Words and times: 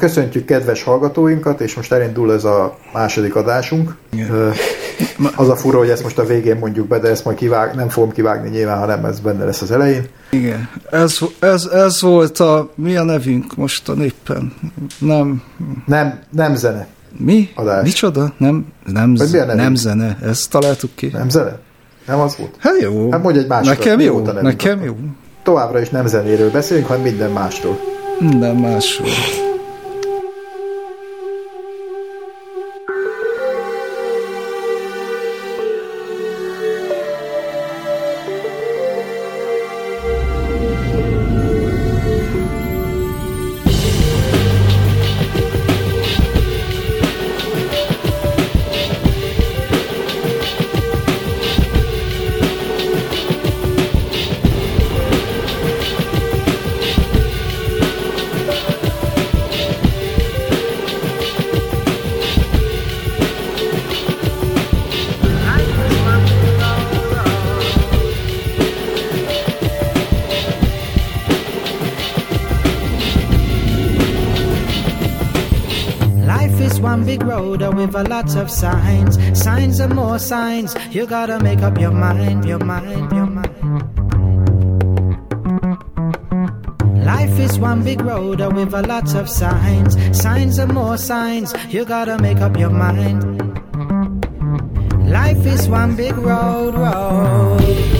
Köszöntjük 0.00 0.44
kedves 0.44 0.82
hallgatóinkat, 0.82 1.60
és 1.60 1.74
most 1.74 1.92
elindul 1.92 2.32
ez 2.32 2.44
a 2.44 2.76
második 2.92 3.34
adásunk. 3.34 3.96
Igen. 4.12 4.52
Az 5.36 5.48
a 5.48 5.56
fura, 5.56 5.78
hogy 5.78 5.88
ezt 5.88 6.02
most 6.02 6.18
a 6.18 6.24
végén 6.24 6.56
mondjuk 6.56 6.86
be, 6.88 6.98
de 6.98 7.08
ezt 7.08 7.24
majd 7.24 7.36
kivág, 7.36 7.74
nem 7.74 7.88
fogom 7.88 8.12
kivágni 8.12 8.48
nyilván, 8.48 8.78
hanem 8.78 9.04
ez 9.04 9.20
benne 9.20 9.44
lesz 9.44 9.60
az 9.62 9.70
elején. 9.70 10.06
Igen, 10.30 10.68
ez, 10.90 11.18
ez, 11.38 11.64
ez 11.64 12.00
volt 12.00 12.38
a, 12.38 12.70
mi 12.74 12.96
a 12.96 13.02
nevünk 13.04 13.56
most 13.56 13.88
a 13.88 13.92
néppen? 13.92 14.52
Nem. 14.98 15.42
Nem, 15.86 16.20
nem 16.30 16.54
zene. 16.54 16.86
Mi? 17.18 17.48
Adás. 17.54 17.82
Micsoda? 17.82 18.32
Nem, 18.36 18.66
nem, 18.86 19.14
z- 19.14 19.32
mi 19.32 19.38
a 19.38 19.54
nem 19.54 19.74
zene. 19.74 20.18
Ezt 20.22 20.50
találtuk 20.50 20.90
ki. 20.94 21.06
Nem 21.12 21.28
zene? 21.28 21.58
Nem 22.06 22.20
az 22.20 22.36
volt? 22.36 22.54
Hát 22.58 22.80
jó. 22.80 23.10
Hát 23.10 23.22
mondj 23.22 23.38
egy 23.38 23.46
másikat. 23.48 23.78
Nekem 23.78 24.00
jó, 24.00 24.20
nekem 24.40 24.84
jó. 24.84 24.96
Továbbra 25.42 25.80
is 25.80 25.88
nem 25.88 26.06
zenéről 26.06 26.50
beszélünk, 26.50 26.86
hanem 26.86 27.02
minden 27.02 27.30
másról. 27.30 27.78
Minden 28.18 28.56
másról. 28.56 29.08
Lots 78.26 78.34
of 78.34 78.50
signs, 78.50 79.40
signs 79.40 79.78
and 79.78 79.94
more 79.94 80.18
signs. 80.18 80.74
You 80.90 81.06
gotta 81.06 81.38
make 81.38 81.60
up 81.60 81.78
your 81.78 81.92
mind, 81.92 82.44
your 82.44 82.58
mind, 82.58 83.12
your 83.12 83.26
mind. 83.26 83.54
Life 87.04 87.38
is 87.38 87.56
one 87.56 87.84
big 87.84 88.00
road 88.00 88.40
with 88.52 88.74
a 88.74 88.82
lots 88.82 89.14
of 89.14 89.28
signs, 89.28 89.94
signs 90.20 90.58
and 90.58 90.74
more 90.74 90.96
signs. 90.96 91.54
You 91.68 91.84
gotta 91.84 92.18
make 92.18 92.38
up 92.38 92.56
your 92.58 92.70
mind. 92.70 93.22
Life 95.08 95.46
is 95.46 95.68
one 95.68 95.94
big 95.94 96.16
road, 96.16 96.74
road. 96.74 97.95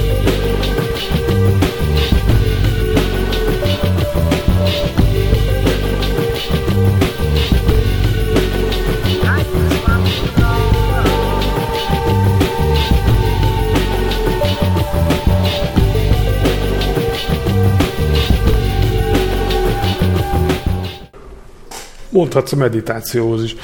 Mondhatsz 22.17 22.53
a 22.53 22.57
meditációhoz 22.57 23.43
is. 23.43 23.57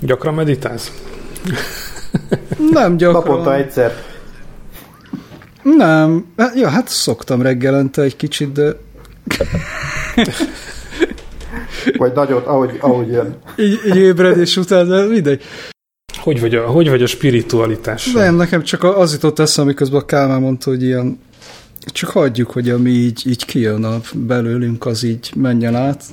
Gyakran 0.00 0.34
meditálsz? 0.34 0.92
Nem 2.70 2.96
gyakran. 2.96 3.22
Naponta 3.22 3.54
egyszer. 3.54 4.02
Nem. 5.62 6.26
Ja, 6.54 6.68
hát 6.68 6.88
szoktam 6.88 7.42
reggelente 7.42 8.02
egy 8.02 8.16
kicsit, 8.16 8.52
de... 8.52 8.76
Vagy 11.96 12.12
nagyot, 12.12 12.46
ahogy, 12.46 12.78
ahogy 12.80 13.08
jön. 13.08 13.36
Így, 13.56 13.80
így 13.86 13.96
ébredés 13.96 14.56
után, 14.56 14.88
de 14.88 15.04
mindegy. 15.06 15.42
Hogy 16.18 16.40
vagy 16.40 16.54
a, 16.54 16.66
hogy 16.66 16.88
vagy 16.88 17.02
a 17.02 17.06
spiritualitás? 17.06 18.12
Nem, 18.12 18.34
nekem 18.34 18.62
csak 18.62 18.84
az 18.84 19.12
jutott 19.12 19.38
eszem, 19.38 19.64
amiközben 19.64 20.00
a 20.00 20.04
Kálmán 20.04 20.40
mondta, 20.40 20.70
hogy 20.70 20.82
ilyen 20.82 21.20
csak 21.84 22.10
hagyjuk, 22.10 22.50
hogy 22.50 22.70
ami 22.70 22.90
így, 22.90 23.22
így 23.26 23.44
kijön 23.44 23.84
a 23.84 24.00
belőlünk, 24.14 24.86
az 24.86 25.02
így 25.02 25.32
menjen 25.36 25.76
át. 25.76 26.04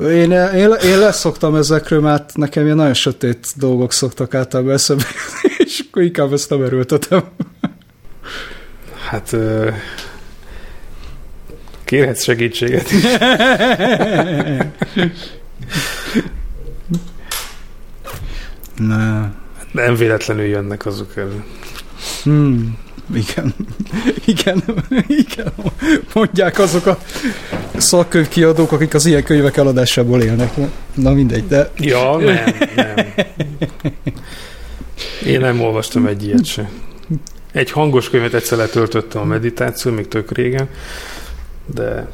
Én, 0.00 0.30
én, 0.30 0.72
én 0.72 0.98
leszoktam 0.98 1.54
ezekről, 1.54 2.00
mert 2.00 2.36
nekem 2.36 2.64
ilyen 2.64 2.76
nagyon 2.76 2.94
sötét 2.94 3.46
dolgok 3.56 3.92
szoktak 3.92 4.34
általában 4.34 4.72
eszembe, 4.72 5.04
és 5.64 5.84
akkor 5.88 6.02
inkább 6.02 6.32
ezt 6.32 6.50
nem 6.50 6.62
erőltetem. 6.62 7.22
Hát 9.08 9.36
kérhetsz 11.84 12.22
segítséget 12.22 12.90
is. 12.90 13.02
ne. 18.76 19.28
Nem 19.72 19.94
véletlenül 19.94 20.44
jönnek 20.44 20.86
azok 20.86 21.16
elő. 21.16 21.44
Hmm. 22.22 22.78
Igen, 23.12 23.54
igen, 24.24 24.62
igen, 25.06 25.52
mondják 26.14 26.58
azok 26.58 26.86
a 26.86 26.98
szakkönyvkiadók, 27.76 28.72
akik 28.72 28.94
az 28.94 29.06
ilyen 29.06 29.22
könyvek 29.24 29.56
eladásából 29.56 30.22
élnek. 30.22 30.52
Na 30.94 31.12
mindegy, 31.12 31.46
de... 31.46 31.70
Ja, 31.76 32.16
nem, 32.16 32.54
nem. 32.76 32.94
Én 35.26 35.40
nem 35.40 35.60
olvastam 35.60 36.06
egy 36.06 36.24
ilyet 36.24 36.44
sem. 36.44 36.68
Egy 37.52 37.70
hangos 37.70 38.10
könyvet 38.10 38.34
egyszer 38.34 38.58
letöltöttem 38.58 39.22
a 39.22 39.24
meditáció, 39.24 39.92
még 39.92 40.08
tök 40.08 40.30
régen, 40.30 40.68
de... 41.74 42.08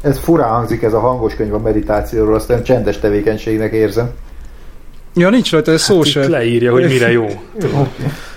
Ez 0.00 0.18
furán 0.18 0.50
hangzik 0.50 0.82
ez 0.82 0.92
a 0.92 1.00
hangos 1.00 1.34
könyv 1.34 1.54
a 1.54 1.58
meditációról, 1.58 2.34
aztán 2.34 2.62
csendes 2.62 2.98
tevékenységnek 2.98 3.72
érzem. 3.72 4.10
Ja, 5.14 5.30
nincs 5.30 5.50
rajta, 5.50 5.72
ez 5.72 5.82
szó 5.82 5.96
hát 5.96 6.06
se. 6.06 6.28
leírja, 6.28 6.72
hogy 6.72 6.86
mire 6.86 7.10
jó. 7.10 7.26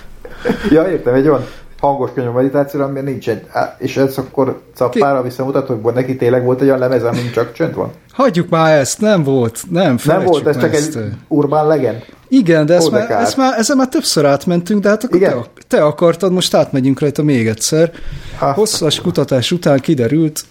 ja, 0.70 0.90
értem, 0.90 1.14
egy 1.14 1.28
olyan 1.28 1.44
hangos 1.80 2.10
könyv 2.14 2.28
a 2.28 2.32
meditációra, 2.32 2.86
ami 2.86 3.00
nincsen. 3.00 3.42
És 3.78 3.96
ez 3.96 4.18
akkor 4.18 4.60
cappára 4.74 5.22
visszamutat, 5.22 5.66
hogy 5.66 5.94
neki 5.94 6.16
tényleg 6.16 6.44
volt 6.44 6.60
egy 6.60 6.66
olyan 6.66 6.78
lemez, 6.78 7.02
amin 7.02 7.30
csak 7.32 7.52
csönd 7.52 7.74
van? 7.74 7.90
Hagyjuk 8.12 8.48
már 8.48 8.78
ezt, 8.78 9.00
nem 9.00 9.22
volt, 9.22 9.60
nem 9.70 9.98
Nem 10.04 10.24
volt, 10.24 10.46
ez 10.46 10.58
csak 10.58 10.74
ezt. 10.74 10.96
egy 10.96 11.04
urbán 11.28 11.66
legend. 11.66 12.04
Igen, 12.28 12.66
de 12.66 12.74
ezt, 12.74 12.90
már, 12.90 13.10
ezt 13.10 13.36
már, 13.36 13.58
ezzel 13.58 13.76
már 13.76 13.88
többször 13.88 14.24
átmentünk, 14.24 14.82
de 14.82 14.88
hát 14.88 15.04
akkor 15.04 15.18
te, 15.20 15.36
te 15.68 15.84
akartad, 15.84 16.32
most 16.32 16.54
átmegyünk 16.54 17.00
rajta 17.00 17.22
még 17.22 17.46
egyszer. 17.46 17.90
Ha. 18.38 18.52
Hosszas 18.52 19.00
kutatás 19.00 19.52
után 19.52 19.78
kiderült, 19.78 20.44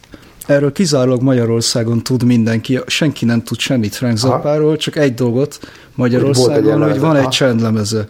erről 0.47 0.71
kizárólag 0.71 1.21
Magyarországon 1.21 2.03
tud 2.03 2.23
mindenki, 2.23 2.79
senki 2.85 3.25
nem 3.25 3.43
tud 3.43 3.59
semmit 3.59 3.95
Frank 3.95 4.17
Zappáról, 4.17 4.77
csak 4.77 4.95
egy 4.95 5.13
dolgot 5.13 5.59
Magyarországon, 5.95 6.83
hogy 6.83 6.99
van 6.99 7.15
egy 7.15 7.27
csendlemeze. 7.27 8.05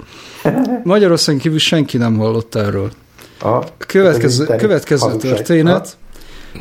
Magyarországon 0.84 1.42
kívül 1.42 1.60
senki 1.60 1.98
nem 1.98 2.18
hallott 2.18 2.56
erről. 2.56 2.92
A 3.40 3.64
következő, 3.78 4.46
következő 4.46 5.16
történet. 5.16 5.98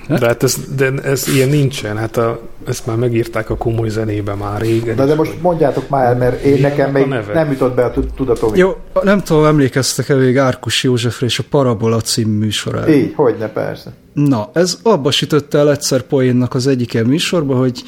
De 0.09 0.27
hát 0.27 0.43
ez, 0.43 0.57
de 0.77 0.93
ez 1.03 1.29
ilyen 1.29 1.49
nincsen, 1.49 1.97
hát 1.97 2.17
a, 2.17 2.41
ezt 2.67 2.87
már 2.87 2.97
megírták 2.97 3.51
a 3.51 3.57
komoly 3.57 3.89
zenébe 3.89 4.35
már 4.35 4.61
régen. 4.61 4.97
De, 4.97 5.05
de 5.05 5.15
most 5.15 5.43
mondjátok 5.43 5.89
már 5.89 6.17
mert 6.17 6.43
én 6.43 6.61
nekem 6.61 6.91
még 6.91 7.07
nem 7.33 7.51
jutott 7.51 7.75
be 7.75 7.85
a 7.85 7.93
tudatom. 8.17 8.55
Jó, 8.55 8.77
nem 9.03 9.21
tudom, 9.21 9.45
emlékeztek 9.45 10.09
el 10.09 10.17
még 10.17 10.39
Árkus 10.39 10.83
Józsefre 10.83 11.27
és 11.27 11.39
a 11.39 11.45
Parabola 11.51 12.01
című 12.01 12.39
műsorára. 12.39 12.93
Így, 12.93 13.13
hogyne, 13.15 13.49
persze. 13.49 13.93
Na, 14.13 14.51
ez 14.53 14.79
abba 14.83 15.11
sütötte 15.11 15.59
el 15.59 15.71
egyszer 15.71 16.03
poénnak 16.03 16.55
az 16.55 16.67
egyik 16.67 16.95
ilyen 16.95 17.07
műsorba, 17.07 17.57
hogy 17.57 17.83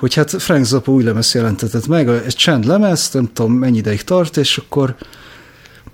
hogy 0.00 0.14
hát 0.14 0.30
Frank 0.30 0.64
Zappa 0.64 0.92
új 0.92 1.02
lemez 1.02 1.34
jelentetett 1.34 1.86
meg, 1.86 2.08
egy 2.08 2.34
csend 2.34 2.64
lemez, 2.64 3.10
nem 3.12 3.30
tudom 3.32 3.52
mennyi 3.52 3.76
ideig 3.76 4.02
tart, 4.02 4.36
és 4.36 4.56
akkor 4.56 4.94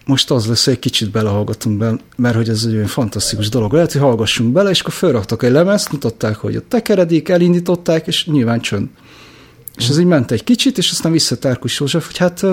most 0.07 0.31
az 0.31 0.47
lesz, 0.47 0.65
hogy 0.65 0.73
egy 0.73 0.79
kicsit 0.79 1.11
belehallgatunk 1.11 1.79
be, 1.79 1.97
mert 2.17 2.37
hogy 2.37 2.49
ez 2.49 2.65
egy 2.67 2.75
olyan 2.75 2.87
fantasztikus 2.87 3.49
dolog 3.49 3.73
lehet, 3.73 3.93
hogy 3.93 4.01
hallgassunk 4.01 4.53
bele, 4.53 4.71
és 4.71 4.81
akkor 4.81 4.93
felraktak 4.93 5.43
egy 5.43 5.51
lemezt, 5.51 5.93
mutatták, 5.93 6.37
hogy 6.37 6.57
ott 6.57 6.69
tekeredik, 6.69 7.29
elindították, 7.29 8.07
és 8.07 8.27
nyilván 8.27 8.61
csönd. 8.61 8.89
És 9.77 9.89
ez 9.89 9.99
így 9.99 10.07
ment 10.07 10.31
egy 10.31 10.45
kicsit, 10.45 10.79
és 10.79 10.91
aztán 10.91 11.13
visszatárkus 11.13 11.81
József, 11.81 12.07
hogy 12.07 12.17
hát 12.17 12.45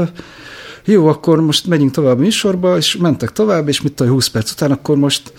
jó, 0.86 1.08
akkor 1.08 1.42
most 1.42 1.68
megyünk 1.68 1.92
tovább 1.92 2.18
a 2.18 2.22
műsorba, 2.22 2.78
és 2.78 2.96
mentek 2.96 3.32
tovább, 3.32 3.68
és 3.68 3.82
mit 3.82 3.94
tudom, 3.94 4.14
20 4.14 4.28
perc 4.28 4.52
után, 4.52 4.72
akkor 4.72 4.98
most, 4.98 5.34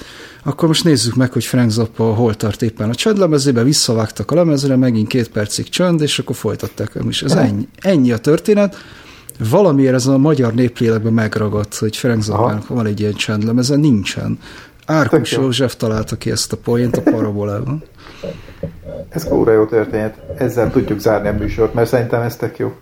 akkor 0.45 0.69
most 0.69 0.85
nézzük 0.85 1.15
meg, 1.15 1.33
hogy 1.33 1.45
Frank 1.45 1.71
Zappa 1.71 2.15
hol 2.15 2.35
tart 2.35 2.63
éppen 2.63 2.89
a 2.89 2.95
csöndlemezébe, 2.95 3.63
visszavágtak 3.63 4.31
a 4.31 4.35
lemezre, 4.35 4.77
megint 4.77 5.09
két 5.09 5.29
percig 5.29 5.69
csönd, 5.69 6.01
és 6.01 6.19
akkor 6.19 6.37
folytatták. 6.37 6.99
És 7.09 7.23
ez 7.23 7.33
ennyi, 7.33 7.69
ennyi 7.81 8.13
a 8.13 8.19
történet 8.19 8.77
valamiért 9.51 9.95
ez 9.95 10.07
a 10.07 10.19
magyar 10.19 10.55
néplélekben 10.55 11.13
megragadt, 11.13 11.75
hogy 11.75 11.97
Ferenc 11.97 12.25
Zappának 12.25 12.67
van 12.69 12.87
egy 12.87 13.01
ilyen 13.01 13.13
csendlemeze, 13.15 13.77
nincsen. 13.77 14.39
Árkus 14.87 15.33
József 15.33 15.77
találta 15.77 16.17
ki 16.17 16.31
ezt 16.31 16.53
a 16.53 16.57
poént 16.57 16.97
a 16.97 17.03
parabolában. 17.03 17.83
Ez 19.09 19.25
kóra 19.25 19.53
jó 19.53 19.65
történet. 19.65 20.19
Ezzel 20.39 20.71
tudjuk 20.71 20.99
zárni 20.99 21.29
a 21.29 21.33
műsort, 21.33 21.75
mert 21.75 21.89
szerintem 21.89 22.21
ez 22.23 22.37
tök 22.37 22.59
jó. 22.59 22.73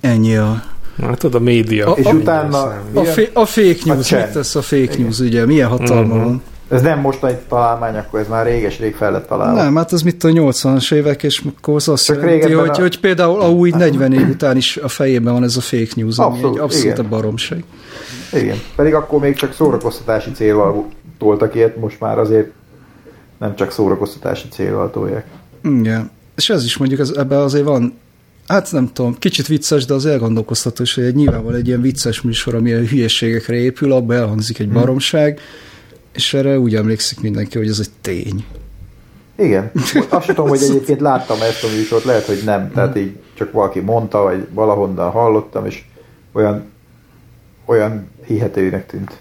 Ennyi 0.00 0.36
a... 0.36 0.62
Hát 1.00 1.24
a 1.24 1.38
média. 1.38 1.92
A- 1.92 1.96
És 1.96 2.04
a- 2.06 2.10
utána... 2.12 2.62
A, 2.94 3.02
fé, 3.04 3.30
a 3.32 3.44
fake 3.44 3.76
A 3.90 3.94
news, 3.94 4.06
csend. 4.06 4.22
mit 4.24 4.32
tesz 4.32 4.54
a 4.54 4.62
fake 4.62 4.98
news, 4.98 5.18
ugye? 5.18 5.46
Milyen 5.46 5.68
hatalma 5.68 6.14
Mhm. 6.14 6.24
van? 6.24 6.42
Ez 6.68 6.82
nem 6.82 7.00
mostani 7.00 7.36
találmány, 7.48 7.96
akkor 7.96 8.20
ez 8.20 8.28
már 8.28 8.46
réges-rég 8.46 8.94
fel 8.94 9.12
lett 9.12 9.26
találva. 9.28 9.62
Nem, 9.62 9.76
hát 9.76 9.92
ez 9.92 10.02
mit 10.02 10.24
a 10.24 10.28
80-as 10.28 10.92
évek, 10.92 11.22
és 11.22 11.42
akkor 11.56 11.74
az 11.74 11.88
azt 11.88 12.04
Csak 12.04 12.16
jelenti, 12.16 12.52
hogy, 12.52 12.68
a- 12.68 12.80
hogy 12.80 13.00
például 13.00 13.40
a 13.40 13.50
új 13.50 13.70
40 13.70 14.12
év 14.12 14.28
után 14.28 14.56
is 14.56 14.76
a 14.76 14.88
fejében 14.88 15.32
van 15.32 15.42
ez 15.44 15.56
a 15.56 15.60
fake 15.60 15.92
news, 15.94 16.18
ami 16.18 16.34
Abszolút, 16.34 16.56
egy 16.56 16.62
abszolút 16.62 16.98
igen. 16.98 17.08
baromság. 17.08 17.64
Igen. 18.32 18.56
Pedig 18.76 18.94
akkor 18.94 19.20
még 19.20 19.34
csak 19.36 19.54
szórakoztatási 19.54 20.30
célval 20.30 20.88
toltak 21.18 21.54
ilyet, 21.54 21.76
most 21.76 22.00
már 22.00 22.18
azért 22.18 22.50
nem 23.38 23.56
csak 23.56 23.70
szórakoztatási 23.72 24.48
célval 24.48 24.90
tolják. 24.90 25.24
Igen. 25.62 26.10
És 26.36 26.50
ez 26.50 26.64
is 26.64 26.76
mondjuk, 26.76 27.00
ez, 27.00 27.10
ebben 27.10 27.38
azért 27.38 27.64
van, 27.64 27.98
hát 28.46 28.72
nem 28.72 28.90
tudom, 28.92 29.14
kicsit 29.18 29.46
vicces, 29.46 29.84
de 29.84 29.94
az 29.94 30.06
elgondolkoztató, 30.06 30.82
is, 30.82 30.94
hogy 30.94 31.04
egy 31.04 31.14
nyilvánvalóan 31.14 31.58
egy 31.60 31.66
ilyen 31.66 31.80
vicces 31.80 32.20
műsor, 32.20 32.54
ami 32.54 32.72
a 32.72 32.78
hülyeségekre 32.78 33.54
épül, 33.56 33.92
abban 33.92 34.16
elhangzik 34.16 34.58
egy 34.58 34.68
baromság, 34.68 35.40
és 36.18 36.34
erre 36.34 36.58
úgy 36.58 36.74
emlékszik 36.74 37.20
mindenki, 37.20 37.58
hogy 37.58 37.68
ez 37.68 37.78
egy 37.78 37.90
tény. 38.00 38.44
Igen. 39.36 39.70
Azt 40.08 40.26
tudom, 40.26 40.48
hogy 40.48 40.62
egyébként 40.68 41.00
láttam 41.00 41.42
ezt 41.42 41.64
a 41.64 41.66
műsort, 41.76 42.04
lehet, 42.04 42.24
hogy 42.24 42.42
nem. 42.44 42.72
Tehát 42.72 42.96
így 42.96 43.16
csak 43.34 43.52
valaki 43.52 43.80
mondta, 43.80 44.22
vagy 44.22 44.46
valahonnan 44.50 45.10
hallottam, 45.10 45.66
és 45.66 45.84
olyan, 46.32 46.64
olyan 47.64 48.08
hihetőnek 48.26 48.86
tűnt. 48.86 49.18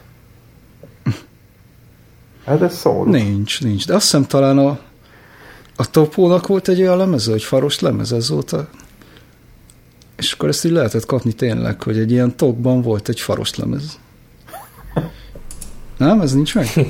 Hát 2.46 2.62
ez 2.62 2.78
szomorú. 2.78 3.12
Nincs, 3.12 3.62
nincs. 3.62 3.88
De 3.88 3.94
azt 3.96 4.04
hiszem 4.04 4.26
talán 4.26 4.58
a, 4.58 4.80
a 5.76 5.90
topónak 5.90 6.48
volt 6.48 6.68
egy 6.68 6.82
olyan 6.82 6.98
lemeze, 6.98 7.32
hogy 7.32 7.44
faros 7.44 7.80
lemez, 7.80 8.12
ez 8.12 8.30
volt 8.30 8.52
a... 8.52 8.68
És 10.16 10.32
akkor 10.32 10.50
ezt 10.50 10.66
így 10.66 10.72
lehetett 10.72 11.06
kapni 11.06 11.34
tényleg, 11.34 11.82
hogy 11.82 11.98
egy 11.98 12.12
ilyen 12.12 12.36
tokban 12.36 12.82
volt 12.82 13.10
egy 13.10 13.20
faros 13.20 13.56
lemez. 13.56 14.00
Nem, 15.98 16.22
ez 16.22 16.34
nincs 16.34 16.56
meg? 16.56 16.68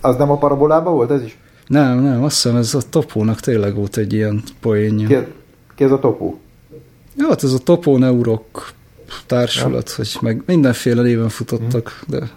Az 0.00 0.16
nem 0.16 0.30
a 0.30 0.38
parabolában 0.38 0.92
volt 0.92 1.10
ez 1.10 1.22
is? 1.22 1.38
Nem, 1.66 2.02
nem, 2.02 2.22
azt 2.22 2.34
hiszem 2.42 2.56
ez 2.56 2.74
a 2.74 2.80
topónak 2.90 3.40
tényleg 3.40 3.74
volt 3.74 3.96
egy 3.96 4.12
ilyen 4.12 4.42
Ki, 4.44 4.52
poénja. 4.60 5.26
ki 5.74 5.84
ez 5.84 5.90
a 5.90 5.98
topó? 5.98 6.38
Ja, 7.16 7.28
hát 7.28 7.42
ez 7.42 7.52
a 7.52 7.58
Topó 7.58 7.98
Neurok 7.98 8.72
társulat, 9.26 9.88
ja. 9.88 9.94
hogy 9.96 10.16
meg 10.20 10.42
mindenféle 10.46 11.02
néven 11.02 11.28
futottak, 11.28 12.04
de 12.08 12.30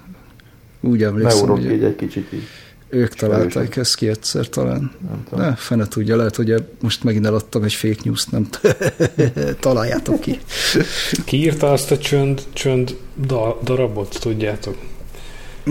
úgy 0.81 1.03
emlékszem, 1.03 1.37
Neurok 1.39 1.57
hogy 1.57 1.71
így 1.71 1.83
egy 1.83 1.95
kicsit 1.95 2.33
így. 2.33 2.43
ők 2.89 3.13
találták 3.13 3.75
ezt 3.75 3.95
ki 3.95 4.07
egyszer 4.07 4.49
talán. 4.49 4.91
Nem 5.07 5.23
tudom. 5.29 5.45
Ne, 5.45 5.55
fene 5.55 5.87
tudja, 5.87 6.15
lehet, 6.15 6.35
hogy 6.35 6.65
most 6.81 7.03
megint 7.03 7.25
eladtam 7.25 7.63
egy 7.63 7.73
fake 7.73 8.01
news 8.03 8.25
nem 8.25 8.47
találjátok 9.59 10.19
ki. 10.19 10.39
Ki 11.25 11.37
írta 11.37 11.71
azt 11.71 11.91
a 11.91 11.97
csönd, 11.97 12.41
csönd 12.53 12.97
da, 13.27 13.59
darabot, 13.63 14.17
tudjátok? 14.19 14.77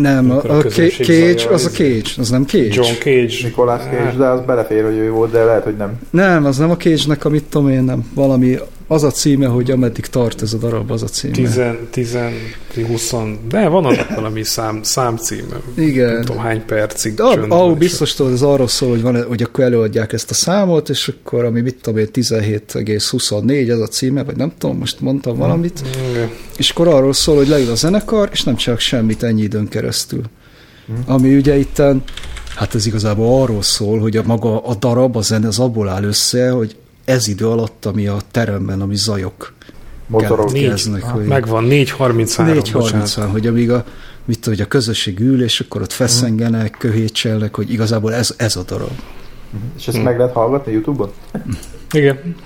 Nem, 0.01 0.31
a, 0.31 0.35
a 0.35 0.57
a 0.59 0.63
Cage, 0.63 1.33
az 1.35 1.45
a 1.45 1.53
az- 1.67 1.73
Cage, 1.73 2.11
az 2.19 2.31
nem 2.31 2.45
Cage. 2.47 2.69
John 2.75 2.93
Cage. 2.99 3.35
Nicolas 3.43 3.81
Cage, 3.83 4.15
de 4.19 4.25
az 4.27 4.41
belefér, 4.47 4.85
hogy 4.85 4.97
ő 4.97 5.11
volt, 5.11 5.31
de 5.31 5.45
lehet, 5.45 5.65
hogy 5.65 5.77
nem. 5.77 5.99
Nem, 6.11 6.45
az 6.45 6.57
nem 6.59 6.71
a 6.71 6.77
Cage-nek, 6.77 7.25
amit 7.25 7.45
tudom 7.45 7.69
én, 7.69 7.83
nem. 7.83 8.11
Valami, 8.15 8.59
az 8.89 9.03
a 9.03 9.11
címe, 9.11 9.47
hogy 9.47 9.71
ameddig 9.71 10.07
tart 10.07 10.43
ez 10.43 10.53
a 10.53 10.57
darab, 10.57 10.91
az 10.91 11.03
a 11.03 11.07
címe. 11.07 11.33
10, 11.33 11.61
10, 11.91 12.19
20, 12.87 13.15
de 13.49 13.69
van 13.69 13.85
annak 13.85 14.15
valami 14.15 14.43
szám, 14.43 14.83
számcíme. 14.83 15.61
Igen. 15.75 16.13
Nem 16.13 16.23
tudom 16.23 16.43
hány 16.43 16.65
percig. 16.65 17.15
De 17.15 17.23
ah, 17.23 17.45
ahol 17.49 17.75
biztos 17.75 18.15
tudod, 18.15 18.33
ez 18.33 18.43
arról 18.43 18.69
szól, 18.69 18.91
hogy, 18.91 19.03
van, 19.03 19.25
hogy 19.25 19.43
akkor 19.43 19.65
előadják 19.65 20.13
ezt 20.13 20.31
a 20.31 20.35
számot, 20.35 20.89
és 20.89 21.09
akkor 21.09 21.45
ami 21.45 21.61
mit 21.61 21.79
tudom 21.83 21.99
én, 21.99 22.09
17,24 22.13 23.71
ez 23.71 23.79
a 23.79 23.87
címe, 23.87 24.25
vagy 24.25 24.37
nem 24.37 24.53
tudom, 24.59 24.79
most 24.79 25.01
mondtam 25.01 25.37
valamit, 25.37 25.83
Igen. 26.11 26.31
és 26.57 26.71
akkor 26.71 26.89
arról 26.89 27.13
szól, 27.13 27.37
hogy 27.37 27.49
leül 27.49 27.71
a 27.71 27.75
zenekar, 27.75 28.29
és 28.33 28.43
nem 28.43 28.57
csak 28.57 28.81
semmit 28.81 29.23
ennyi 29.23 29.43
időn 29.43 29.69
keresztül. 29.69 30.23
Ami 31.07 31.37
ugye 31.37 31.57
itten, 31.57 32.03
hát 32.57 32.75
ez 32.75 32.87
igazából 32.87 33.43
arról 33.43 33.63
szól, 33.63 33.99
hogy 33.99 34.17
a 34.17 34.23
maga 34.27 34.65
a 34.65 34.75
darab, 34.75 35.17
a 35.17 35.21
zene 35.21 35.47
az 35.47 35.59
abból 35.59 35.89
áll 35.89 36.03
össze, 36.03 36.51
hogy 36.51 36.77
ez 37.07 37.29
idő 37.29 37.49
alatt, 37.49 37.85
ami 37.85 38.07
a 38.07 38.17
teremben, 38.31 38.81
ami 38.81 38.97
zajok 38.97 39.55
Mozorog. 40.07 40.53
Négy, 40.53 40.91
hogy 41.01 41.25
megvan, 41.25 41.65
4.33. 41.65 41.89
4.30 41.99 43.29
hogy 43.31 43.47
amíg 43.47 43.71
a, 43.71 43.85
mit 44.25 44.41
tudom, 44.41 44.59
hogy 44.59 44.67
a 44.67 44.69
közösség 44.69 45.21
ül, 45.21 45.43
és 45.43 45.61
akkor 45.61 45.81
ott 45.83 45.93
feszengenek, 45.93 46.77
köhétselnek, 46.79 47.57
hogy 47.57 47.73
igazából 47.73 48.15
ez, 48.15 48.35
ez 48.37 48.57
a 48.57 48.63
darab. 48.63 48.99
És 49.77 49.89
ezt 49.89 50.03
meg 50.03 50.19
lehet 50.19 50.33
hallgatni 50.33 50.73
YouTube-on? 50.73 51.11
Igen, 51.91 52.37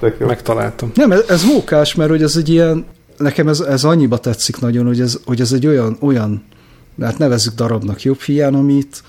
Tök 0.00 0.16
jó. 0.18 0.26
megtaláltam. 0.26 0.90
Nem, 0.94 1.12
ez, 1.12 1.24
ez 1.28 1.44
mókás, 1.44 1.94
mert 1.94 2.10
hogy 2.10 2.22
ez 2.22 2.36
egy 2.36 2.48
ilyen, 2.48 2.84
nekem 3.16 3.48
ez, 3.48 3.60
ez 3.60 3.84
annyiba 3.84 4.18
tetszik 4.18 4.60
nagyon, 4.60 4.86
hogy 4.86 5.00
ez, 5.00 5.18
hogy 5.24 5.40
ez 5.40 5.52
egy 5.52 5.66
olyan, 5.66 5.96
olyan, 6.00 6.44
hát 7.00 7.18
nevezzük 7.18 7.54
darabnak 7.54 8.02
jobb 8.02 8.20
hiány, 8.20 8.54
amit 8.54 9.02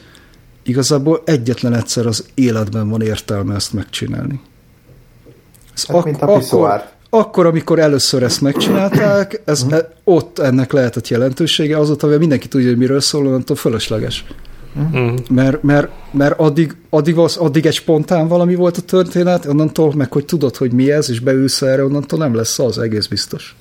igazából 0.64 1.22
egyetlen 1.26 1.74
egyszer 1.74 2.06
az 2.06 2.26
életben 2.34 2.90
van 2.90 3.02
értelme 3.02 3.56
ezt 3.56 3.74
megcsinálni. 3.74 4.40
Hát, 5.88 6.04
mint 6.04 6.22
a 6.22 6.38
piszoár. 6.38 6.90
akkor, 7.10 7.46
amikor 7.46 7.80
először 7.80 8.24
ezt 8.24 8.42
megcsinálták, 8.42 9.42
ez, 9.46 9.66
e, 9.70 9.90
ott 10.04 10.40
ennek 10.40 10.72
lehetett 10.72 11.08
jelentősége, 11.08 11.78
azóta, 11.78 12.08
hogy 12.08 12.20
mindenki 12.20 12.48
tudja, 12.48 12.68
hogy 12.68 12.78
miről 12.78 13.02
szól, 13.02 13.26
onnantól 13.26 13.56
fölösleges. 13.56 14.26
Mm. 14.80 15.16
Mert, 15.30 15.64
mert, 15.64 15.90
mert 16.12 16.40
addig, 16.40 16.76
addig, 16.90 17.18
az, 17.18 17.38
addig 17.38 17.66
egy 17.66 17.74
spontán 17.74 18.28
valami 18.28 18.56
volt 18.56 18.78
a 18.78 18.82
történet, 18.82 19.46
onnantól 19.46 19.94
meg, 19.96 20.12
hogy 20.14 20.26
tudod, 20.26 20.56
hogy 20.56 20.72
mi 20.72 20.92
ez, 20.92 21.10
és 21.10 21.20
beülsz 21.20 21.62
erre, 21.62 21.84
onnantól 21.84 22.20
nem 22.20 22.36
lesz 22.36 22.60
az, 22.60 22.78
egész 22.78 23.08
biztos. 23.08 23.56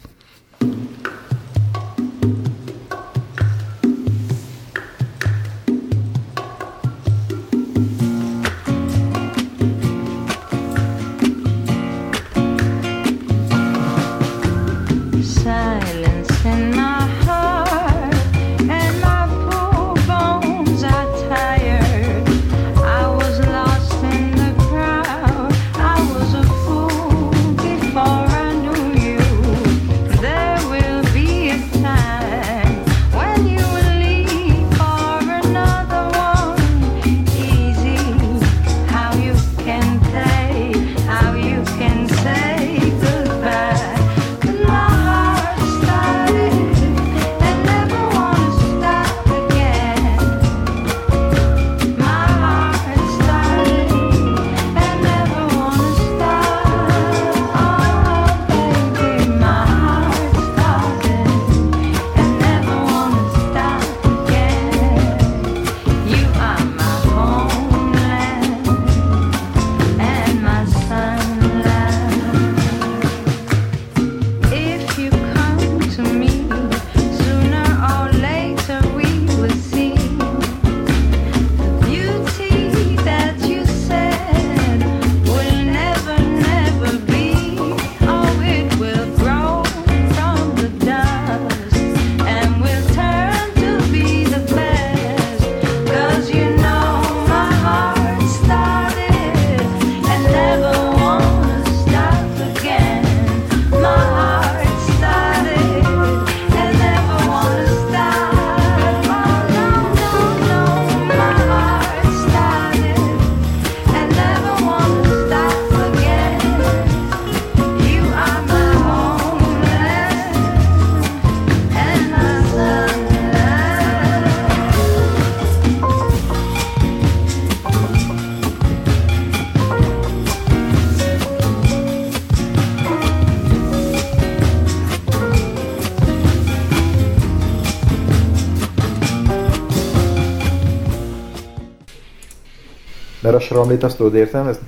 A 143.58 143.60
sramlit, 143.60 143.82
azt 143.82 143.96
tudod 143.96 144.15
értelmezni? 144.15 144.67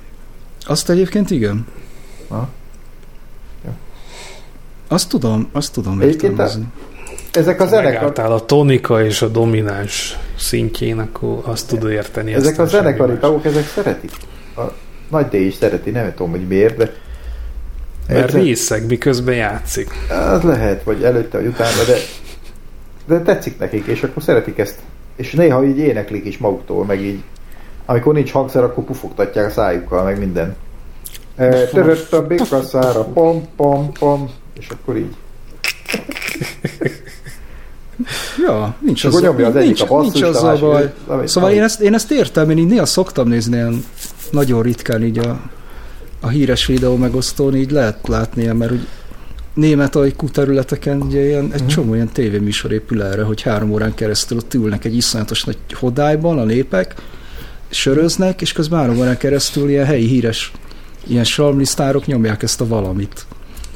Azt 0.66 0.90
egyébként 0.90 1.30
igen. 1.30 1.66
Ha? 2.28 2.48
Ja. 3.64 3.70
Azt 4.88 5.08
tudom, 5.08 5.48
azt 5.52 5.72
tudom 5.72 6.00
Egyébként 6.00 6.22
értelmezni. 6.30 6.66
Ezek 7.32 7.60
a 7.60 7.66
zenekar, 7.66 7.92
Megálltál 7.92 8.32
a 8.32 8.44
tonika 8.44 9.04
és 9.04 9.22
a 9.22 9.28
domináns 9.28 10.18
szintjén, 10.38 10.98
akkor 10.98 11.40
azt 11.42 11.68
tudod 11.68 11.90
érteni. 11.90 12.32
ezek 12.32 12.58
a 12.58 12.62
aztán 12.62 12.68
semmi 12.68 12.82
zenekari 12.82 13.12
más. 13.12 13.20
tagok, 13.20 13.44
ezek 13.44 13.66
szeretik. 13.66 14.10
A 14.56 14.62
nagy 15.10 15.26
D 15.26 15.34
is 15.34 15.54
szereti, 15.54 15.90
nem 15.90 16.14
tudom, 16.14 16.30
hogy 16.30 16.46
miért, 16.46 16.76
de 16.76 16.92
Mert 18.08 18.24
Egyszer- 18.24 18.42
részeg, 18.42 18.86
miközben 18.86 19.34
játszik. 19.34 19.90
Az 20.30 20.42
lehet, 20.42 20.82
vagy 20.82 21.02
előtte, 21.02 21.38
vagy 21.38 21.46
utána, 21.46 21.84
de, 21.86 21.96
de 23.06 23.22
tetszik 23.22 23.58
nekik, 23.58 23.86
és 23.86 24.02
akkor 24.02 24.22
szeretik 24.22 24.58
ezt. 24.58 24.78
És 25.16 25.32
néha 25.32 25.64
így 25.64 25.78
éneklik 25.78 26.24
is 26.24 26.38
maguktól, 26.38 26.84
meg 26.84 27.00
így. 27.00 27.22
Amikor 27.86 28.14
nincs 28.14 28.30
hangszer, 28.32 28.62
akkor 28.64 28.84
pufogtatják 28.84 29.46
a 29.46 29.50
szájukkal, 29.50 30.04
meg 30.04 30.18
minden. 30.18 30.56
E, 31.36 31.66
Törött 31.66 32.12
a 32.12 32.26
bikaszára, 32.26 33.04
pom, 33.04 33.48
pom, 33.56 33.92
pom, 33.92 34.30
és 34.58 34.68
akkor 34.68 34.96
így. 34.96 35.14
Ja, 38.46 38.74
nincs 38.78 39.04
akkor 39.04 39.20
nyomja 39.20 39.46
az 39.46 39.54
nincs, 39.54 39.82
a 39.82 40.00
nincs 40.00 40.22
a 40.22 40.28
azzal 40.28 40.58
másik- 40.70 40.94
baj. 41.06 41.26
Szóval 41.26 41.50
én 41.50 41.62
ezt, 41.62 41.80
én 41.80 41.94
ezt 41.94 42.10
értem, 42.10 42.50
én 42.50 42.58
így 42.58 42.66
néha 42.66 42.86
szoktam 42.86 43.28
nézni 43.28 43.56
ilyen 43.56 43.84
nagyon 44.30 44.62
ritkán 44.62 45.02
így 45.02 45.18
a, 45.18 45.40
a 46.20 46.28
híres 46.28 46.66
videó 46.66 46.96
megosztón, 46.96 47.56
így 47.56 47.70
lehet 47.70 48.08
látni 48.08 48.46
mert 48.46 48.72
úgy 48.72 48.86
német 49.54 49.96
ajkú 49.96 50.28
területeken 50.28 51.00
ugye 51.00 51.24
ilyen, 51.26 51.50
egy 51.52 51.66
csomó 51.66 51.94
ilyen 51.94 52.08
tévéműsor 52.12 52.72
épül 52.72 53.02
erre, 53.02 53.22
hogy 53.22 53.42
három 53.42 53.72
órán 53.72 53.94
keresztül 53.94 54.38
ott 54.38 54.54
ülnek 54.54 54.84
egy 54.84 54.96
iszonyatos 54.96 55.44
nagy 55.44 55.58
hodályban 55.72 56.38
a 56.38 56.44
népek, 56.44 56.94
söröznek, 57.70 58.40
és 58.40 58.52
közben 58.52 58.78
három 58.78 58.98
órán 58.98 59.16
keresztül 59.16 59.68
ilyen 59.68 59.86
helyi 59.86 60.06
híres 60.06 60.52
ilyen 61.06 61.24
salmlisztárok 61.24 62.06
nyomják 62.06 62.42
ezt 62.42 62.60
a 62.60 62.66
valamit. 62.66 63.26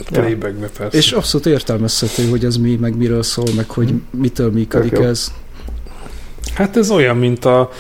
Playbackbe 0.05 0.69
persze. 0.79 0.97
És 0.99 1.13
abszolút 1.13 1.47
értelmezhető, 1.47 2.29
hogy 2.29 2.45
ez 2.45 2.57
mi, 2.57 2.77
meg 2.77 2.97
miről 2.97 3.23
szól, 3.23 3.49
meg 3.57 3.71
hogy 3.71 3.95
mitől 4.11 4.51
működik 4.51 4.93
Tök 4.93 5.05
ez. 5.05 5.33
Hát 6.55 6.77
ez 6.77 6.91
olyan, 6.91 7.17
mint 7.17 7.45
a 7.45 7.71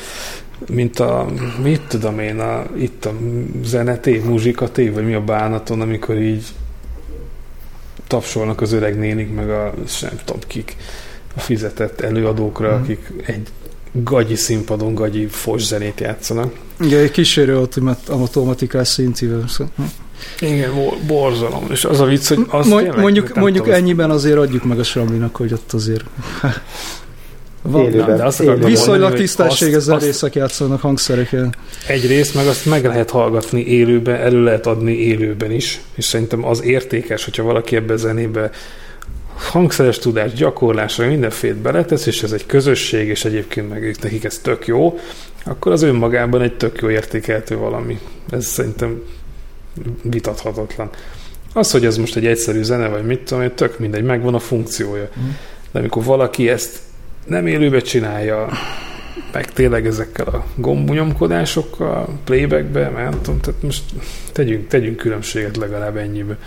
mint 0.69 0.99
a, 0.99 1.27
mit 1.63 1.81
tudom 1.81 2.19
én, 2.19 2.39
a, 2.39 2.67
itt 2.77 3.05
a 3.05 3.13
zeneté, 3.63 4.19
muzsikaté, 4.19 4.89
vagy 4.89 5.05
mi 5.05 5.15
a 5.15 5.21
bánaton, 5.21 5.81
amikor 5.81 6.19
így 6.19 6.45
tapsolnak 8.07 8.61
az 8.61 8.73
öreg 8.73 8.99
nénik, 8.99 9.35
meg 9.35 9.51
a 9.51 9.75
sem 9.87 10.19
tudom 10.25 10.41
kik, 10.47 10.77
a 11.35 11.41
fizetett 11.41 12.01
előadókra, 12.01 12.73
Mhm. 12.73 12.83
akik 12.83 13.13
egy 13.27 13.49
gagyi 14.03 14.35
színpadon 14.35 14.95
gagyi 14.95 15.29
zenét 15.57 16.01
játszanak. 16.01 16.53
Igen, 16.81 17.01
egy 17.01 17.11
kísérő 17.11 17.57
automat- 17.57 18.09
automatikás 18.09 18.89
szintivel. 18.89 19.45
Szóval. 19.49 19.73
Igen, 20.41 20.75
bo- 20.75 20.99
borzalom. 21.07 21.67
És 21.71 21.85
az 21.85 22.01
a 22.01 22.05
vicc, 22.05 22.29
hogy 22.29 22.47
az 22.49 22.67
Mond, 22.69 22.83
tényleg, 22.83 23.01
mondjuk 23.01 23.33
nem 23.35 23.43
mondjuk 23.43 23.65
tudom, 23.65 23.79
ennyiben 23.81 24.11
azért 24.11 24.37
adjuk 24.39 24.65
meg 24.65 24.79
a 24.79 24.83
Sramlinak, 24.83 25.37
hogy 25.37 25.53
ott 25.53 25.73
azért 25.73 26.05
van, 27.63 27.85
Élőben. 27.85 28.17
de 28.17 28.25
azt 28.25 28.41
Élőben. 28.41 28.69
viszonylag 28.69 29.15
tisztességes 29.15 29.83
zenészek 29.83 30.35
játszanak 30.35 30.81
hangszereken. 30.81 31.55
Egyrészt, 31.87 32.35
meg 32.35 32.47
azt 32.47 32.67
meg 32.67 32.85
lehet 32.85 33.11
hallgatni 33.11 33.67
élőben, 33.67 34.15
elő 34.21 34.43
lehet 34.43 34.67
adni 34.67 34.93
élőben 34.93 35.51
is, 35.51 35.81
és 35.95 36.05
szerintem 36.05 36.45
az 36.45 36.63
értékes, 36.63 37.25
hogyha 37.25 37.43
valaki 37.43 37.77
ebbe 37.77 37.93
a 37.93 37.97
zenébe 37.97 38.51
hangszeres 39.45 39.99
tudás, 39.99 40.33
gyakorlásra 40.33 41.07
mindenféle 41.07 41.55
beletesz, 41.55 42.07
és 42.07 42.23
ez 42.23 42.33
egy 42.33 42.47
közösség, 42.47 43.09
és 43.09 43.25
egyébként 43.25 43.69
meg 43.69 43.97
nekik 44.03 44.25
ez 44.25 44.39
tök 44.39 44.67
jó, 44.67 44.99
akkor 45.45 45.73
az 45.73 45.83
önmagában 45.83 46.43
egy 46.43 46.57
tök 46.57 46.81
jó 46.81 46.91
értékeltő 46.91 47.57
valami. 47.57 47.99
Ez 48.31 48.47
szerintem 48.47 49.03
vitathatatlan. 50.03 50.91
Az, 51.53 51.71
hogy 51.71 51.85
ez 51.85 51.97
most 51.97 52.17
egy 52.17 52.27
egyszerű 52.27 52.63
zene, 52.63 52.89
vagy 52.89 53.05
mit 53.05 53.21
tudom, 53.21 53.43
én, 53.43 53.55
tök 53.55 53.79
mindegy, 53.79 54.03
megvan 54.03 54.35
a 54.35 54.39
funkciója. 54.39 55.09
Mhm. 55.15 55.27
De 55.73 55.79
amikor 55.79 56.05
valaki 56.05 56.49
ezt 56.49 56.79
nem 57.27 57.47
élőbe 57.47 57.81
csinálja, 57.81 58.49
meg 59.33 59.53
tényleg 59.53 59.87
ezekkel 59.87 60.27
a 60.27 60.45
gombnyomkodásokkal, 60.55 62.09
playbackbe, 62.25 62.89
nem 62.89 63.21
tudom, 63.23 63.41
tehát 63.41 63.63
most 63.63 63.83
tegyünk, 64.33 64.69
tegyünk 64.69 64.97
különbséget 64.97 65.57
legalább 65.57 65.97
ennyibe. 65.97 66.39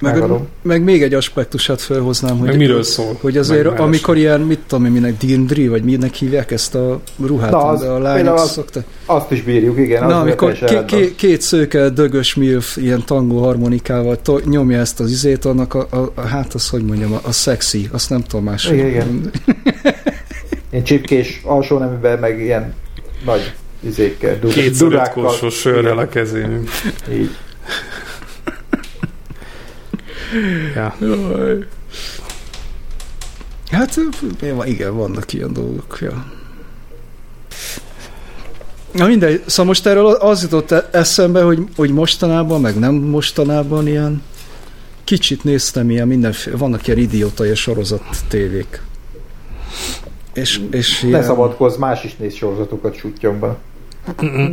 Meg, 0.00 0.22
meg, 0.62 0.82
még 0.82 1.02
egy 1.02 1.14
aspektusát 1.14 1.80
felhoznám, 1.80 2.38
Hogy 2.38 2.48
hogy, 2.48 2.56
miről 2.58 2.82
szól? 2.82 3.18
hogy 3.20 3.36
azért 3.36 3.70
Meg 3.70 3.80
amikor 3.80 4.16
ilyen, 4.16 4.40
mit 4.40 4.58
tudom 4.66 4.84
én, 4.84 4.90
minek 4.90 5.16
dindri, 5.16 5.68
vagy 5.68 5.82
minek 5.82 6.14
hívják 6.14 6.50
ezt 6.50 6.74
a 6.74 7.00
ruhát, 7.26 7.50
Na, 7.50 7.58
az- 7.64 7.82
a 7.82 7.98
lányok 7.98 8.34
az- 8.34 8.50
szoktak. 8.50 8.84
Azt 9.06 9.30
is 9.30 9.42
bírjuk, 9.42 9.78
igen. 9.78 10.02
az 10.02 10.10
Na, 10.10 10.20
amikor 10.20 10.52
rendben. 10.60 10.86
ké, 10.86 11.14
két 11.14 11.40
szőke, 11.40 11.88
dögös 11.88 12.34
milf, 12.34 12.76
ilyen 12.76 13.02
tangó 13.06 13.38
harmonikával 13.42 14.20
to, 14.22 14.38
nyomja 14.44 14.78
ezt 14.78 15.00
az 15.00 15.10
izét, 15.10 15.44
annak 15.44 15.74
a, 15.74 15.86
a, 15.90 16.12
a 16.14 16.20
hát 16.20 16.54
az, 16.54 16.68
hogy 16.68 16.84
mondjam, 16.84 17.12
a, 17.12 17.20
a 17.22 17.32
szexi, 17.32 17.88
azt 17.92 18.10
nem 18.10 18.22
tudom 18.22 18.44
más. 18.44 18.70
Igen, 18.70 18.86
igen. 18.86 19.30
Ilyen 20.70 20.84
csipkés 20.84 21.40
alsó 21.44 21.78
neműben, 21.78 22.18
meg 22.18 22.40
ilyen 22.40 22.74
nagy 23.24 23.52
izékkel, 23.80 24.38
durákkal. 24.78 25.24
korsós 25.24 25.54
sörrel 25.54 25.98
a 25.98 26.08
kezén. 26.08 26.62
Így. 27.12 27.30
Ja. 30.74 30.96
Jaj. 31.00 31.66
Hát 33.70 34.00
igen, 34.64 34.96
vannak 34.96 35.32
ilyen 35.32 35.52
dolgok, 35.52 35.98
ja. 36.00 36.24
Na 38.92 39.06
mindegy, 39.06 39.42
szóval 39.46 39.66
most 39.66 39.86
erről 39.86 40.06
az 40.06 40.42
jutott 40.42 40.70
e- 40.70 40.88
eszembe, 40.92 41.42
hogy, 41.42 41.62
hogy 41.76 41.90
mostanában, 41.90 42.60
meg 42.60 42.78
nem 42.78 42.94
mostanában 42.94 43.86
ilyen 43.86 44.22
kicsit 45.04 45.44
néztem 45.44 45.90
ilyen 45.90 46.06
mindenféle, 46.06 46.56
vannak 46.56 46.86
ilyen 46.86 46.98
idióta 46.98 47.44
ilyen 47.44 47.56
sorozat 47.56 48.02
tévék. 48.28 48.80
És, 50.34 50.60
és 50.70 51.00
Ne 51.00 51.08
ilyen, 51.08 51.22
szabadkozz, 51.22 51.76
más 51.76 52.04
is 52.04 52.16
néz 52.16 52.34
sorozatokat 52.34 52.96
sutyomban. 52.96 53.56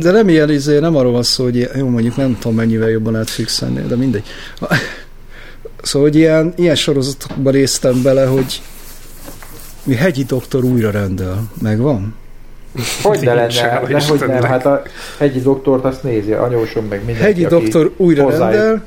de 0.00 0.10
nem 0.10 0.28
ilyen 0.28 0.50
izé, 0.50 0.78
nem 0.78 0.96
arról 0.96 1.12
van 1.12 1.22
szó, 1.22 1.44
hogy 1.44 1.68
jó 1.76 1.88
mondjuk 1.88 2.16
nem 2.16 2.38
tudom 2.38 2.56
mennyivel 2.56 2.88
jobban 2.88 3.24
fixelni, 3.24 3.82
de 3.82 3.96
mindegy. 3.96 4.24
Szóval, 5.84 6.08
hogy 6.08 6.18
ilyen, 6.18 6.52
ilyen 6.56 6.74
sorozatokban 6.74 7.52
néztem 7.52 8.02
bele, 8.02 8.26
hogy 8.26 8.62
mi 9.82 9.94
hegyi 9.94 10.22
doktor 10.22 10.64
újra 10.64 10.90
rendel. 10.90 11.50
Megvan? 11.62 12.14
Hogy 13.02 13.20
ne 13.20 13.34
Nincs, 13.34 13.60
lenne, 13.60 13.86
de 13.86 14.04
hogy 14.04 14.24
nem, 14.26 14.42
hát 14.42 14.66
a 14.66 14.82
hegyi 15.18 15.40
doktort 15.40 15.84
azt 15.84 16.02
nézi, 16.02 16.32
anyósom 16.32 16.84
meg 16.84 16.98
mindenki, 16.98 17.22
Hegyi 17.22 17.44
aki 17.44 17.54
doktor 17.54 17.92
újra 17.96 18.22
hozzájuk- 18.22 18.62
rendel, 18.62 18.84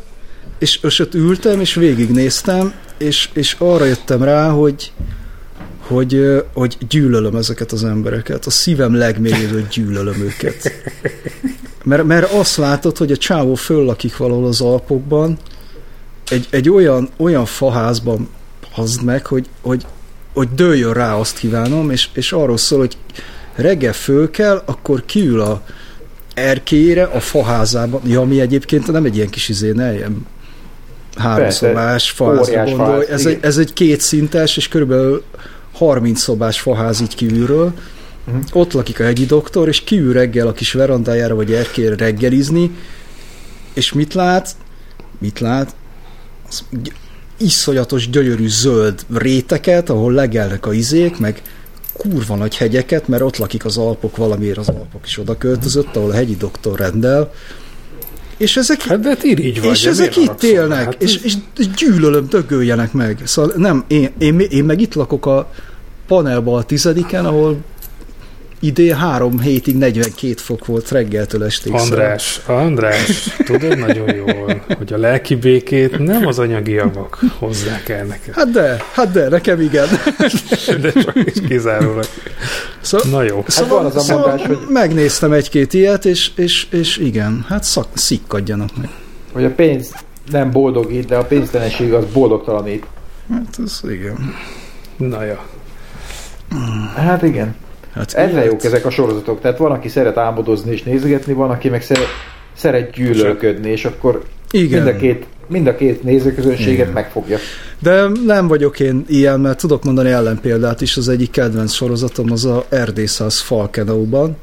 és, 0.60 0.80
és 0.84 1.00
ott 1.00 1.14
ültem, 1.14 1.60
és 1.60 1.74
végignéztem, 1.74 2.74
és, 2.98 3.30
és 3.34 3.56
arra 3.60 3.86
jöttem 3.86 4.24
rá, 4.24 4.50
hogy 4.50 4.92
hogy, 5.88 6.44
hogy 6.54 6.78
gyűlölöm 6.90 7.36
ezeket 7.36 7.72
az 7.72 7.84
embereket. 7.84 8.46
A 8.46 8.50
szívem 8.50 8.96
legmélyéből 8.96 9.68
gyűlölöm 9.72 10.22
őket. 10.22 10.72
Mert, 11.84 12.04
mert 12.04 12.32
azt 12.32 12.58
látod, 12.58 12.98
hogy 12.98 13.12
a 13.12 13.18
csávó 13.18 13.56
föllakik 13.56 14.18
valahol 14.18 14.46
az 14.46 14.62
Alpokban, 14.62 15.38
egy, 16.30 16.48
egy 16.50 16.70
olyan, 16.70 17.10
olyan 17.18 17.46
faházban 17.46 18.30
hazd 18.72 19.04
meg, 19.04 19.26
hogy, 19.26 19.46
hogy, 19.62 19.86
hogy 20.34 20.48
dőljön 20.56 20.94
rá, 20.94 21.16
azt 21.16 21.38
kívánom, 21.38 21.92
és, 21.92 22.10
és 22.14 22.32
arról 22.32 22.58
szól, 22.58 22.80
hogy 22.80 22.98
reggel 23.56 23.94
föl 23.94 24.32
kell, 24.32 24.62
akkor 24.66 25.06
kiül 25.06 25.42
a 25.42 25.62
erkélyre, 26.34 27.04
a 27.04 27.20
faházában, 27.20 28.02
ja, 28.06 28.22
ami 28.22 28.40
egyébként 28.40 28.92
nem 28.92 29.06
egy 29.06 29.16
ilyen 29.16 29.30
kis 29.30 29.50
izé, 29.50 29.72
ne 29.72 29.94
ilyen 29.94 30.26
háromszobás 31.16 32.12
faházra 32.12 32.42
óriás 32.42 32.70
gondolj. 32.70 33.06
Ez 33.10 33.20
igen. 33.20 33.34
egy, 33.34 33.40
ez 33.42 33.58
egy 33.58 33.74
kétszintes, 33.74 34.58
és 34.58 34.68
körülbelül 34.68 35.24
30 35.74 36.22
szobás 36.22 36.60
faház 36.60 37.02
így 37.02 37.16
kívülről. 37.16 37.74
Mhm. 38.24 38.38
Ott 38.52 38.74
lakik 38.74 39.00
a 39.00 39.04
hegyi 39.04 39.26
doktor, 39.26 39.68
és 39.68 39.84
kiül 39.84 40.14
reggel 40.14 40.48
a 40.48 40.54
kis 40.54 40.74
verandájára 40.74 41.36
vagy 41.36 41.54
erkélyre 41.54 41.96
reggelizni, 41.96 42.72
és 43.74 43.94
mit 43.94 44.14
lát? 44.14 44.50
Mit 45.20 45.40
lát? 45.40 45.76
Az 46.50 46.64
iszonyatos, 47.38 48.10
gyönyörű 48.10 48.48
zöld 48.48 49.06
réteket, 49.14 49.90
ahol 49.90 50.12
legelnek 50.14 50.66
a 50.66 50.74
izék, 50.74 51.18
meg 51.18 51.42
kurva 51.94 52.36
nagy 52.36 52.56
hegyeket, 52.58 53.08
mert 53.08 53.22
ott 53.22 53.38
lakik 53.38 53.66
az 53.66 53.78
Alpok, 53.78 54.18
valamiért 54.18 54.58
az 54.58 54.68
Alpok 54.68 55.06
is 55.06 55.18
oda 55.18 55.38
költözött, 55.38 55.96
ahol 55.96 56.10
a 56.10 56.14
hegyi 56.14 56.36
doktor 56.36 56.80
rendel. 56.80 57.32
És 58.38 58.58
ezek, 58.58 58.82
Hát 58.82 59.00
de 59.00 59.08
hát 59.10 59.24
irigy 59.24 59.62
vagy. 59.62 59.72
és 59.72 59.86
ezek 59.86 60.16
itt 60.16 60.44
élnek, 60.44 60.84
Hát 60.84 61.02
és, 61.02 61.24
és 61.24 61.34
gyűlölöm, 61.78 62.28
dögöljenek 62.28 62.94
meg. 62.94 63.22
Szóval 63.26 63.54
nem, 63.56 63.84
én, 63.88 64.10
én, 64.18 64.40
én 64.40 64.64
meg 64.64 64.82
itt 64.82 64.94
lakok 64.94 65.26
a 65.26 65.52
panelban 66.08 66.58
a 66.58 66.64
tizediken, 66.64 67.26
ahol 67.26 67.58
idén 68.60 68.96
három 68.96 69.40
hétig 69.40 69.76
42 69.78 70.34
fok 70.36 70.66
volt 70.66 70.92
reggeltől 70.92 71.44
estig. 71.44 71.72
András, 71.74 72.42
András, 72.46 73.30
tudod 73.46 73.78
nagyon 73.78 74.16
jól, 74.16 74.64
hogy 74.78 74.94
a 74.94 74.98
lelki 74.98 75.36
békét 75.36 75.98
nem 76.00 76.26
az 76.28 76.40
anyagi 76.40 76.72
javak 76.72 77.20
hozzák 77.40 77.90
el 77.90 78.06
neked, 78.06 78.34
Hát 78.34 78.52
de, 78.52 78.78
hát 78.94 79.12
de, 79.12 79.30
nekem 79.30 79.62
igen. 79.62 79.88
de 80.82 80.92
csak 80.92 81.16
is 81.16 81.34
kizárólag. 81.48 82.06
Szóval, 82.82 83.10
Na 83.12 83.22
jó, 83.24 83.44
Hát 83.56 83.68
van 83.68 83.86
az 83.86 84.10
a 84.10 84.14
mondás, 84.18 84.46
hogy- 84.46 84.60
megnéztem 84.70 85.32
egy-két 85.32 85.74
ilyet, 85.74 86.06
és, 86.06 86.32
és, 86.36 86.68
és 86.70 86.98
igen, 86.98 87.46
hát 87.50 87.64
szak, 87.64 87.88
szikkadjanak 87.94 88.78
meg. 88.78 88.90
Hogy 89.34 89.44
a 89.44 89.52
pénz 89.52 89.92
nem 90.32 90.52
boldogít, 90.52 91.06
de 91.06 91.16
a 91.16 91.24
pénztelenség 91.26 91.94
az 91.94 92.04
boldogtalanít. 92.14 92.86
Hát 93.34 93.60
ez 93.66 93.80
igen. 93.90 94.34
na 94.98 95.24
jó. 95.24 95.36
Hát 96.96 97.24
igen. 97.24 97.56
Hát 97.98 98.32
ilyet- 98.32 98.46
jók 98.46 98.64
ezek 98.64 98.86
a 98.86 98.90
sorozatok. 98.90 99.42
Tehát 99.42 99.58
van, 99.58 99.72
aki 99.72 99.88
szeret 99.88 100.18
álmodozni 100.18 100.72
és 100.72 100.84
nézegetni, 100.84 101.34
van, 101.34 101.50
aki 101.50 101.70
meg 101.70 101.82
szeret, 101.82 102.08
szeret 102.56 102.92
gyűlölködni, 102.92 103.70
és 103.70 103.86
akkor 103.86 104.24
Igen. 104.52 104.84
mind 104.84 104.96
a 104.96 105.00
két, 105.00 105.26
mind 105.48 105.68
a 105.68 105.76
két 105.76 106.04
nézőközönséget 106.04 106.74
Igen. 106.74 106.92
megfogja. 106.92 107.38
De 107.80 108.08
nem 108.26 108.48
vagyok 108.48 108.80
én 108.80 109.06
ilyen, 109.08 109.40
mert 109.40 109.58
tudok 109.60 109.84
mondani 109.84 110.10
ellenpéldát 110.10 110.82
is, 110.82 110.98
az 110.98 111.10
egyik 111.10 111.32
kedvenc 111.32 111.72
sorozatom 111.74 112.32
az 112.32 112.46
a 112.46 112.66
Erdészász 112.70 113.40
Falkenauban. 113.40 114.38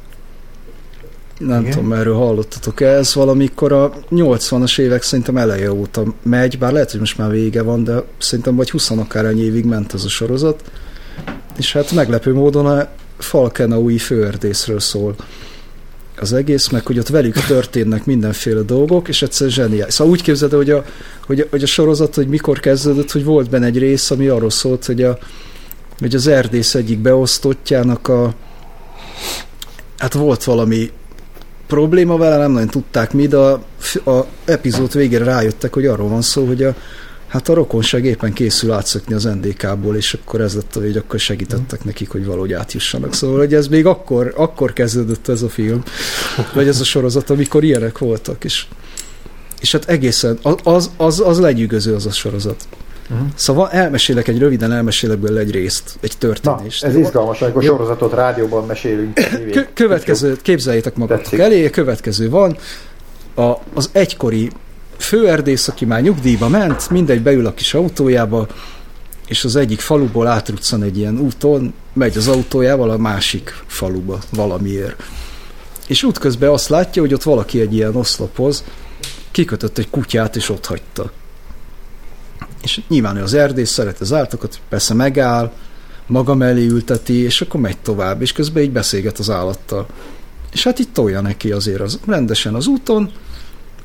Nem 1.38 1.60
Igen. 1.60 1.72
tudom, 1.72 1.92
erről 1.92 2.14
hallottatok-e, 2.14 2.86
ez 2.86 3.14
valamikor 3.14 3.72
a 3.72 3.92
80-as 4.10 4.78
évek 4.78 5.02
szerintem 5.02 5.36
eleje 5.36 5.72
óta 5.72 6.02
megy, 6.22 6.58
bár 6.58 6.72
lehet, 6.72 6.90
hogy 6.90 7.00
most 7.00 7.18
már 7.18 7.30
vége 7.30 7.62
van, 7.62 7.84
de 7.84 8.02
szerintem 8.18 8.56
vagy 8.56 8.70
20 8.70 8.90
akárhány 8.90 9.44
évig 9.44 9.64
ment 9.64 9.94
ez 9.94 10.04
a 10.04 10.08
sorozat. 10.08 10.62
És 11.58 11.72
hát 11.72 11.92
meglepő 11.92 12.32
módon 12.32 12.66
a 12.66 12.88
Falkenaui 13.18 13.98
főerdészről 13.98 14.80
szól 14.80 15.14
az 16.20 16.32
egész, 16.32 16.68
meg 16.68 16.86
hogy 16.86 16.98
ott 16.98 17.08
velük 17.08 17.34
történnek 17.34 18.04
mindenféle 18.04 18.60
dolgok, 18.60 19.08
és 19.08 19.22
egyszer 19.22 19.50
zseniális. 19.50 19.94
Szóval 19.94 20.12
úgy 20.12 20.22
képzeld, 20.22 20.52
el, 20.52 20.58
hogy 20.58 20.70
a, 20.70 20.84
hogy, 21.26 21.40
a, 21.40 21.44
hogy 21.50 21.62
a 21.62 21.66
sorozat, 21.66 22.14
hogy 22.14 22.28
mikor 22.28 22.60
kezdődött, 22.60 23.10
hogy 23.10 23.24
volt 23.24 23.50
benne 23.50 23.66
egy 23.66 23.78
rész, 23.78 24.10
ami 24.10 24.26
arról 24.26 24.50
szólt, 24.50 24.84
hogy, 24.84 25.02
a, 25.02 25.18
hogy 25.98 26.14
az 26.14 26.26
erdész 26.26 26.74
egyik 26.74 26.98
beosztottjának 26.98 28.08
a 28.08 28.34
hát 29.98 30.12
volt 30.12 30.44
valami 30.44 30.90
probléma 31.66 32.16
vele, 32.16 32.36
nem 32.36 32.52
nagyon 32.52 32.68
tudták 32.68 33.12
mi, 33.12 33.26
de 33.26 33.36
a, 33.36 33.52
a 34.10 34.26
epizód 34.44 34.92
végére 34.92 35.24
rájöttek, 35.24 35.74
hogy 35.74 35.86
arról 35.86 36.08
van 36.08 36.22
szó, 36.22 36.46
hogy 36.46 36.62
a, 36.62 36.74
hát 37.34 37.48
a 37.48 37.54
rokonság 37.54 38.04
éppen 38.04 38.32
készül 38.32 38.72
átszökni 38.72 39.14
az 39.14 39.24
NDK-ból, 39.24 39.96
és 39.96 40.14
akkor 40.14 40.40
ez 40.40 40.54
lett, 40.54 40.74
hogy 40.74 40.96
akkor 40.96 41.18
segítettek 41.18 41.84
nekik, 41.84 42.10
hogy 42.10 42.26
valahogy 42.26 42.52
átjussanak. 42.52 43.14
Szóval, 43.14 43.38
hogy 43.38 43.54
ez 43.54 43.66
még 43.66 43.86
akkor, 43.86 44.32
akkor 44.36 44.72
kezdődött 44.72 45.28
ez 45.28 45.42
a 45.42 45.48
film, 45.48 45.82
vagy 46.54 46.68
ez 46.68 46.80
a 46.80 46.84
sorozat, 46.84 47.30
amikor 47.30 47.64
ilyenek 47.64 47.98
voltak, 47.98 48.44
és, 48.44 48.66
és 49.60 49.72
hát 49.72 49.88
egészen, 49.88 50.38
az, 50.62 50.90
az, 50.96 51.20
az 51.20 51.38
legyűgöző 51.38 51.94
az 51.94 52.06
a 52.06 52.10
sorozat. 52.10 52.66
Uh-huh. 53.10 53.26
Szóval 53.34 53.70
elmesélek 53.70 54.28
egy 54.28 54.38
röviden, 54.38 54.72
elmesélek 54.72 55.18
belőle 55.18 55.40
egy 55.40 55.50
részt, 55.50 55.96
egy 56.00 56.16
Na, 56.20 56.28
történést. 56.28 56.84
ez 56.84 56.96
izgalmas, 56.96 57.42
amikor 57.42 57.62
Jó. 57.62 57.72
sorozatot 57.72 58.12
rádióban 58.12 58.66
mesélünk. 58.66 59.14
Kö- 59.50 59.68
következő, 59.74 60.36
képzeljétek 60.42 60.96
magatok 60.96 61.22
Tetszik. 61.22 61.38
elé, 61.38 61.70
következő 61.70 62.30
van, 62.30 62.56
a, 63.34 63.52
az 63.74 63.90
egykori 63.92 64.50
főerdész, 64.98 65.68
aki 65.68 65.84
már 65.84 66.02
nyugdíjba 66.02 66.48
ment, 66.48 66.90
mindegy 66.90 67.22
beül 67.22 67.46
a 67.46 67.54
kis 67.54 67.74
autójába, 67.74 68.46
és 69.26 69.44
az 69.44 69.56
egyik 69.56 69.80
faluból 69.80 70.26
átruccan 70.26 70.82
egy 70.82 70.98
ilyen 70.98 71.18
úton, 71.18 71.74
megy 71.92 72.16
az 72.16 72.28
autójával 72.28 72.90
a 72.90 72.96
másik 72.96 73.62
faluba 73.66 74.18
valamiért. 74.30 75.02
És 75.86 76.02
útközben 76.02 76.50
azt 76.50 76.68
látja, 76.68 77.02
hogy 77.02 77.14
ott 77.14 77.22
valaki 77.22 77.60
egy 77.60 77.74
ilyen 77.74 77.96
oszlophoz 77.96 78.64
kikötött 79.30 79.78
egy 79.78 79.90
kutyát, 79.90 80.36
és 80.36 80.48
ott 80.48 80.66
hagyta. 80.66 81.10
És 82.62 82.80
nyilván 82.88 83.16
az 83.16 83.34
erdész, 83.34 83.70
szeret 83.70 84.00
az 84.00 84.12
állatokat, 84.12 84.60
persze 84.68 84.94
megáll, 84.94 85.52
maga 86.06 86.34
mellé 86.34 86.66
ülteti, 86.66 87.22
és 87.22 87.40
akkor 87.40 87.60
megy 87.60 87.78
tovább, 87.78 88.22
és 88.22 88.32
közben 88.32 88.62
így 88.62 88.72
beszélget 88.72 89.18
az 89.18 89.30
állattal. 89.30 89.86
És 90.52 90.64
hát 90.64 90.78
itt 90.78 90.92
tolja 90.92 91.20
neki 91.20 91.52
azért 91.52 91.80
az, 91.80 92.00
rendesen 92.06 92.54
az 92.54 92.66
úton, 92.66 93.12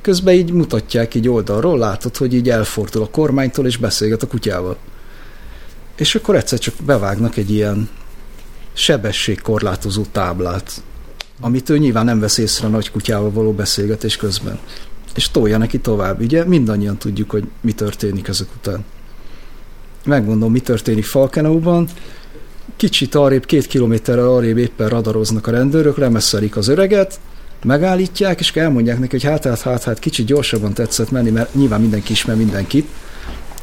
közben 0.01 0.33
így 0.33 0.51
mutatják 0.51 1.15
így 1.15 1.29
oldalról, 1.29 1.77
látod, 1.77 2.17
hogy 2.17 2.33
így 2.33 2.49
elfordul 2.49 3.01
a 3.01 3.09
kormánytól, 3.09 3.65
és 3.65 3.77
beszélget 3.77 4.23
a 4.23 4.27
kutyával. 4.27 4.77
És 5.95 6.15
akkor 6.15 6.35
egyszer 6.35 6.59
csak 6.59 6.73
bevágnak 6.85 7.37
egy 7.37 7.51
ilyen 7.51 7.89
sebességkorlátozó 8.73 10.03
táblát, 10.11 10.81
amit 11.41 11.69
ő 11.69 11.77
nyilván 11.77 12.05
nem 12.05 12.19
vesz 12.19 12.37
észre 12.37 12.67
a 12.67 12.69
nagy 12.69 12.91
kutyával 12.91 13.31
való 13.31 13.51
beszélgetés 13.51 14.17
közben. 14.17 14.59
És 15.15 15.29
tolja 15.29 15.57
neki 15.57 15.79
tovább. 15.79 16.21
Ugye 16.21 16.45
mindannyian 16.45 16.97
tudjuk, 16.97 17.29
hogy 17.29 17.47
mi 17.61 17.71
történik 17.71 18.27
ezek 18.27 18.47
után. 18.55 18.85
Megmondom, 20.05 20.51
mi 20.51 20.59
történik 20.59 21.05
Falkenauban. 21.05 21.87
Kicsit 22.75 23.15
arrébb, 23.15 23.45
két 23.45 23.67
kilométerre 23.67 24.29
arrébb 24.29 24.57
éppen 24.57 24.89
radaroznak 24.89 25.47
a 25.47 25.51
rendőrök, 25.51 25.97
lemesszelik 25.97 26.57
az 26.57 26.67
öreget, 26.67 27.19
megállítják, 27.63 28.39
és 28.39 28.51
elmondják 28.51 28.99
neki, 28.99 29.11
hogy 29.11 29.23
hát, 29.23 29.43
hát, 29.43 29.61
hát, 29.61 29.83
hát 29.83 29.99
kicsit 29.99 30.25
gyorsabban 30.25 30.73
tetszett 30.73 31.11
menni, 31.11 31.29
mert 31.29 31.53
nyilván 31.53 31.81
mindenki 31.81 32.11
ismer 32.11 32.35
mindenkit. 32.35 32.87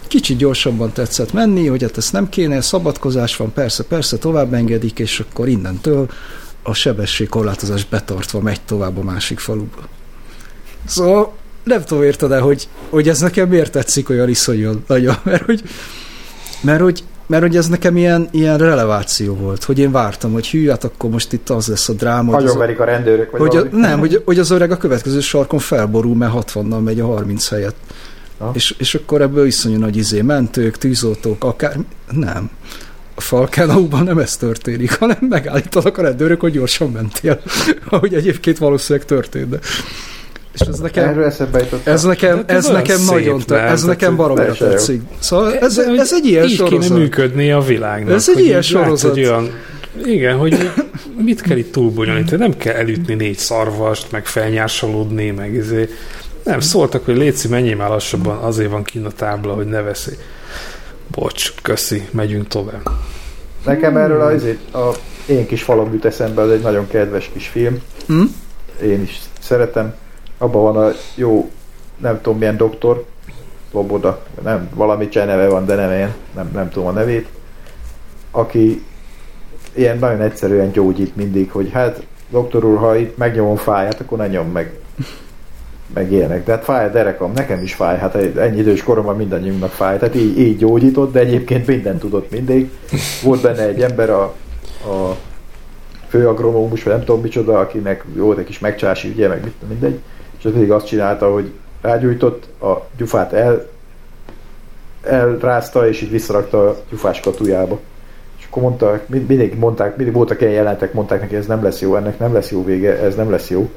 Kicsit 0.06 0.36
gyorsabban 0.36 0.92
tetszett 0.92 1.32
menni, 1.32 1.66
hogy 1.66 1.82
hát 1.82 1.96
ezt 1.96 2.12
nem 2.12 2.28
kéne, 2.28 2.60
szabadkozás 2.60 3.36
van, 3.36 3.52
persze, 3.52 3.84
persze, 3.84 4.18
tovább 4.18 4.54
engedik, 4.54 4.98
és 4.98 5.20
akkor 5.20 5.48
innentől 5.48 6.10
a 6.62 6.74
sebességkorlátozás 6.74 7.84
betartva 7.84 8.40
megy 8.40 8.60
tovább 8.60 8.98
a 8.98 9.02
másik 9.02 9.38
faluba. 9.38 9.88
Szóval 10.84 11.34
nem 11.64 11.84
tudom 11.84 12.02
érted 12.02 12.32
el, 12.32 12.40
hogy, 12.40 12.68
hogy 12.90 13.08
ez 13.08 13.20
nekem 13.20 13.48
miért 13.48 13.72
tetszik 13.72 14.08
olyan 14.08 14.28
iszonyan 14.28 14.84
nagyon, 14.86 15.16
mert 15.22 15.44
hogy, 15.44 15.62
mert 16.60 16.80
hogy, 16.80 17.04
mert 17.26 17.42
hogy 17.42 17.56
ez 17.56 17.68
nekem 17.68 17.96
ilyen, 17.96 18.28
ilyen 18.30 18.58
releváció 18.58 19.34
volt, 19.34 19.64
hogy 19.64 19.78
én 19.78 19.90
vártam, 19.90 20.32
hogy 20.32 20.48
hű, 20.48 20.68
hát 20.68 20.84
akkor 20.84 21.10
most 21.10 21.32
itt 21.32 21.50
az 21.50 21.66
lesz 21.66 21.88
a 21.88 21.92
dráma, 21.92 22.34
hogy, 22.34 22.34
az, 22.34 22.42
Nagyon 22.42 22.58
verik 22.58 22.80
a 22.80 22.84
rendőrök, 22.84 23.30
vagy 23.30 23.40
hogy 23.40 23.56
a, 23.56 23.60
valami. 23.60 23.80
nem, 23.80 23.98
hogy, 23.98 24.22
hogy 24.24 24.38
az 24.38 24.50
öreg 24.50 24.70
a 24.70 24.76
következő 24.76 25.20
sarkon 25.20 25.58
felborul, 25.58 26.14
mert 26.14 26.32
60-nal 26.34 26.82
megy 26.82 27.00
a 27.00 27.06
30 27.06 27.48
helyett. 27.48 27.76
Ha. 28.38 28.50
És, 28.54 28.74
és 28.78 28.94
akkor 28.94 29.22
ebből 29.22 29.46
iszonyú 29.46 29.78
nagy 29.78 29.96
izé, 29.96 30.22
mentők, 30.22 30.78
tűzoltók, 30.78 31.44
akár... 31.44 31.76
Nem. 32.10 32.50
A 33.14 33.20
Falkenauban 33.20 34.04
nem 34.04 34.18
ez 34.18 34.36
történik, 34.36 34.98
hanem 34.98 35.16
megállítanak 35.20 35.98
a 35.98 36.02
rendőrök, 36.02 36.40
hogy 36.40 36.52
gyorsan 36.52 36.90
mentél. 36.90 37.40
Ahogy 37.90 38.14
egyébként 38.14 38.58
valószínűleg 38.58 39.06
történt. 39.06 39.48
De. 39.48 39.58
És 40.60 40.66
ez 40.66 40.78
nekem, 40.78 41.08
Erről 41.08 41.24
eszembe 41.24 41.58
jutott. 41.58 41.86
ez 41.86 42.02
nekem, 42.02 42.42
ez 42.46 42.56
ez 42.56 42.72
nekem 42.72 42.96
szép, 42.96 43.14
nagyon, 43.14 43.42
te, 43.46 43.56
nem? 43.56 43.66
ez 43.66 43.82
nekem 43.82 44.16
jó. 44.16 44.34
tetszik. 44.34 45.02
Szóval 45.18 45.54
ez, 45.58 45.84
hogy 45.84 45.98
ez 45.98 46.12
egy 46.14 46.26
ilyen 46.26 46.44
így 46.44 46.54
sorozat. 46.54 46.80
kéne 46.80 46.98
működni 46.98 47.50
a 47.50 47.60
világnak. 47.60 48.14
Ez 48.14 48.28
egy 48.34 48.44
ilyen 48.44 48.62
sorozat. 48.62 49.10
Hogy 49.10 49.24
olyan, 49.24 49.50
igen, 50.04 50.36
hogy 50.36 50.70
mit 51.16 51.40
kell 51.40 51.56
itt 51.56 51.72
túlbonyolítani. 51.72 52.42
Nem 52.42 52.56
kell 52.56 52.74
elütni 52.74 53.14
négy 53.14 53.38
szarvast, 53.38 54.12
meg 54.12 54.26
felnyársalódni, 54.26 55.30
meg 55.30 55.54
izé. 55.54 55.88
Nem, 56.42 56.60
szóltak, 56.60 57.04
hogy 57.04 57.16
Léci, 57.16 57.48
menjél 57.48 57.76
már 57.76 57.88
lassabban, 57.88 58.36
azért 58.36 58.70
van 58.70 58.82
kint 58.82 59.06
a 59.06 59.10
tábla, 59.10 59.54
hogy 59.54 59.66
ne 59.66 59.80
veszi. 59.80 60.12
Bocs, 61.10 61.52
köszi, 61.62 62.08
megyünk 62.10 62.48
tovább. 62.48 62.88
Nekem 63.64 63.96
erről 63.96 64.20
azért 64.20 64.74
a 64.74 64.92
én 65.26 65.46
kis 65.46 65.62
falam 65.62 65.92
jut 65.92 66.04
eszembe, 66.04 66.42
az 66.42 66.50
egy 66.50 66.60
nagyon 66.60 66.86
kedves 66.88 67.30
kis 67.32 67.48
film. 67.48 67.78
Hm? 68.06 68.22
Én 68.82 69.02
is 69.02 69.20
szeretem. 69.40 69.94
Abban 70.38 70.62
van 70.62 70.76
a 70.76 70.92
jó, 71.14 71.50
nem 71.98 72.20
tudom 72.20 72.38
milyen 72.38 72.56
doktor, 72.56 73.04
Loboda, 73.72 74.22
nem, 74.42 74.68
valami 74.74 75.08
cseh 75.08 75.26
neve 75.26 75.48
van, 75.48 75.66
de 75.66 75.74
nem 75.74 75.90
én, 75.90 76.12
nem, 76.34 76.50
nem 76.52 76.70
tudom 76.70 76.88
a 76.88 76.90
nevét, 76.90 77.28
aki 78.30 78.84
ilyen 79.74 79.98
nagyon 79.98 80.20
egyszerűen 80.20 80.70
gyógyít 80.70 81.16
mindig, 81.16 81.50
hogy 81.50 81.70
hát 81.72 82.06
doktor 82.30 82.64
úr, 82.64 82.78
ha 82.78 82.96
itt 82.96 83.16
megnyomom 83.16 83.56
fáját, 83.56 84.00
akkor 84.00 84.18
ne 84.18 84.26
nyom 84.26 84.50
meg. 84.50 84.78
Meg 85.94 86.12
ilyenek. 86.12 86.44
De 86.44 86.52
hát 86.52 86.64
fáj 86.64 86.84
a 86.84 86.90
derekam, 86.90 87.32
nekem 87.32 87.62
is 87.62 87.74
fáj, 87.74 87.98
hát 87.98 88.14
ennyi 88.36 88.58
idős 88.58 88.82
koromban 88.82 89.16
mindannyiunknak 89.16 89.70
fáj. 89.70 89.98
Tehát 89.98 90.14
így, 90.14 90.38
így 90.38 90.56
gyógyított, 90.56 91.12
de 91.12 91.20
egyébként 91.20 91.66
mindent 91.66 92.00
tudott 92.00 92.30
mindig. 92.30 92.70
Volt 93.22 93.42
benne 93.42 93.62
egy 93.62 93.82
ember, 93.82 94.10
a, 94.10 94.22
a 94.22 95.16
főagronómus, 96.08 96.82
vagy 96.82 96.92
nem 96.92 97.04
tudom 97.04 97.20
micsoda, 97.20 97.58
akinek 97.58 98.04
volt 98.14 98.38
egy 98.38 98.44
kis 98.44 98.58
megcsási 98.58 99.08
ügye, 99.08 99.28
meg 99.28 99.52
mindegy, 99.68 100.00
és 100.46 100.52
pedig 100.52 100.70
azt 100.70 100.86
csinálta, 100.86 101.32
hogy 101.32 101.52
rágyújtott, 101.80 102.62
a 102.62 102.86
gyufát 102.96 103.32
el, 103.32 103.66
elrázta, 105.02 105.88
és 105.88 106.02
így 106.02 106.10
visszarakta 106.10 106.68
a 106.68 106.76
gyufás 106.90 107.20
katujába. 107.20 107.80
És 108.38 108.46
akkor 108.50 108.62
mondta, 108.62 109.00
mind- 109.06 109.28
mindig 109.28 109.58
mondták, 109.58 109.96
mindig 109.96 110.14
voltak 110.14 110.40
ilyen 110.40 110.52
jelentek, 110.52 110.92
mondták 110.92 111.20
neki, 111.20 111.36
ez 111.36 111.46
nem 111.46 111.62
lesz 111.62 111.80
jó, 111.80 111.96
ennek 111.96 112.18
nem 112.18 112.32
lesz 112.32 112.50
jó 112.50 112.64
vége, 112.64 112.98
ez 112.98 113.14
nem 113.14 113.30
lesz 113.30 113.50
jó. 113.50 113.70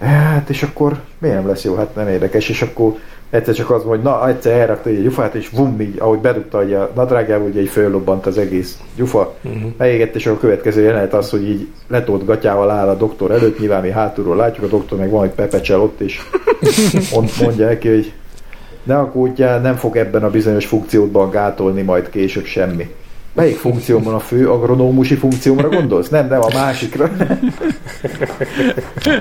Hát, 0.00 0.48
és 0.48 0.62
akkor 0.62 1.00
miért 1.18 1.36
nem 1.36 1.46
lesz 1.46 1.64
jó? 1.64 1.74
Hát 1.74 1.94
nem 1.94 2.08
érdekes, 2.08 2.48
és 2.48 2.62
akkor 2.62 2.94
egyszer 3.30 3.54
csak 3.54 3.70
az 3.70 3.82
hogy 3.82 4.00
na, 4.02 4.28
egyszer 4.28 4.52
elrakta 4.52 4.88
egy 4.88 5.02
gyufát, 5.02 5.34
és 5.34 5.50
vum, 5.50 5.80
így, 5.80 5.98
ahogy 5.98 6.18
bedugta 6.18 6.58
hogy 6.58 6.74
a 6.74 6.90
nadrágába, 6.94 7.44
ugye 7.44 7.60
így 7.60 7.68
föllobbant 7.68 8.26
az 8.26 8.38
egész 8.38 8.78
gyufa, 8.96 9.34
uh-huh. 9.42 9.70
megégett, 9.76 10.14
és 10.14 10.26
a 10.26 10.38
következő 10.38 10.82
jelenet 10.82 11.14
az, 11.14 11.30
hogy 11.30 11.48
így 11.48 11.68
letolt 11.88 12.24
gatyával 12.24 12.70
áll 12.70 12.88
a 12.88 12.94
doktor 12.96 13.30
előtt, 13.30 13.58
nyilván 13.58 13.82
mi 13.82 13.90
hátulról 13.90 14.36
látjuk, 14.36 14.64
a 14.64 14.68
doktor 14.68 14.98
meg 14.98 15.10
van, 15.10 15.20
hogy 15.20 15.30
pepecsel 15.30 15.80
ott, 15.80 16.00
és 16.00 16.20
mond, 17.12 17.30
mondja 17.40 17.66
neki, 17.66 17.88
hogy 17.88 18.12
ne 18.82 18.98
aggódjál, 18.98 19.60
nem 19.60 19.74
fog 19.74 19.96
ebben 19.96 20.24
a 20.24 20.30
bizonyos 20.30 20.66
funkciódban 20.66 21.30
gátolni 21.30 21.82
majd 21.82 22.10
később 22.10 22.44
semmi. 22.44 22.94
Melyik 23.32 23.56
funkciómon 23.56 24.14
a 24.14 24.18
fő 24.18 24.50
agronómusi 24.50 25.14
funkciómra 25.14 25.68
gondolsz? 25.68 26.08
Nem, 26.08 26.28
nem, 26.28 26.40
a 26.40 26.48
másikra. 26.54 27.10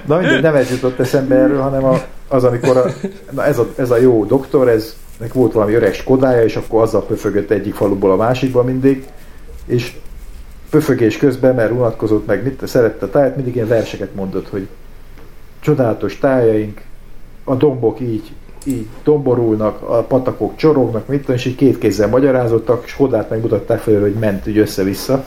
Na 0.05 0.17
mindegy, 0.17 0.41
nem 0.41 0.55
ez 0.55 0.69
jutott 0.69 0.99
eszembe 0.99 1.35
erről, 1.35 1.61
hanem 1.61 1.83
a, 1.83 2.01
az, 2.27 2.43
amikor 2.43 2.77
a, 2.77 2.85
na 3.31 3.45
ez, 3.45 3.57
a, 3.57 3.73
ez 3.75 3.91
a 3.91 3.97
jó 3.97 4.25
doktor, 4.25 4.67
ez 4.67 4.95
nek 5.19 5.33
volt 5.33 5.53
valami 5.53 5.73
öreg 5.73 5.93
Skodája, 5.93 6.43
és 6.43 6.55
akkor 6.55 6.81
azzal 6.81 7.05
pöfögött 7.05 7.49
egyik 7.49 7.73
faluból 7.73 8.11
a 8.11 8.15
másikba 8.15 8.63
mindig, 8.63 9.07
és 9.65 9.93
pöfögés 10.69 11.17
közben, 11.17 11.55
mert 11.55 11.71
unatkozott 11.71 12.25
meg, 12.25 12.43
mit 12.43 12.67
szerette 12.67 13.05
a 13.05 13.09
táját, 13.09 13.35
mindig 13.35 13.55
ilyen 13.55 13.67
verseket 13.67 14.15
mondott, 14.15 14.49
hogy 14.49 14.67
csodálatos 15.59 16.17
tájaink, 16.17 16.81
a 17.43 17.55
dombok 17.55 17.99
így, 17.99 18.31
így 18.65 18.87
domborulnak, 19.03 19.81
a 19.81 20.01
patakok 20.01 20.55
csorognak, 20.55 21.07
mit 21.07 21.19
tudom, 21.19 21.35
és 21.35 21.45
így 21.45 21.55
két 21.55 21.77
kézzel 21.77 22.07
magyarázottak, 22.07 22.81
és 22.85 22.91
Skodát 22.91 23.29
megmutatták 23.29 23.79
fel, 23.79 23.99
hogy 24.01 24.13
ment 24.13 24.47
úgy 24.47 24.57
össze-vissza, 24.57 25.23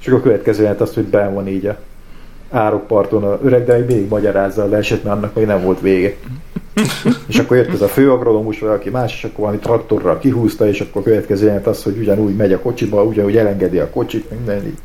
és 0.00 0.06
akkor 0.06 0.18
a 0.18 0.22
következő 0.22 0.62
jelent 0.62 0.80
azt, 0.80 0.94
hogy 0.94 1.04
ben 1.04 1.34
van 1.34 1.48
így 1.48 1.66
a 1.66 1.76
árokparton 2.50 3.24
a 3.24 3.38
öreg, 3.42 3.64
de 3.64 3.76
még 3.76 3.86
mindig 3.86 4.08
magyarázza 4.08 4.62
a 4.62 4.68
verset, 4.68 5.04
mert 5.04 5.16
annak 5.16 5.34
még 5.34 5.46
nem 5.46 5.62
volt 5.62 5.80
vége. 5.80 6.14
és 7.28 7.38
akkor 7.38 7.56
jött 7.56 7.72
ez 7.72 7.82
a 7.82 7.88
főagronomus, 7.88 8.58
vagy 8.58 8.70
aki 8.70 8.90
más, 8.90 9.14
és 9.14 9.24
akkor 9.24 9.38
valami 9.38 9.58
traktorral 9.58 10.18
kihúzta, 10.18 10.68
és 10.68 10.80
akkor 10.80 11.00
a 11.00 11.04
következő 11.04 11.46
jelent 11.46 11.66
az, 11.66 11.82
hogy 11.82 11.98
ugyanúgy 11.98 12.36
megy 12.36 12.52
a 12.52 12.58
kocsiba, 12.58 13.04
ugyanúgy 13.04 13.36
elengedi 13.36 13.78
a 13.78 13.90
kocsit, 13.90 14.30
minden 14.30 14.66
így 14.66 14.78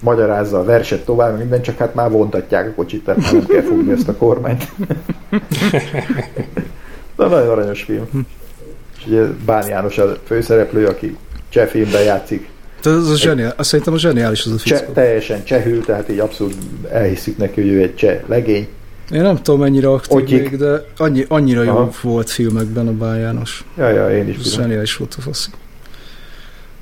magyarázza 0.00 0.58
a 0.58 0.64
verset 0.64 1.04
tovább, 1.04 1.38
minden, 1.38 1.62
csak 1.62 1.78
hát 1.78 1.94
már 1.94 2.10
vontatják 2.10 2.68
a 2.68 2.74
kocsit, 2.74 3.04
tehát 3.04 3.32
nem 3.32 3.46
kell 3.46 3.62
fogni 3.62 3.92
ezt 3.92 4.08
a 4.08 4.14
kormányt. 4.14 4.72
Na, 7.16 7.26
nagyon 7.26 7.48
aranyos 7.48 7.82
film. 7.82 8.26
És 8.98 9.06
ugye 9.06 9.22
Bán 9.44 9.66
János 9.68 9.98
a 9.98 10.16
főszereplő, 10.26 10.86
aki 10.86 11.16
cseh 11.48 11.66
filmben 11.66 12.02
játszik, 12.02 12.48
Tehát 12.80 12.98
ez 12.98 13.08
a 13.08 13.16
zseniál, 13.16 13.54
azt 13.56 13.68
szerintem 13.68 13.94
a 13.94 13.98
zseniális 13.98 14.44
az 14.44 14.52
a 14.52 14.56
cseh, 14.58 14.78
fickó. 14.78 14.92
teljesen 14.92 15.44
csehül, 15.44 15.84
tehát 15.84 16.08
így 16.08 16.18
abszolút 16.18 16.54
elhiszik 16.90 17.36
neki, 17.36 17.60
hogy 17.60 17.70
ő 17.70 17.82
egy 17.82 17.94
cseh 17.94 18.20
legény. 18.26 18.68
Én 19.12 19.22
nem 19.22 19.36
tudom 19.42 19.60
mennyire 19.60 19.88
aktív 19.90 20.16
Otyik. 20.16 20.50
még, 20.50 20.58
de 20.58 20.84
annyi, 20.96 21.24
annyira 21.28 21.62
jó 21.62 21.70
Aha. 21.70 21.90
volt 22.02 22.30
filmekben 22.30 22.88
a 22.88 22.92
Bán 22.92 23.18
János. 23.18 23.64
Ja, 23.76 23.88
ja, 23.88 24.16
én 24.18 24.28
is 24.28 24.36
zseniális 24.42 24.96
volt 24.96 25.14
a 25.18 25.20
faszi. 25.20 25.50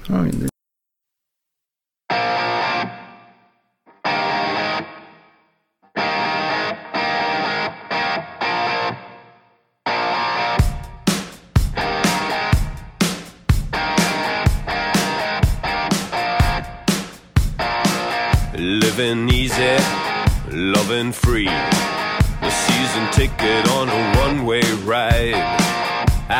Na 0.09 0.21
mindegy. 0.21 0.52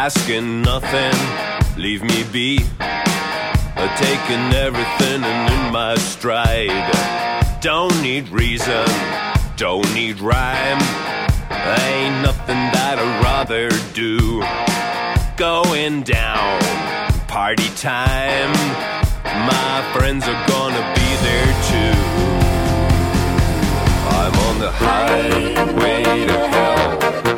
Asking 0.05 0.63
nothing, 0.63 1.15
leave 1.81 2.03
me 2.03 2.25
be. 2.33 2.59
Uh, 2.81 3.97
taking 3.99 4.53
everything 4.53 5.23
and 5.23 5.53
in 5.55 5.73
my 5.73 5.95
stride. 5.95 6.91
Don't 7.61 8.03
need 8.03 8.29
reason, 8.31 8.85
don't 9.57 9.87
need 9.95 10.19
rhyme. 10.19 10.83
Ain't 11.53 12.21
nothing 12.21 12.63
that 12.75 12.99
I'd 12.99 13.23
rather 13.23 13.69
do. 13.95 14.43
Going 15.37 16.03
down, 16.03 16.59
party 17.29 17.69
time. 17.77 18.51
My 19.47 19.89
friends 19.95 20.27
are 20.27 20.47
gonna 20.49 20.85
be 20.99 21.09
there 21.29 21.53
too. 21.71 21.99
I'm 24.19 24.35
on 24.49 24.59
the 24.59 24.73
highway 24.73 26.27
to 26.27 26.39
hell. 26.49 27.32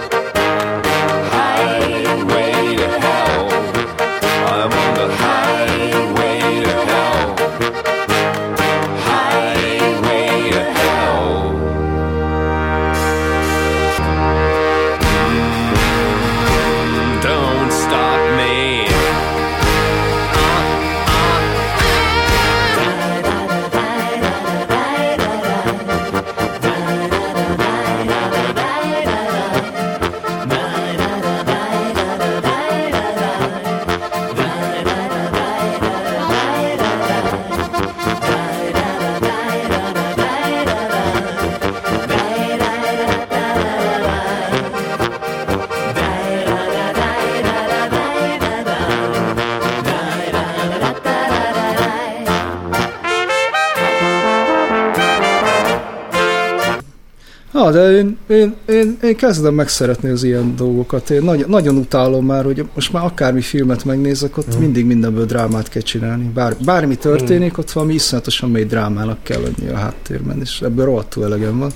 Ah, 57.77 57.89
de 57.89 58.15
én, 58.27 58.55
én, 58.69 58.99
én, 59.03 59.17
kezdem 59.17 59.55
megszeretni 59.55 60.11
az 60.11 60.23
ilyen 60.25 60.57
dolgokat. 60.57 61.11
Én 61.11 61.23
nagy, 61.23 61.47
nagyon 61.47 61.77
utálom 61.77 62.27
már, 62.27 62.45
hogy 62.45 62.65
most 62.75 62.93
már 62.93 63.05
akármi 63.05 63.41
filmet 63.41 63.85
megnézek, 63.85 64.37
ott 64.37 64.59
mindig 64.59 64.87
mindenből 64.87 65.25
drámát 65.25 65.69
kell 65.69 65.83
csinálni. 65.83 66.31
Bár, 66.35 66.57
bármi 66.65 66.97
történik, 66.97 67.59
ott 67.59 67.71
valami 67.71 67.95
iszonyatosan 67.95 68.51
mély 68.51 68.65
drámának 68.65 69.23
kell 69.23 69.41
lenni 69.41 69.73
a 69.73 69.77
háttérben, 69.77 70.41
és 70.41 70.61
ebből 70.61 70.85
rohadtul 70.85 71.25
elegem 71.25 71.59
van. 71.59 71.71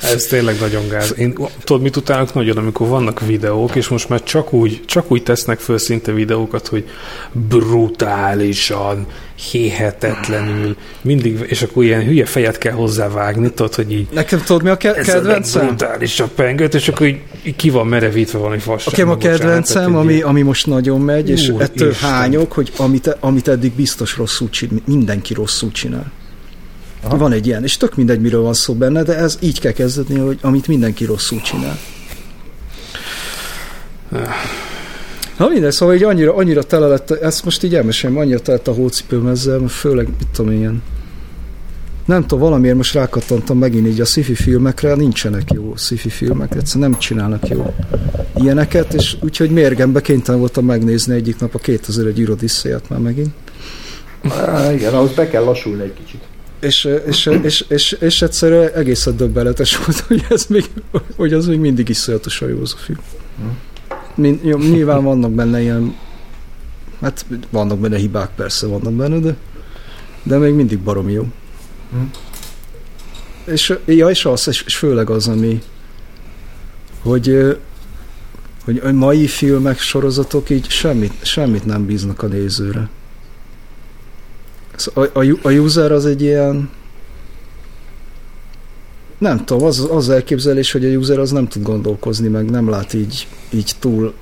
Ez 0.00 0.24
tényleg 0.24 0.56
nagyon 0.60 0.88
gáz. 0.88 1.14
Én 1.18 1.34
tudod, 1.64 1.82
mit 1.82 1.96
utálok 1.96 2.34
nagyon, 2.34 2.56
amikor 2.56 2.88
vannak 2.88 3.26
videók, 3.26 3.74
és 3.74 3.88
most 3.88 4.08
már 4.08 4.22
csak 4.22 4.52
úgy, 4.52 4.80
csak 4.84 5.10
úgy 5.10 5.22
tesznek 5.22 5.58
föl 5.58 5.78
szinte 5.78 6.12
videókat, 6.12 6.66
hogy 6.66 6.88
brutálisan, 7.32 9.06
hihetetlenül, 9.50 10.76
mindig, 11.02 11.44
és 11.46 11.62
akkor 11.62 11.84
ilyen 11.84 12.04
hülye 12.04 12.24
fejet 12.24 12.58
kell 12.58 12.72
hozzávágni, 12.72 13.50
tudod, 13.50 13.74
hogy 13.74 13.92
így 13.92 14.08
Nekem 14.12 14.42
tudod, 14.44 14.62
mi 14.62 14.68
a 14.68 14.76
ke- 14.76 14.96
ez 15.98 16.20
a 16.20 16.28
pengőt, 16.34 16.74
és 16.74 16.88
akkor 16.88 17.06
így, 17.06 17.20
így 17.42 17.56
ki 17.56 17.70
van 17.70 17.86
merevítve 17.86 18.38
valami 18.38 18.58
fasság. 18.58 18.92
Nekem 18.92 19.10
a 19.10 19.16
kedvencem, 19.16 19.96
ami, 19.96 20.20
ami 20.20 20.42
most 20.42 20.66
nagyon 20.66 21.00
megy, 21.00 21.28
és 21.28 21.48
Úr 21.48 21.60
ettől 21.60 21.90
Isten. 21.90 22.10
hányok, 22.10 22.52
hogy 22.52 22.72
amit, 22.76 23.16
amit 23.20 23.48
eddig 23.48 23.72
biztos 23.72 24.16
rosszul 24.16 24.50
csinál, 24.50 24.80
mindenki 24.86 25.34
rosszul 25.34 25.70
csinál. 25.70 26.12
Aha. 27.02 27.16
Van 27.16 27.32
egy 27.32 27.46
ilyen, 27.46 27.62
és 27.62 27.76
tök 27.76 27.96
mindegy, 27.96 28.20
miről 28.20 28.42
van 28.42 28.54
szó 28.54 28.74
benne, 28.74 29.02
de 29.02 29.16
ez 29.16 29.38
így 29.40 29.60
kell 29.60 29.72
kezdeni, 29.72 30.18
hogy 30.18 30.38
amit 30.42 30.66
mindenki 30.66 31.04
rosszul 31.04 31.40
csinál. 31.40 31.78
Na 35.38 35.48
mindegy, 35.48 35.72
szóval 35.72 35.94
így 35.94 36.02
annyira, 36.02 36.34
annyira 36.34 36.62
tele 36.62 36.86
lett, 36.86 37.10
ezt 37.10 37.44
most 37.44 37.62
így 37.62 37.74
elmesélem, 37.74 38.16
annyira 38.16 38.40
tele 38.40 38.56
lett 38.56 38.68
a 38.68 38.72
hócipőm 38.72 39.26
ezzel, 39.26 39.68
főleg, 39.68 40.06
mit 40.06 40.28
tudom 40.32 40.52
ilyen, 40.52 40.82
nem 42.04 42.20
tudom, 42.22 42.38
valamiért 42.38 42.76
most 42.76 42.94
rákattantam 42.94 43.58
megint 43.58 43.86
így 43.86 44.00
a 44.00 44.04
sci-fi 44.04 44.34
filmekre, 44.34 44.94
nincsenek 44.94 45.52
jó 45.52 45.72
sci-fi 45.76 46.08
filmek, 46.08 46.54
egyszerűen 46.54 46.90
nem 46.90 46.98
csinálnak 46.98 47.48
jó 47.48 47.74
ilyeneket, 48.36 48.94
és 48.94 49.16
úgyhogy 49.20 49.50
mérgembe 49.50 50.00
kénytelen 50.00 50.40
voltam 50.40 50.64
megnézni 50.64 51.14
egyik 51.14 51.38
nap 51.40 51.54
a 51.54 51.58
2001 51.58 52.20
űrodisszéját 52.20 52.88
már 52.88 52.98
megint. 52.98 53.30
Á, 54.28 54.72
igen, 54.72 54.94
ahhoz 54.94 55.12
be 55.12 55.28
kell 55.28 55.44
lassulni 55.44 55.82
egy 55.82 55.94
kicsit. 55.94 56.20
És, 56.60 56.88
és, 57.06 57.30
és, 57.42 57.64
és, 57.68 57.92
és 57.92 58.22
egyszerűen 58.22 58.70
egészen 58.74 59.16
döbbenetes 59.16 59.76
volt, 59.76 60.00
hogy, 60.08 60.24
ez 60.28 60.46
még, 60.46 60.64
hogy 61.16 61.32
az 61.32 61.46
még 61.46 61.58
mindig 61.58 61.88
iszonyatosan 61.88 62.48
jó 62.48 62.60
az 62.60 62.74
a 62.76 62.82
film. 62.82 62.98
Mind, 64.14 64.44
jó, 64.44 64.58
nyilván 64.58 65.04
vannak 65.04 65.30
benne 65.30 65.60
ilyen, 65.60 65.96
hát 67.00 67.26
vannak 67.50 67.78
benne 67.78 67.96
hibák, 67.96 68.30
persze 68.36 68.66
vannak 68.66 68.92
benne, 68.92 69.18
de, 69.18 69.36
de 70.22 70.38
még 70.38 70.54
mindig 70.54 70.78
baromi 70.78 71.12
jó. 71.12 71.26
Hm. 71.90 72.02
És, 73.44 73.78
ja, 73.84 74.10
és 74.10 74.24
az, 74.24 74.48
és, 74.48 74.76
főleg 74.76 75.10
az, 75.10 75.28
ami, 75.28 75.62
hogy, 77.02 77.56
hogy 78.64 78.78
a 78.78 78.92
mai 78.92 79.26
filmek, 79.26 79.78
sorozatok 79.78 80.50
így 80.50 80.68
semmit, 80.68 81.24
semmit 81.24 81.64
nem 81.64 81.86
bíznak 81.86 82.22
a 82.22 82.26
nézőre. 82.26 82.88
Ez 84.74 84.90
A, 84.94 85.00
a, 85.00 85.38
a 85.42 85.50
user 85.50 85.92
az 85.92 86.06
egy 86.06 86.22
ilyen 86.22 86.70
nem 89.18 89.44
tudom, 89.44 89.66
az, 89.66 89.88
az 89.90 90.08
elképzelés, 90.08 90.72
hogy 90.72 90.84
a 90.84 90.88
user 90.88 91.18
az 91.18 91.30
nem 91.30 91.48
tud 91.48 91.62
gondolkozni, 91.62 92.28
meg 92.28 92.50
nem 92.50 92.68
lát 92.68 92.94
így, 92.94 93.26
így 93.50 93.72
túl 93.78 94.14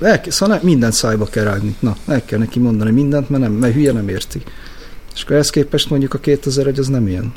el, 0.00 0.20
szóval 0.28 0.56
ne, 0.56 0.62
mindent 0.62 0.92
szájba 0.92 1.24
kell 1.24 1.44
rágni. 1.44 1.76
Na, 1.78 1.96
el 2.06 2.24
kell 2.24 2.38
neki 2.38 2.58
mondani 2.58 2.90
mindent, 2.90 3.28
mert, 3.28 3.42
nem, 3.42 3.52
mert 3.52 3.74
hülye 3.74 3.92
nem 3.92 4.08
érti. 4.08 4.42
És 5.14 5.22
akkor 5.22 5.34
ehhez 5.34 5.50
képest 5.50 5.90
mondjuk 5.90 6.14
a 6.14 6.18
2001 6.18 6.78
az 6.78 6.88
nem 6.88 7.06
ilyen. 7.08 7.32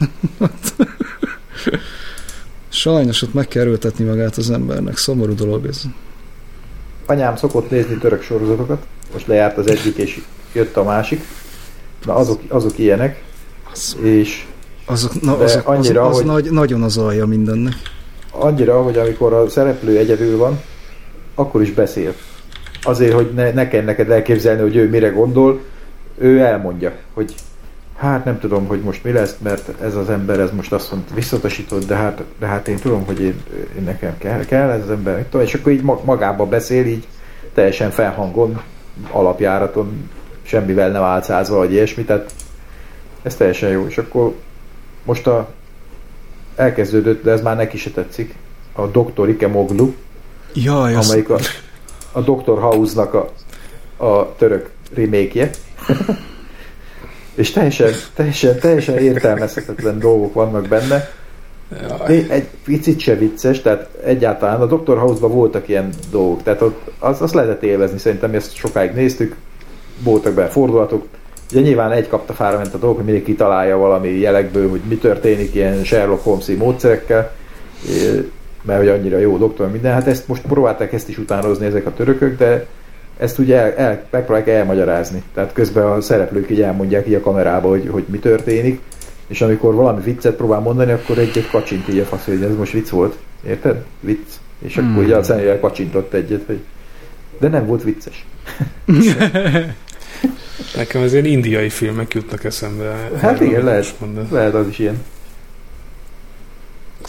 Sajnos 2.70 3.22
ott 3.22 3.34
meg 3.34 3.48
kell 3.48 3.62
erőltetni 3.62 4.06
magát 4.06 4.38
az 4.38 4.52
embernek. 4.52 4.98
Szomorú 4.98 5.36
dolog 5.36 5.66
ez. 5.66 5.82
Anyám 7.06 7.36
szokott 7.36 7.70
nézni 7.70 7.98
török 7.98 8.22
sorozatokat, 8.24 8.86
most 9.14 9.28
lejárt 9.28 9.58
az 9.58 9.70
egyik, 9.70 9.98
és 9.98 10.22
jött 10.54 10.76
a 10.78 10.84
másik. 10.84 11.22
Na 12.06 12.16
azok, 12.16 12.42
azok 12.48 12.78
ilyenek, 12.78 13.24
Az, 13.72 13.98
és 14.02 14.46
azok, 14.86 15.22
na, 15.22 15.38
azok, 15.38 15.68
az, 15.68 15.76
annyira, 15.76 16.06
az 16.06 16.16
hogy- 16.16 16.26
nagy, 16.26 16.52
nagyon 16.52 16.82
az 16.84 16.98
alja 16.98 17.26
mindennek. 17.26 17.74
annyira, 18.32 18.82
hogy 18.84 18.98
amikor 18.98 19.34
a 19.34 19.50
szereplő 19.50 19.98
egyedül 19.98 20.38
van, 20.38 20.60
akkor 21.36 21.62
is 21.62 21.72
beszél. 21.72 22.14
Azért, 22.82 23.14
hogy 23.14 23.32
ne, 23.34 23.52
ne 23.52 23.68
kell 23.68 23.84
neked 23.84 24.10
elképzelni, 24.12 24.62
hogy 24.62 24.76
ő 24.76 24.90
mire 24.90 25.10
gondol, 25.10 25.62
ő 26.18 26.40
elmondja, 26.40 26.94
hogy 27.14 27.34
hát 27.98 28.26
nem 28.26 28.40
tudom, 28.40 28.68
hogy 28.68 28.82
most 28.82 29.04
mi 29.04 29.12
lesz, 29.12 29.36
mert 29.42 29.82
ez 29.82 29.96
az 29.96 30.10
ember 30.10 30.40
ez 30.40 30.52
most 30.52 30.74
azt 30.74 30.92
mondta, 30.92 31.14
visszatasított, 31.14 31.86
de 31.86 31.96
hát, 31.96 32.24
de 32.40 32.46
hát 32.46 32.68
én 32.68 32.78
tudom, 32.78 33.06
hogy 33.06 33.22
én, 33.22 33.42
én 33.78 33.84
nekem 33.84 34.18
kell, 34.18 34.46
kell 34.46 34.70
ez 34.70 34.84
az 34.84 34.90
ember, 34.90 35.26
és 35.42 35.54
akkor 35.54 35.72
így 35.72 35.82
ma- 35.82 36.02
magába 36.04 36.46
beszél, 36.46 36.86
így 36.86 37.08
teljesen 37.54 37.92
felhangon, 37.92 38.62
alapjáraton, 39.12 40.10
semmivel 40.42 40.90
nem 40.90 41.04
álcázva, 41.04 41.58
vagy 41.58 41.72
ilyesmi, 41.72 42.04
tehát 42.04 42.34
ez 43.22 43.36
teljesen 43.36 43.70
jó, 43.70 43.86
és 43.88 43.98
akkor 43.98 44.36
most 45.04 45.28
a 45.28 45.50
elkezdődött, 46.56 47.24
de 47.24 47.32
ez 47.32 47.42
már 47.42 47.56
neki 47.56 47.78
se 47.78 47.90
tetszik, 47.90 48.36
a 48.74 48.86
Dr. 48.86 49.30
Ikemoglu, 49.30 49.94
Jaj, 50.54 50.96
amelyik 50.96 51.30
a, 51.30 51.40
a 52.12 52.22
Dr. 52.22 52.60
House-nak 52.60 53.14
a, 53.14 53.32
a 54.06 54.36
török 54.36 54.70
remake 54.94 55.50
és 57.36 57.52
teljesen, 57.52 57.92
teljesen, 58.14 58.60
teljesen 58.60 58.98
értelmezhetetlen 58.98 60.00
dolgok 60.00 60.34
vannak 60.34 60.68
benne. 60.68 61.10
Egy, 62.08 62.26
egy 62.30 62.48
picit 62.66 63.00
se 63.00 63.16
vicces, 63.16 63.62
tehát 63.62 63.90
egyáltalán 64.04 64.62
a 64.62 64.66
Dr. 64.66 64.98
House-ban 64.98 65.32
voltak 65.32 65.68
ilyen 65.68 65.90
dolgok, 66.12 66.44
tehát 66.44 66.62
ott 66.62 66.92
az, 67.00 67.22
azt 67.22 67.34
lehetett 67.34 67.64
élvezni, 67.64 67.98
szerintem 67.98 68.34
ezt 68.34 68.56
sokáig 68.56 68.92
néztük, 68.92 69.36
voltak 70.04 70.34
benne 70.34 70.50
fordulatok, 70.50 71.06
ugye 71.52 71.62
nyilván 71.62 71.92
egy 71.92 72.08
kapta 72.08 72.34
fára 72.34 72.58
ment 72.58 72.74
a 72.74 72.78
dolog, 72.78 72.96
hogy 72.96 73.06
mindenki 73.06 73.36
találja 73.36 73.78
valami 73.78 74.10
jelekből, 74.10 74.70
hogy 74.70 74.82
mi 74.88 74.96
történik 74.96 75.56
ilyen 75.56 75.84
Sherlock 75.84 76.24
Holmes-i 76.24 76.56
módszerekkel, 76.56 77.32
mert 78.62 78.80
hogy 78.80 78.88
annyira 78.88 79.18
jó 79.18 79.38
doktor 79.38 79.72
minden, 79.72 79.94
hát 79.94 80.08
ezt 80.08 80.28
most 80.28 80.42
próbálták 80.42 80.94
ezt 80.94 81.10
is 81.10 81.18
utánozni 81.18 81.66
ezek 81.66 81.86
a 81.86 81.94
törökök, 81.94 82.38
de 82.38 82.66
ezt 83.18 83.38
ugye 83.38 83.58
el, 83.58 83.74
el, 83.74 84.04
megpróbálják 84.10 84.50
elmagyarázni. 84.58 85.24
Tehát 85.34 85.54
közben 85.54 85.86
a 85.86 86.02
szereplők 86.02 86.50
így 86.50 86.62
elmondják 86.62 87.08
így 87.08 87.14
a 87.14 87.20
kamerába, 87.20 87.70
hogy, 87.70 87.88
hogy 87.92 88.04
mi 88.08 88.18
történik, 88.20 88.80
és 89.28 89.42
amikor 89.42 89.74
valami 89.74 90.02
viccet 90.02 90.36
próbál 90.36 90.60
mondani, 90.60 90.92
akkor 90.92 91.18
egy-egy 91.18 91.50
kacsint 91.50 91.88
így 91.88 92.00
a 92.00 92.06
fasz, 92.06 92.26
hogy 92.26 92.44
ez 92.44 92.56
most 92.56 92.72
vicc 92.72 92.90
volt. 92.90 93.18
Érted? 93.48 93.84
Vicc. 94.00 94.28
És 94.60 94.78
akkor 94.78 94.90
Hmm. 94.92 95.04
így 95.04 95.12
a 95.12 95.24
személyel 95.24 95.60
kacsintott 95.60 96.14
egyet, 96.14 96.44
hogy 96.46 96.60
de 97.40 97.48
nem 97.48 97.66
volt 97.66 97.84
vicces. 97.84 98.26
Nekem 100.76 101.02
az 101.02 101.14
ilyen 101.14 101.26
indiai 101.26 101.70
filmek 101.70 102.14
jutnak 102.14 102.44
eszembe. 102.44 103.10
Hát 103.20 103.42
igen, 103.42 103.64
lehet. 103.64 103.96
Lehet 104.32 104.54
az 104.54 104.68
is 104.68 104.80
ilyen. 104.80 105.04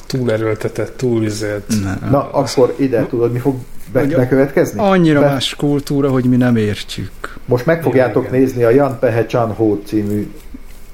Túl 0.07 0.33
erőltetett, 0.33 0.97
túl 0.97 1.21
vizelt. 1.21 1.65
ne, 1.83 2.09
Na, 2.11 2.31
akkor 2.33 2.75
ide 2.79 3.07
tudod, 3.07 3.33
mi 3.33 3.39
fog 3.39 3.57
be- 3.93 4.05
bekövetkezni? 4.07 4.81
annyira 4.81 5.21
Be- 5.21 5.27
más 5.27 5.55
kultúra, 5.55 6.11
hogy 6.11 6.25
mi 6.25 6.37
nem 6.37 6.57
értjük. 6.57 7.11
Most 7.47 7.67
meg 7.67 7.83
fogjátok 7.83 8.27
Igen. 8.29 8.41
nézni 8.41 8.63
a 8.63 8.71
Jan 8.71 8.99
Pehe 8.99 9.27
Chan 9.27 9.53
Ho 9.53 9.79
című 9.85 10.31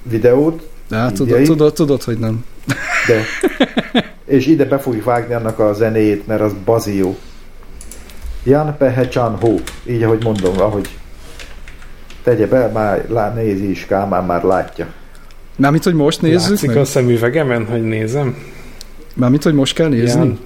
videót, 0.03 0.69
De 0.89 0.95
hát 0.97 1.13
tudod, 1.13 1.41
tudod, 1.43 1.73
tudod, 1.73 2.03
hogy 2.03 2.17
nem. 2.17 2.45
de 3.07 3.21
és 4.35 4.45
ide 4.47 4.65
be 4.65 4.77
fogjuk 4.79 5.03
vágni 5.03 5.33
annak 5.33 5.59
a 5.59 5.73
zenéjét, 5.73 6.27
mert 6.27 6.41
az 6.41 6.51
bazió. 6.65 7.17
Jan 8.43 8.75
Pehe 8.77 9.07
Chan 9.07 9.35
Ho, 9.39 9.55
így 9.85 10.03
ahogy 10.03 10.23
mondom, 10.23 10.59
ahogy 10.59 10.89
tegye 12.23 12.47
be, 12.47 12.67
már 12.67 13.05
lá, 13.09 13.33
nézi 13.33 13.69
is, 13.69 13.85
Kálmán 13.85 14.25
már 14.25 14.43
látja. 14.43 14.87
Mármint, 15.55 15.83
hogy 15.83 15.93
most 15.93 16.21
nézzük 16.21 16.49
Látszik 16.49 16.67
meg? 16.67 16.77
a 16.77 16.85
szemüvegemen, 16.85 17.65
hogy 17.65 17.83
nézem? 17.83 18.35
Mármint, 19.15 19.43
hogy 19.43 19.53
most 19.53 19.75
kell 19.75 19.87
nézni? 19.87 20.21
Ilyen- 20.23 20.39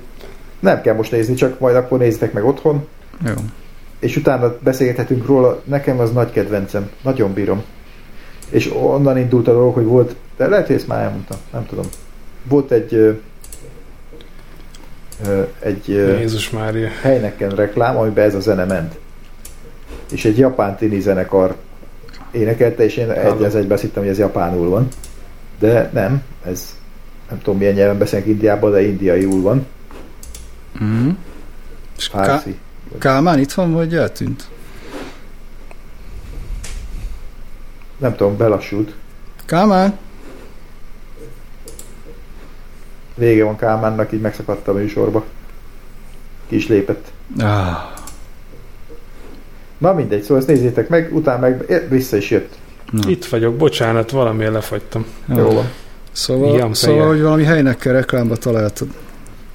Nem 0.60 0.82
kell 0.82 0.96
most 0.96 1.12
nézni, 1.12 1.34
csak 1.34 1.60
majd 1.60 1.76
akkor 1.76 2.00
nézzetek 2.00 2.34
meg 2.34 2.46
otthon, 2.46 2.86
Jó. 3.26 3.34
és 4.00 4.16
utána 4.18 4.58
beszélgethetünk 4.64 5.26
róla. 5.26 5.62
Nekem 5.64 6.00
az 6.00 6.12
nagy 6.12 6.32
kedvencem, 6.32 6.90
nagyon 7.02 7.34
bírom. 7.34 7.64
És 8.50 8.72
onnan 8.74 9.18
indult 9.18 9.48
a 9.48 9.52
dolog, 9.54 9.74
hogy 9.74 9.86
volt, 9.86 10.16
de 10.38 10.48
lehet, 10.48 10.68
hogy 10.68 10.76
ezt 10.76 10.88
már 10.88 11.04
elmondtam, 11.04 11.38
nem 11.52 11.66
tudom. 11.66 11.86
Volt 12.44 12.72
egy 12.72 13.20
egy 15.60 15.88
Jézus 15.88 16.50
Mária. 16.50 16.88
helyneken 17.02 17.50
reklám, 17.50 17.98
amiben 17.98 18.26
ez 18.26 18.36
a 18.36 18.40
zene 18.40 18.66
ment. 18.66 18.96
És 20.12 20.26
egy 20.26 20.38
japán 20.38 20.76
tini 20.76 21.00
zenekar 21.00 21.56
énekelte, 22.32 22.84
és 22.84 22.98
én 22.98 23.10
egy 23.12 23.44
az 23.44 23.56
egyben 23.56 23.72
azt 23.72 23.82
hittem, 23.82 24.02
hogy 24.02 24.12
ez 24.12 24.18
japánul 24.18 24.70
van. 24.70 24.88
De 25.60 25.90
nem, 25.94 26.22
ez 26.46 26.76
nem 27.30 27.38
tudom 27.42 27.58
milyen 27.58 27.74
nyelven 27.74 27.98
beszélnek 27.98 28.28
Indiában, 28.30 28.72
de 28.72 28.82
indiaiul 28.88 29.42
van. 29.42 29.66
Mm. 30.84 31.10
És 31.98 32.10
Ká-. 32.10 32.46
Kálmán 33.00 33.40
itt 33.40 33.52
van, 33.52 33.72
vagy 33.74 33.96
eltűnt? 33.96 34.48
Nem 37.98 38.16
tudom, 38.16 38.38
belassult. 38.38 38.94
Kálmán? 39.46 39.98
Vége 43.16 43.44
van 43.44 43.56
Kálmánnak, 43.56 44.12
így 44.12 44.22
megszakadt 44.22 44.68
a 44.68 44.74
műsorba. 44.74 45.24
Ki 46.48 46.56
is 46.56 46.68
lépett. 46.68 47.12
Ah, 47.40 47.94
Na 49.78 49.94
mindegy, 49.94 50.22
szóval 50.22 50.38
ezt 50.38 50.48
nézzétek 50.48 50.90
meg, 50.90 51.16
utána 51.16 51.40
meg 51.40 51.66
eh, 51.72 51.82
vissza 51.90 52.18
is 52.18 52.30
jött. 52.30 52.56
na. 52.92 53.10
Itt 53.10 53.26
vagyok, 53.26 53.56
bocsánat, 53.56 54.12
valamiért 54.12 54.54
lefagytam. 54.54 55.06
Jó. 55.28 55.38
Jó 55.38 55.52
van. 55.52 55.72
Szóval, 56.16 56.74
szóval 56.74 56.74
feje. 56.74 57.04
hogy 57.04 57.22
valami 57.22 57.44
helynek 57.44 57.78
kell 57.78 57.94
reklámba 57.94 58.36
találtad. 58.36 58.88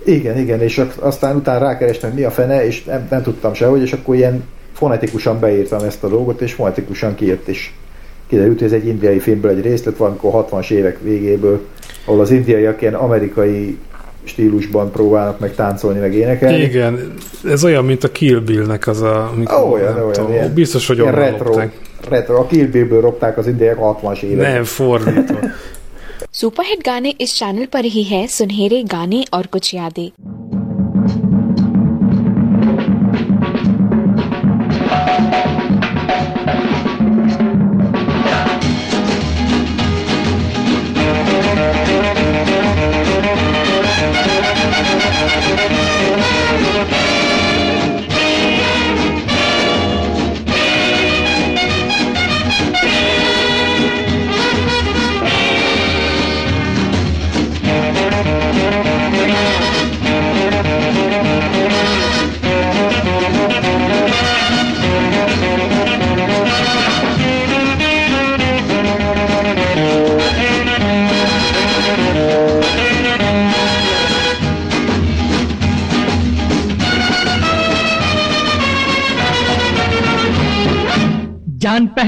Igen, 0.04 0.38
igen, 0.38 0.60
és 0.60 0.84
aztán 0.98 1.36
utána 1.36 1.64
rákerestem, 1.64 2.10
hogy 2.10 2.18
mi 2.18 2.24
a 2.24 2.30
fene, 2.30 2.66
és 2.66 2.84
nem, 2.84 3.06
nem 3.10 3.22
tudtam 3.22 3.54
sehogy, 3.54 3.80
és 3.80 3.92
akkor 3.92 4.14
ilyen 4.14 4.44
fonetikusan 4.72 5.40
beírtam 5.40 5.82
ezt 5.84 6.04
a 6.04 6.08
dolgot, 6.08 6.40
és 6.40 6.52
fonetikusan 6.52 7.14
kijött, 7.14 7.48
és 7.48 7.70
kiderült, 8.28 8.58
hogy 8.58 8.66
ez 8.66 8.72
egy 8.72 8.86
indiai 8.86 9.18
filmből 9.18 9.50
egy 9.50 9.62
részlet, 9.62 9.96
valamikor 9.96 10.46
60-as 10.50 10.70
évek 10.70 10.98
végéből, 11.02 11.60
ahol 12.04 12.20
az 12.20 12.30
indiaiak 12.30 12.82
ilyen 12.82 12.94
amerikai 12.94 13.78
stílusban 14.24 14.90
próbálnak 14.90 15.38
meg 15.38 15.54
táncolni, 15.54 15.98
meg 15.98 16.14
énekelni. 16.14 16.62
Igen, 16.62 17.12
ez 17.44 17.64
olyan, 17.64 17.84
mint 17.84 18.04
a 18.04 18.12
Kill 18.12 18.38
Bill-nek 18.38 18.86
az 18.86 19.00
a... 19.02 19.30
Amikor, 19.34 19.58
Ó, 19.62 19.72
olyan, 19.72 19.96
olyan, 19.96 20.12
tudom, 20.12 20.32
ilyen- 20.32 20.54
biztos, 20.54 20.86
hogy 20.86 21.00
onnan 21.00 21.14
retro, 21.14 21.44
lopták. 21.48 21.72
retro. 22.08 22.36
A 22.36 22.46
Kill 22.46 22.66
Bill-ből 22.66 23.00
ropták 23.00 23.38
az 23.38 23.46
indiaiak 23.46 23.78
60-as 23.80 24.22
évek. 24.22 24.52
Nem, 24.52 24.64
fordítva. 24.64 25.38
Superhit 26.32 26.84
गाने 26.86 27.10
इस 27.10 27.38
चैनल 27.38 27.66
पर 27.66 27.84
ही 27.84 28.02
है 28.02 28.26
सुनहरे 28.26 28.82
गाने 28.82 29.24
और 29.34 29.46
कुछ 29.46 29.74
यादें। 29.74 30.39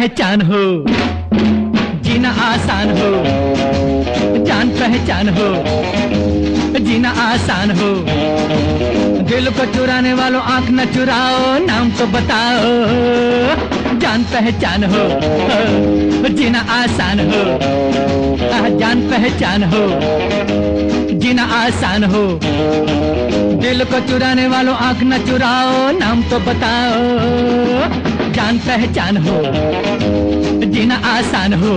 पहचान 0.03 0.43
हो। 0.43 0.85
जीना 2.03 2.31
आसान 2.31 2.89
हो। 2.91 3.25
जान 4.45 4.69
पहचान 4.69 5.29
हो। 5.29 5.65
जीना 6.79 7.11
आसान 7.11 7.71
हो। 7.71 8.07
दिल 9.23 9.51
को 9.51 9.65
चुराने 9.65 10.15
वालों 10.15 10.43
आँख 10.43 10.71
न 10.71 10.85
चुराओ, 10.85 11.67
नाम 11.67 11.91
तो 11.91 12.07
बताओ। 12.07 12.63
जान 13.99 14.23
पहचान 14.23 14.85
हो। 14.85 15.21
जीना 16.29 16.59
आसान 16.59 17.21
हो। 17.21 17.59
जान 18.79 19.11
पहचान 19.11 19.65
हो। 19.65 20.01
जीना 21.19 21.45
आसान 21.45 22.05
हो। 22.05 22.41
दिल 23.61 23.85
को 23.85 24.01
चुराने 24.01 24.49
वालों 24.49 24.75
आँख 24.75 24.99
न 25.03 25.19
चुराओ, 25.19 25.99
नाम 25.99 26.23
तो 26.23 26.39
बताओ। 26.39 28.12
जान 28.33 28.59
पहचान 28.67 29.17
हो 29.25 29.37
जीना 30.75 30.97
आसान 31.07 31.53
हो। 31.63 31.75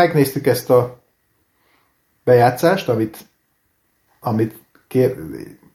Megnéztük 0.00 0.46
ezt 0.46 0.70
a 0.70 1.02
bejátszást, 2.24 2.88
amit, 2.88 3.18
amit 4.20 4.54
kér, 4.88 5.16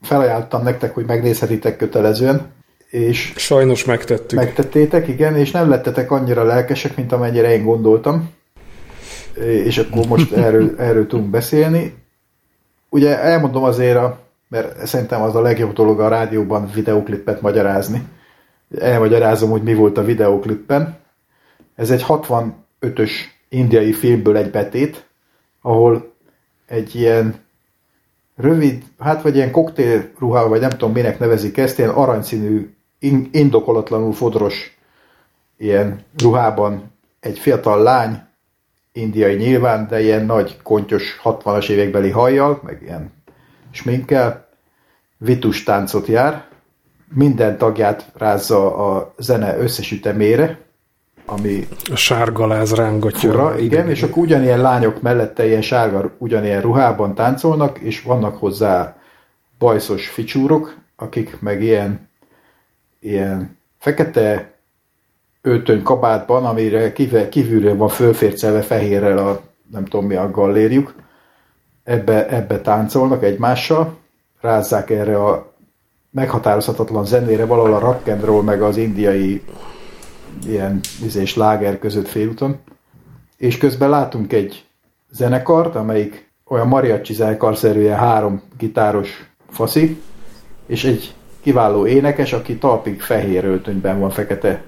felajánlottam 0.01 0.63
nektek, 0.63 0.93
hogy 0.93 1.05
megnézhetitek 1.05 1.77
kötelezően, 1.77 2.53
és 2.89 3.33
Sajnos 3.35 3.85
megtettük. 3.85 4.39
megtettétek, 4.39 5.07
igen, 5.07 5.35
és 5.35 5.51
nem 5.51 5.69
lettetek 5.69 6.11
annyira 6.11 6.43
lelkesek, 6.43 6.95
mint 6.95 7.11
amennyire 7.11 7.53
én 7.53 7.63
gondoltam. 7.63 8.29
És 9.63 9.77
akkor 9.77 10.07
most 10.07 10.31
erről, 10.45 10.75
erről 10.77 11.07
tudunk 11.07 11.29
beszélni. 11.29 11.95
Ugye 12.89 13.19
elmondom 13.19 13.63
azért, 13.63 13.97
a, 13.97 14.19
mert 14.47 14.85
szerintem 14.85 15.21
az 15.21 15.35
a 15.35 15.41
legjobb 15.41 15.73
dolog 15.73 15.99
a 15.99 16.07
rádióban 16.07 16.69
videoklipet 16.73 17.41
magyarázni. 17.41 18.07
Elmagyarázom, 18.79 19.49
hogy 19.49 19.63
mi 19.63 19.73
volt 19.73 19.97
a 19.97 20.03
videoklippen. 20.03 20.97
Ez 21.75 21.91
egy 21.91 22.05
65-ös 22.07 23.11
indiai 23.49 23.93
filmből 23.93 24.37
egy 24.37 24.51
betét, 24.51 25.05
ahol 25.61 26.13
egy 26.65 26.95
ilyen 26.95 27.35
rövid, 28.35 28.83
hát 28.99 29.21
vagy 29.21 29.35
ilyen 29.35 29.51
koktélruha, 29.51 30.47
vagy 30.47 30.59
nem 30.59 30.69
tudom 30.69 30.91
minek 30.91 31.19
nevezik 31.19 31.57
ezt, 31.57 31.77
ilyen 31.77 31.89
aranyszínű, 31.89 32.75
in- 32.99 33.35
indokolatlanul 33.35 34.13
fodros 34.13 34.77
ilyen 35.57 36.05
ruhában 36.17 36.91
egy 37.19 37.39
fiatal 37.39 37.83
lány, 37.83 38.23
indiai 38.91 39.35
nyilván, 39.35 39.87
de 39.87 40.01
ilyen 40.01 40.25
nagy, 40.25 40.61
kontyos 40.61 41.19
60-as 41.23 41.69
évekbeli 41.69 42.09
hajjal, 42.09 42.59
meg 42.63 42.81
ilyen 42.81 43.11
sminkkel, 43.71 44.47
vitus 45.17 45.63
táncot 45.63 46.07
jár, 46.07 46.47
minden 47.13 47.57
tagját 47.57 48.11
rázza 48.13 48.75
a 48.75 49.13
zene 49.17 49.57
összes 49.57 49.91
ütemére, 49.91 50.64
ami 51.25 51.67
A 51.91 51.95
sárgaláz 51.95 52.73
rángatja. 52.73 53.31
fura, 53.31 53.59
igen, 53.59 53.89
és 53.89 54.03
akkor 54.03 54.23
ugyanilyen 54.23 54.61
lányok 54.61 55.01
mellette 55.01 55.45
ilyen 55.45 55.61
sárga, 55.61 56.11
ugyanilyen 56.17 56.61
ruhában 56.61 57.15
táncolnak, 57.15 57.79
és 57.79 58.01
vannak 58.01 58.37
hozzá 58.37 58.97
bajszos 59.57 60.07
ficsúrok, 60.07 60.77
akik 60.95 61.39
meg 61.39 61.61
ilyen, 61.61 62.09
ilyen 62.99 63.57
fekete 63.79 64.53
öltöny 65.41 65.83
kabátban, 65.83 66.45
amire 66.45 66.93
kívül, 66.93 67.29
kívülről 67.29 67.75
van 67.75 67.89
fölfércelve 67.89 68.61
fehérrel 68.61 69.17
a 69.17 69.41
nem 69.71 69.85
tudom 69.85 70.05
mi 70.05 70.15
a 70.15 70.31
gallérjuk, 70.31 70.95
ebbe, 71.83 72.27
ebbe 72.27 72.61
táncolnak 72.61 73.23
egymással, 73.23 73.97
rázzák 74.41 74.89
erre 74.89 75.23
a 75.23 75.53
meghatározhatatlan 76.11 77.05
zenére, 77.05 77.45
valahol 77.45 77.73
a 77.73 77.79
rock 77.79 78.07
and 78.07 78.23
roll, 78.23 78.43
meg 78.43 78.61
az 78.61 78.77
indiai 78.77 79.41
ilyen 80.47 80.79
izés 81.03 81.35
láger 81.35 81.79
között 81.79 82.07
félúton. 82.07 82.57
És 83.37 83.57
közben 83.57 83.89
látunk 83.89 84.33
egy 84.33 84.65
zenekart, 85.11 85.75
amelyik 85.75 86.29
olyan 86.47 86.67
mariachi 86.67 87.13
zenekarszerűen 87.13 87.97
három 87.97 88.41
gitáros 88.57 89.29
faszi, 89.49 90.01
és 90.65 90.83
egy 90.83 91.13
kiváló 91.41 91.87
énekes, 91.87 92.33
aki 92.33 92.57
talpig 92.57 93.01
fehér 93.01 93.45
öltönyben 93.45 93.99
van 93.99 94.09
fekete, 94.09 94.63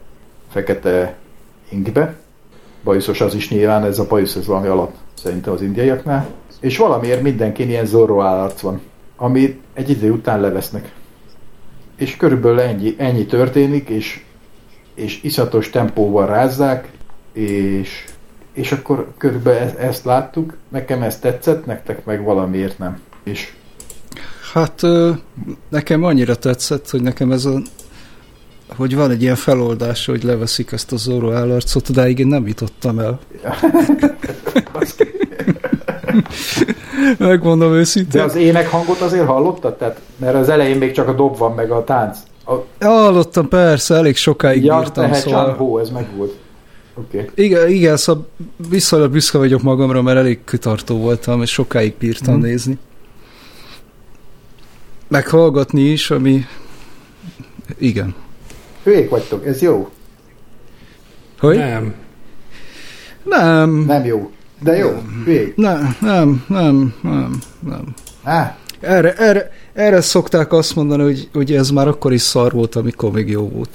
fekete 0.50 1.16
inkbe. 1.70 2.16
Bajuszos 2.84 3.22
az 3.22 3.36
is 3.36 3.50
nyilván, 3.50 3.84
ez 3.84 4.00
a 4.00 4.08
bajusz 4.08 4.36
ez 4.36 4.46
valami 4.48 4.68
alap 4.68 4.94
szerintem 5.14 5.54
az 5.54 5.62
indiaiaknál. 5.62 6.28
És 6.60 6.78
valamiért 6.78 7.22
mindenkin 7.22 7.70
ilyen 7.70 7.86
zorro 7.86 8.22
állarc 8.22 8.62
van, 8.62 8.82
ami 9.16 9.62
egy 9.74 9.90
idő 9.90 10.12
után 10.12 10.42
levesznek. 10.42 10.94
És 11.96 12.18
körülbelül 12.18 12.60
ennyi, 12.60 12.96
ennyi 12.98 13.26
történik, 13.26 13.90
és 13.90 14.24
és 14.98 15.24
iszatos 15.24 15.70
tempóval 15.70 16.28
rázzák, 16.28 16.92
és, 17.34 18.06
és 18.54 18.72
akkor 18.72 19.12
körülbelül 19.18 19.60
ezt, 19.60 19.76
ezt 19.76 20.06
láttuk, 20.06 20.58
nekem 20.70 21.02
ez 21.02 21.20
tetszett, 21.20 21.66
nektek 21.66 22.06
meg 22.06 22.24
valamiért 22.24 22.78
nem. 22.78 23.00
És 23.24 23.54
Hát 24.54 24.82
nekem 25.70 26.04
annyira 26.04 26.36
tetszett, 26.36 26.90
hogy 26.90 27.02
nekem 27.02 27.32
ez 27.32 27.46
a 27.46 27.62
hogy 28.76 28.96
van 28.96 29.12
egy 29.12 29.22
ilyen 29.22 29.36
feloldás, 29.36 30.06
hogy 30.06 30.24
leveszik 30.24 30.72
ezt 30.72 30.92
a 30.92 30.98
Zorro 30.98 31.32
állarcot, 31.32 31.92
de 31.92 32.10
én 32.10 32.28
nem 32.28 32.48
jutottam 32.48 33.00
el. 33.00 33.20
Megmondom 37.18 37.74
őszintén. 37.74 38.22
de 38.22 38.28
az 38.28 38.36
ének 38.36 38.70
hangot 38.70 39.02
azért 39.02 39.26
hallottad? 39.26 39.78
Tehát, 39.78 40.02
mert 40.18 40.36
az 40.36 40.50
elején 40.50 40.78
még 40.78 40.92
csak 40.92 41.08
a 41.08 41.14
dob 41.14 41.38
van, 41.38 41.54
meg 41.54 41.72
a 41.72 41.84
tánc. 41.84 42.18
A, 42.48 42.86
Hallottam, 42.86 43.48
persze, 43.48 43.96
elég 43.96 44.16
sokáig 44.16 44.64
ja, 44.64 44.80
bírtam, 44.80 45.14
szóval... 45.14 45.54
hó, 45.54 45.78
ez 45.78 45.90
meg 45.90 46.08
volt. 46.16 46.38
Okay. 46.94 47.30
Igen, 47.36 47.70
igen, 47.70 47.98
szóval 47.98 48.28
viszonylag 48.70 49.12
büszke 49.12 49.38
vagyok 49.38 49.62
magamra, 49.62 50.02
mert 50.02 50.18
elég 50.18 50.44
kitartó 50.44 50.98
voltam, 50.98 51.42
és 51.42 51.52
sokáig 51.52 51.94
bírtam 52.00 52.36
mm. 52.36 52.42
nézni. 52.42 52.78
Meghallgatni 55.08 55.82
is, 55.82 56.12
ami... 56.12 56.46
Igen. 57.78 58.16
Hülyék 58.84 59.10
vagytok, 59.10 59.46
ez 59.46 59.62
jó? 59.62 59.90
Hogy? 61.40 61.58
Nem. 61.58 61.96
Nem. 63.24 63.70
Nem 63.70 64.06
jó. 64.06 64.32
De 64.62 64.78
jó, 64.78 65.02
hülyék. 65.26 65.56
Nem, 65.56 65.96
nem, 66.02 66.46
nem, 66.48 66.94
nem, 67.02 67.40
nem. 67.60 67.94
Á, 68.24 68.58
Erre, 68.80 69.14
erre, 69.14 69.52
erre 69.78 70.02
szokták 70.02 70.54
azt 70.54 70.76
mondani, 70.76 71.04
hogy, 71.04 71.30
hogy 71.34 71.54
ez 71.54 71.70
már 71.70 71.88
akkor 71.88 72.14
is 72.14 72.22
szar 72.22 72.52
volt, 72.52 72.76
amikor 72.76 73.12
még 73.12 73.30
jó 73.30 73.50
volt. 73.50 73.70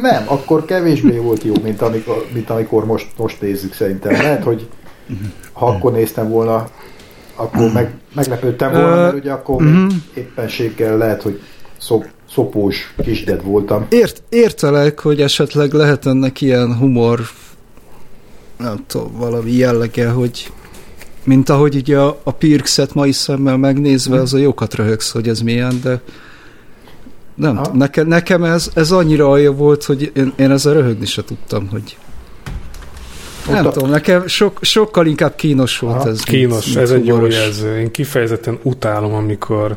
nem, 0.00 0.24
akkor 0.26 0.64
kevésbé 0.64 1.16
volt 1.16 1.42
jó, 1.42 1.54
mint 1.62 1.82
amikor, 1.82 2.26
mint 2.32 2.50
amikor 2.50 2.84
most, 2.84 3.06
most 3.16 3.40
nézzük 3.40 3.74
szerintem. 3.74 4.12
Lehet, 4.12 4.42
hogy 4.42 4.68
ha 5.52 5.66
akkor 5.66 5.92
néztem 5.92 6.28
volna, 6.28 6.68
akkor 7.34 7.72
meg, 7.72 7.94
meglepődtem 8.14 8.72
volna, 8.72 8.96
mert 8.96 9.14
ugye 9.14 9.32
akkor 9.32 9.62
még 9.62 9.92
éppenséggel 10.14 10.96
lehet, 10.96 11.22
hogy 11.22 11.40
szop, 11.78 12.06
szopós 12.30 12.94
kisded 13.02 13.44
voltam. 13.44 13.86
Ért, 13.88 14.22
értelek, 14.28 14.98
hogy 15.00 15.20
esetleg 15.20 15.72
lehet 15.72 16.06
ennek 16.06 16.40
ilyen 16.40 16.76
humor, 16.76 17.20
nem 18.58 18.84
tudom, 18.86 19.12
valami 19.16 19.52
jellege, 19.52 20.08
hogy 20.10 20.50
mint 21.24 21.48
ahogy 21.48 21.74
ugye 21.74 21.98
a, 21.98 22.20
a 22.22 22.30
Pirxet 22.30 22.94
mai 22.94 23.12
szemmel 23.12 23.56
megnézve, 23.56 24.20
az 24.20 24.34
a 24.34 24.38
jókat 24.38 24.74
röhögsz, 24.74 25.10
hogy 25.10 25.28
ez 25.28 25.40
milyen, 25.40 25.80
de 25.82 26.00
nem, 27.34 27.56
tudom, 27.56 27.76
nekem, 27.76 28.06
nekem 28.06 28.44
ez, 28.44 28.70
ez 28.74 28.90
annyira 28.90 29.30
alja 29.30 29.52
volt, 29.52 29.84
hogy 29.84 30.12
én, 30.14 30.32
én 30.36 30.50
ezzel 30.50 30.72
röhögni 30.74 31.06
se 31.06 31.24
tudtam, 31.24 31.68
hogy 31.68 31.96
Nem 33.50 33.70
tudom, 33.70 33.90
nekem 33.90 34.26
sok, 34.26 34.58
sokkal 34.60 35.06
inkább 35.06 35.34
kínos 35.34 35.78
volt 35.78 35.96
Aha, 35.96 36.08
ez. 36.08 36.20
Kínos, 36.20 36.66
mint- 36.66 36.78
ez 36.78 36.90
mint 36.90 37.02
egy 37.02 37.08
jó 37.08 37.26
jelző. 37.26 37.78
Én 37.78 37.90
kifejezetten 37.90 38.58
utálom, 38.62 39.14
amikor 39.14 39.76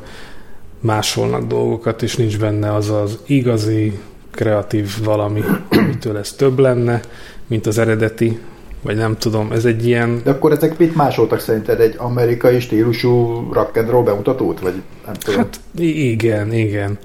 másolnak 0.79 1.47
dolgokat, 1.47 2.01
és 2.03 2.15
nincs 2.15 2.39
benne 2.39 2.73
az 2.73 2.89
az 2.89 3.17
igazi, 3.25 3.99
kreatív 4.31 4.91
valami, 5.03 5.43
amitől 5.69 6.17
ez 6.17 6.33
több 6.33 6.59
lenne, 6.59 7.01
mint 7.47 7.65
az 7.65 7.77
eredeti, 7.77 8.39
vagy 8.85 8.95
nem 8.95 9.17
tudom, 9.17 9.51
ez 9.51 9.65
egy 9.65 9.85
ilyen 9.87 10.21
De 10.23 10.31
akkor 10.31 10.51
ezek 10.51 10.77
mit 10.77 10.95
másoltak 10.95 11.39
szerinted? 11.39 11.79
Egy 11.79 11.95
amerikai 11.97 12.59
stílusú 12.59 13.43
rock 13.53 13.77
and 13.77 13.89
roll 13.89 14.03
bemutatót? 14.03 14.59
Vagy 14.59 14.73
nem 15.05 15.13
tudom. 15.13 15.39
Hát 15.39 15.59
igen, 15.79 16.53
igen. 16.53 16.97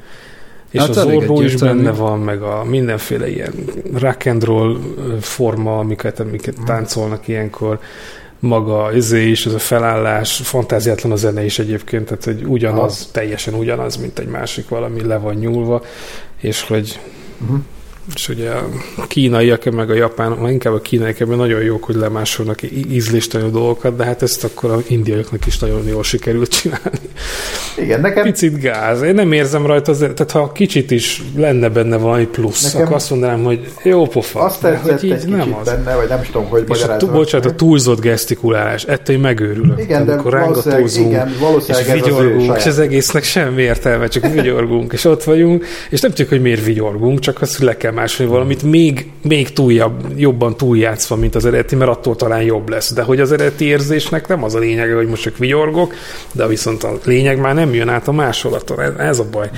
És 0.71 0.81
Hát 0.81 0.89
az 0.89 1.05
orró 1.05 1.41
is 1.43 1.57
benne 1.57 1.91
van, 1.91 2.19
meg 2.19 2.43
a 2.43 2.65
mindenféle 2.65 3.29
ilyen 3.31 3.53
rock 3.99 4.27
and 4.27 4.45
roll 4.45 4.77
forma, 5.21 5.79
amiket, 5.79 6.21
amiket 6.21 6.57
Mhm. 6.57 6.65
táncolnak 6.67 7.29
ilyenkor, 7.29 7.79
maga 8.39 8.91
izé 8.95 9.29
is, 9.29 9.47
ez 9.47 9.53
a 9.55 9.59
felállás, 9.59 10.41
fantáziátlan 10.45 11.13
a 11.13 11.17
zene 11.17 11.45
is 11.45 11.59
egyébként, 11.59 12.05
tehát 12.05 12.25
hogy 12.25 12.43
ugyanaz, 12.47 13.09
teljesen 13.13 13.55
ugyanaz, 13.55 13.97
mint 13.97 14.19
egy 14.19 14.29
másik 14.29 14.69
valami 14.69 15.05
le 15.05 15.17
van 15.19 15.35
nyúlva, 15.35 15.83
és 16.41 16.63
hogy 16.63 17.01
Mhm. 17.39 17.55
És 18.15 18.29
ugye 18.29 18.51
a 18.97 19.07
kínaiak, 19.09 19.65
meg 19.65 19.91
a 19.91 19.95
japánok, 19.95 20.51
inkább 20.51 20.73
a 20.73 20.81
kínaiak 20.81 21.21
ebben 21.21 21.37
nagyon 21.37 21.63
jók, 21.63 21.85
hogy 21.85 21.95
lemásolnak 21.95 22.63
ízléstelenül 22.91 23.53
dolgokat, 23.53 23.97
de 23.97 24.05
hát 24.05 24.23
ezt 24.23 24.45
akkor 24.45 24.71
a 24.71 24.83
indiaiaknak 24.87 25.47
is 25.47 25.59
nagyon 25.59 25.87
jól 25.87 26.03
sikerült 26.03 26.51
csinálni. 26.51 26.99
Igen, 27.77 28.01
nekem, 28.01 28.23
Picit 28.23 28.61
gáz. 28.61 29.03
Én 29.03 29.15
nem 29.15 29.33
érzem 29.33 29.67
rajta, 29.67 29.91
azért, 29.91 30.15
tehát 30.15 30.33
ha 30.33 30.53
kicsit 30.53 30.91
is 30.91 31.23
lenne 31.37 31.69
benne 31.69 31.97
valami 31.97 32.27
plusz, 32.27 32.63
Nekem 32.63 32.81
akkor 32.81 32.95
azt 32.95 33.11
mondanám, 33.11 33.43
hogy 33.43 33.69
jó 33.83 34.07
pofa. 34.07 34.41
azt 34.41 34.61
tetszett 34.61 34.91
hogy 34.91 35.05
így 35.05 35.11
egy 35.11 35.25
kicsit 35.25 35.65
benne, 35.65 35.95
vagy 35.95 36.09
nem 36.09 36.21
is 36.21 36.27
tudom, 36.27 36.49
hogy 36.49 36.65
És 36.69 36.69
a, 36.69 36.81
magyarázom. 36.81 37.13
bocsánat, 37.13 37.47
a 37.47 37.55
túlzott 37.55 38.01
gesztikulálás, 38.01 38.85
ettől 38.85 39.17
én 39.17 39.23
megőrülök. 39.23 39.81
Igen, 39.81 40.07
de 40.07 40.17
valószínűleg, 40.17 40.91
igen, 40.97 41.29
és 41.29 41.39
valószínűleg 41.39 41.89
ez 41.89 41.93
az 41.95 41.99
ő 41.99 42.03
vigyorgunk, 42.03 42.57
és 42.57 42.67
az 42.67 42.79
egésznek 42.79 43.23
semmi 43.23 43.63
értelme, 43.63 44.09
csak 44.09 44.33
vigyorgunk, 44.33 44.93
és 44.93 45.05
ott 45.05 45.25
vagyunk, 45.25 45.65
és 45.91 46.01
nem 46.01 46.11
tudjuk, 46.11 46.29
hogy 46.29 46.41
miért 46.41 46.65
vigyorgunk, 46.65 47.19
csak 47.19 47.41
azt, 47.43 47.57
hogy 47.57 47.67
le 47.67 47.77
kell 47.77 47.93
másolni 48.01 48.33
valamit, 48.33 48.63
még, 48.63 49.11
még 49.23 49.53
túljabb, 49.53 50.05
jobban 50.17 50.57
túljátszva, 50.57 51.17
mint 51.17 51.35
az 51.35 51.45
eredeti, 51.45 51.75
mert 51.75 51.91
attól 51.91 52.17
talán 52.17 52.43
jobb 52.43 52.69
lesz. 52.69 52.93
De 52.93 53.03
hogy 53.03 53.21
az 53.21 53.33
eredeti 53.33 53.65
érzésnek 53.65 54.29
nem 54.29 54.45
az 54.45 54.55
a 54.55 54.59
lényege, 54.59 54.95
hogy 54.95 55.09
most 55.09 55.23
csak 55.23 55.39
vigyorgok, 55.39 55.95
de 56.33 56.47
viszont 56.47 56.83
a 56.83 56.99
lényeg 57.05 57.39
már 57.39 57.55
nem 57.55 57.75
jön 57.75 57.89
át 57.89 58.09
a 58.09 58.13
másolaton, 58.13 59.01
ez, 59.01 59.19
a 59.19 59.25
baj, 59.31 59.51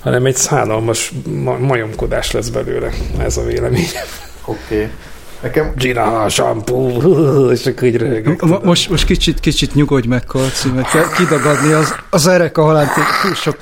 hanem 0.00 0.26
egy 0.26 0.36
szállalmas 0.36 1.12
ma- 1.42 1.58
majomkodás 1.58 2.30
lesz 2.30 2.48
belőle. 2.48 2.90
Ez 3.18 3.36
a 3.36 3.44
vélemény. 3.44 3.88
Oké. 4.44 4.74
Okay. 4.74 4.88
Nekem 5.42 5.72
Gina, 5.76 6.28
shampoo, 6.28 6.90
és 7.50 7.66
akkor 7.66 7.82
így 7.88 7.96
röhögök. 7.96 8.42
Mo- 8.42 8.64
Most, 8.64 8.90
most 8.90 9.04
kicsit, 9.06 9.40
kicsit 9.40 9.74
nyugodj 9.74 10.08
meg, 10.08 10.24
Karci, 10.24 10.68
mert 10.74 10.90
kell 10.90 11.04
kidagadni 11.16 11.72
az, 11.72 11.94
az 12.10 12.26
erek 12.26 12.58
a 12.58 12.62
halánt, 12.62 12.90
túl 13.22 13.34
sok, 13.34 13.56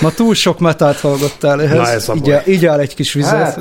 ma 0.00 0.10
túl 0.10 0.34
sok 0.34 0.58
metát 0.58 1.00
hallgattál 1.00 1.62
ehhez, 1.62 1.76
Na, 1.76 1.88
ez 1.88 2.08
a 2.08 2.14
így, 2.14 2.30
áll, 2.30 2.42
így 2.46 2.66
áll 2.66 2.78
egy 2.78 2.94
kis 2.94 3.12
vizet. 3.12 3.32
Hát, 3.32 3.60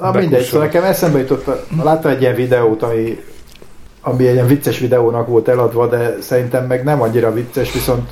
Na 0.00 0.12
mindegy, 0.12 0.44
szóval 0.44 0.66
nekem 0.66 0.84
eszembe 0.84 1.18
jutott, 1.18 1.46
a- 1.46 1.64
láttam 1.82 2.10
egy 2.10 2.20
ilyen 2.20 2.34
videót, 2.34 2.82
ami, 2.82 3.18
ami 4.00 4.26
egy 4.26 4.34
ilyen 4.34 4.46
vicces 4.46 4.78
videónak 4.78 5.26
volt 5.26 5.48
eladva, 5.48 5.86
de 5.88 6.16
szerintem 6.20 6.66
meg 6.66 6.84
nem 6.84 7.02
annyira 7.02 7.32
vicces, 7.32 7.72
viszont 7.72 8.10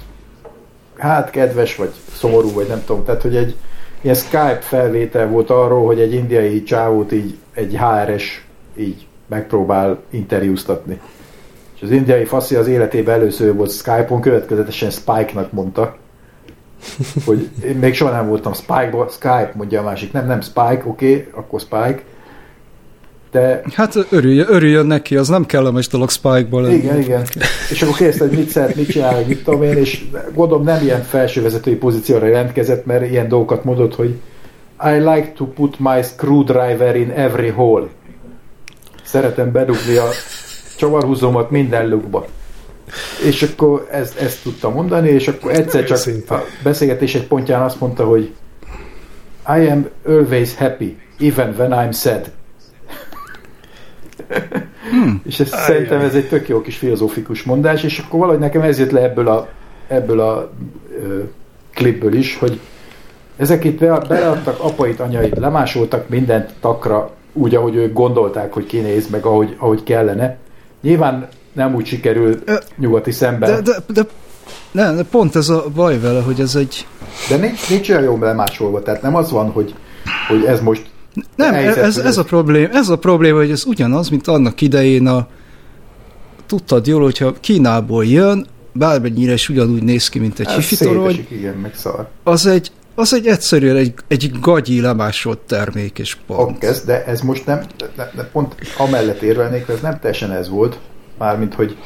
hát 0.99 1.31
kedves, 1.31 1.77
vagy 1.77 1.91
szomorú, 2.18 2.53
vagy 2.53 2.66
nem 2.68 2.83
tudom. 2.87 3.05
Tehát, 3.05 3.23
hogy 3.23 3.37
egy 3.37 3.55
ilyen 4.01 4.14
Skype 4.14 4.59
felvétel 4.61 5.27
volt 5.27 5.51
arról, 5.51 5.87
hogy 5.87 6.01
egy 6.01 6.12
indiai 6.14 6.62
csávót 6.62 7.12
így 7.12 7.37
egy 7.55 7.77
HRS 7.79 8.45
így 8.77 9.07
megpróbál 9.27 10.03
interjúztatni. 10.11 11.01
És 11.77 11.83
az 11.83 11.91
indiai 11.91 12.25
faszi 12.25 12.55
az 12.55 12.66
életében 12.66 13.14
először 13.14 13.55
volt 13.55 13.70
Skype-on, 13.70 14.20
következetesen 14.20 14.91
Spike-nak 14.91 15.53
mondta, 15.53 15.97
hogy 17.27 17.49
én 17.64 17.77
még 17.77 17.95
soha 17.95 18.12
nem 18.12 18.29
voltam 18.29 18.53
Spike-ba, 18.53 19.09
Skype, 19.11 19.53
mondja 19.55 19.81
a 19.81 19.85
másik. 19.85 20.12
Nem, 20.12 20.27
nem 20.27 20.41
Spike, 20.41 20.83
oké, 20.87 21.14
okay, 21.14 21.29
akkor 21.35 21.61
Spike. 21.61 22.03
De 23.31 23.62
Hát 23.75 23.95
örüljön, 24.11 24.47
örüljön 24.49 24.87
neki, 24.87 25.16
az 25.16 25.29
nem 25.29 25.47
kellemes 25.47 25.89
dolog 25.89 26.11
Spike-ból. 26.11 26.62
lenni. 26.62 26.75
igen, 26.75 27.01
igen. 27.01 27.23
És 27.70 27.83
akkor 27.83 27.97
kérdezte, 27.97 28.29
hogy 28.29 28.37
mit 28.37 28.49
szeret, 28.49 28.75
mit 28.75 28.91
csinál, 28.91 29.25
mit 29.27 29.45
tudom 29.45 29.62
én, 29.62 29.77
és 29.77 30.05
gondolom 30.35 30.64
nem 30.64 30.83
ilyen 30.83 31.03
felsővezetői 31.03 31.75
pozícióra 31.75 32.27
jelentkezett, 32.27 32.87
mert 32.87 33.11
ilyen 33.11 33.29
dolgokat 33.29 33.64
mondott, 33.64 33.95
hogy 33.95 34.18
I 34.85 34.99
like 34.99 35.33
to 35.37 35.45
put 35.45 35.79
my 35.79 36.03
screwdriver 36.03 36.97
in 36.97 37.11
every 37.11 37.49
hole. 37.49 37.87
Szeretem 39.13 39.53
bedugni 39.53 39.97
a 39.97 40.09
csavarhúzómat 40.77 41.51
minden 41.51 41.89
lukba. 41.89 42.27
És 43.27 43.43
akkor 43.43 43.89
ezt, 43.91 44.19
ezt 44.19 44.43
tudta 44.43 44.71
mondani, 44.71 45.09
és 45.09 45.29
akkor 45.29 45.53
egyszer 45.53 45.85
csak 45.85 46.31
a 46.31 46.45
beszélgetés 46.63 47.15
egy 47.15 47.27
pontján 47.27 47.63
azt 47.63 47.81
mondta, 47.81 48.05
hogy 48.05 48.33
I 49.47 49.69
am 49.69 49.89
always 50.07 50.57
happy, 50.57 50.99
even 51.21 51.55
when 51.59 51.71
I'm 51.73 51.95
sad. 51.95 52.31
És 55.29 55.41
ez, 55.41 55.49
szerintem 55.49 56.01
ez 56.01 56.15
egy 56.15 56.29
tök 56.29 56.49
jó 56.49 56.61
kis 56.61 56.77
filozófikus 56.77 57.43
mondás, 57.43 57.83
és 57.83 57.99
akkor 57.99 58.19
valahogy 58.19 58.41
nekem 58.41 58.63
ez 58.63 58.79
jött 58.79 58.91
le 58.91 59.03
ebből 59.03 59.29
a, 59.29 59.49
ebből 59.89 60.21
a 60.21 60.51
ö, 61.03 61.21
klipből 61.75 62.15
is, 62.15 62.39
hogy 62.39 62.61
ezek 63.37 63.65
itt 63.65 63.79
be- 63.79 64.05
beleadtak 64.09 64.61
apait, 64.61 65.01
anyait, 65.01 65.39
lemásoltak 65.39 66.09
mindent 66.09 66.51
takra, 66.61 67.11
úgy, 67.33 67.55
ahogy 67.55 67.74
ők 67.74 67.93
gondolták, 67.93 68.53
hogy 68.53 68.66
kinéz, 68.66 69.09
meg 69.11 69.24
ahogy, 69.24 69.57
ahogy 69.59 69.83
kellene. 69.83 70.37
Nyilván 70.83 71.28
nem 71.53 71.74
úgy 71.74 71.87
sikerül 71.87 72.43
Ö, 72.45 72.55
nyugati 72.76 73.11
szemben, 73.11 73.51
De, 73.51 73.61
de, 73.61 73.93
de, 73.93 74.07
ne, 74.70 74.95
de 74.95 75.03
pont 75.03 75.37
ez 75.37 75.49
a 75.49 75.64
baj 75.74 76.01
vele, 76.01 76.20
hogy 76.20 76.41
ez 76.41 76.55
egy... 76.55 76.87
de 77.28 77.37
nincs, 77.37 77.70
nincs 77.70 77.89
olyan 77.91 78.03
jól 78.03 78.18
lemásolva, 78.18 78.83
tehát 78.83 79.03
nem 79.03 79.14
az 79.14 79.30
van, 79.30 79.51
hogy, 79.51 79.74
hogy 80.28 80.45
ez 80.45 80.61
most 80.61 80.91
Nem, 81.37 81.53
helyzet, 81.53 81.85
ez, 81.85 81.99
ez, 81.99 82.18
a 82.18 82.24
problém, 82.24 82.68
ez 82.72 82.89
a 82.89 82.99
probléma, 82.99 83.39
hogy 83.39 83.51
ez 83.51 83.64
ugyanaz, 83.66 84.09
mint 84.09 84.28
annak 84.28 84.61
idején 84.61 85.07
a... 85.07 85.26
Tudtad 86.47 86.87
jól, 86.87 87.03
hogyha 87.03 87.33
Kínából 87.41 88.05
jön, 88.05 88.47
bármennyire 88.72 89.33
is 89.33 89.49
ugyanúgy 89.49 89.83
néz 89.83 90.09
ki, 90.09 90.18
mint 90.18 90.39
egy 90.39 90.47
ez 90.47 90.55
hifi 90.55 90.76
torony, 90.76 91.11
szétesik, 91.11 91.30
igen, 91.30 91.55
meg 91.55 91.74
szar. 91.74 92.09
az 92.22 92.47
egy, 92.47 92.70
az 92.95 93.14
egy 93.14 93.26
egyszerűen 93.26 93.76
egy, 93.76 93.95
egy 94.09 94.30
gagyi 94.40 94.80
lemásolt 94.80 95.38
termék, 95.38 95.99
és 95.99 96.16
pont. 96.26 96.64
Ez, 96.64 96.84
de 96.84 97.05
ez 97.05 97.20
most 97.20 97.47
nem, 97.47 97.61
de, 97.97 98.11
de 98.16 98.22
pont 98.32 98.55
amellett 98.78 99.22
érvelnék, 99.22 99.68
ez 99.68 99.80
nem 99.80 99.99
teljesen 99.99 100.32
ez 100.32 100.49
volt, 100.49 100.78
mármint, 101.18 101.55
hogy 101.55 101.76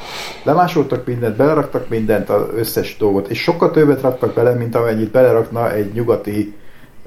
lemásoltak 0.43 1.05
mindent, 1.05 1.35
beleraktak 1.35 1.89
mindent, 1.89 2.29
az 2.29 2.43
összes 2.55 2.97
dolgot, 2.97 3.27
és 3.27 3.41
sokkal 3.41 3.71
többet 3.71 4.01
raktak 4.01 4.33
bele, 4.33 4.53
mint 4.53 4.75
amennyit 4.75 5.11
belerakna 5.11 5.73
egy 5.73 5.91
nyugati 5.93 6.55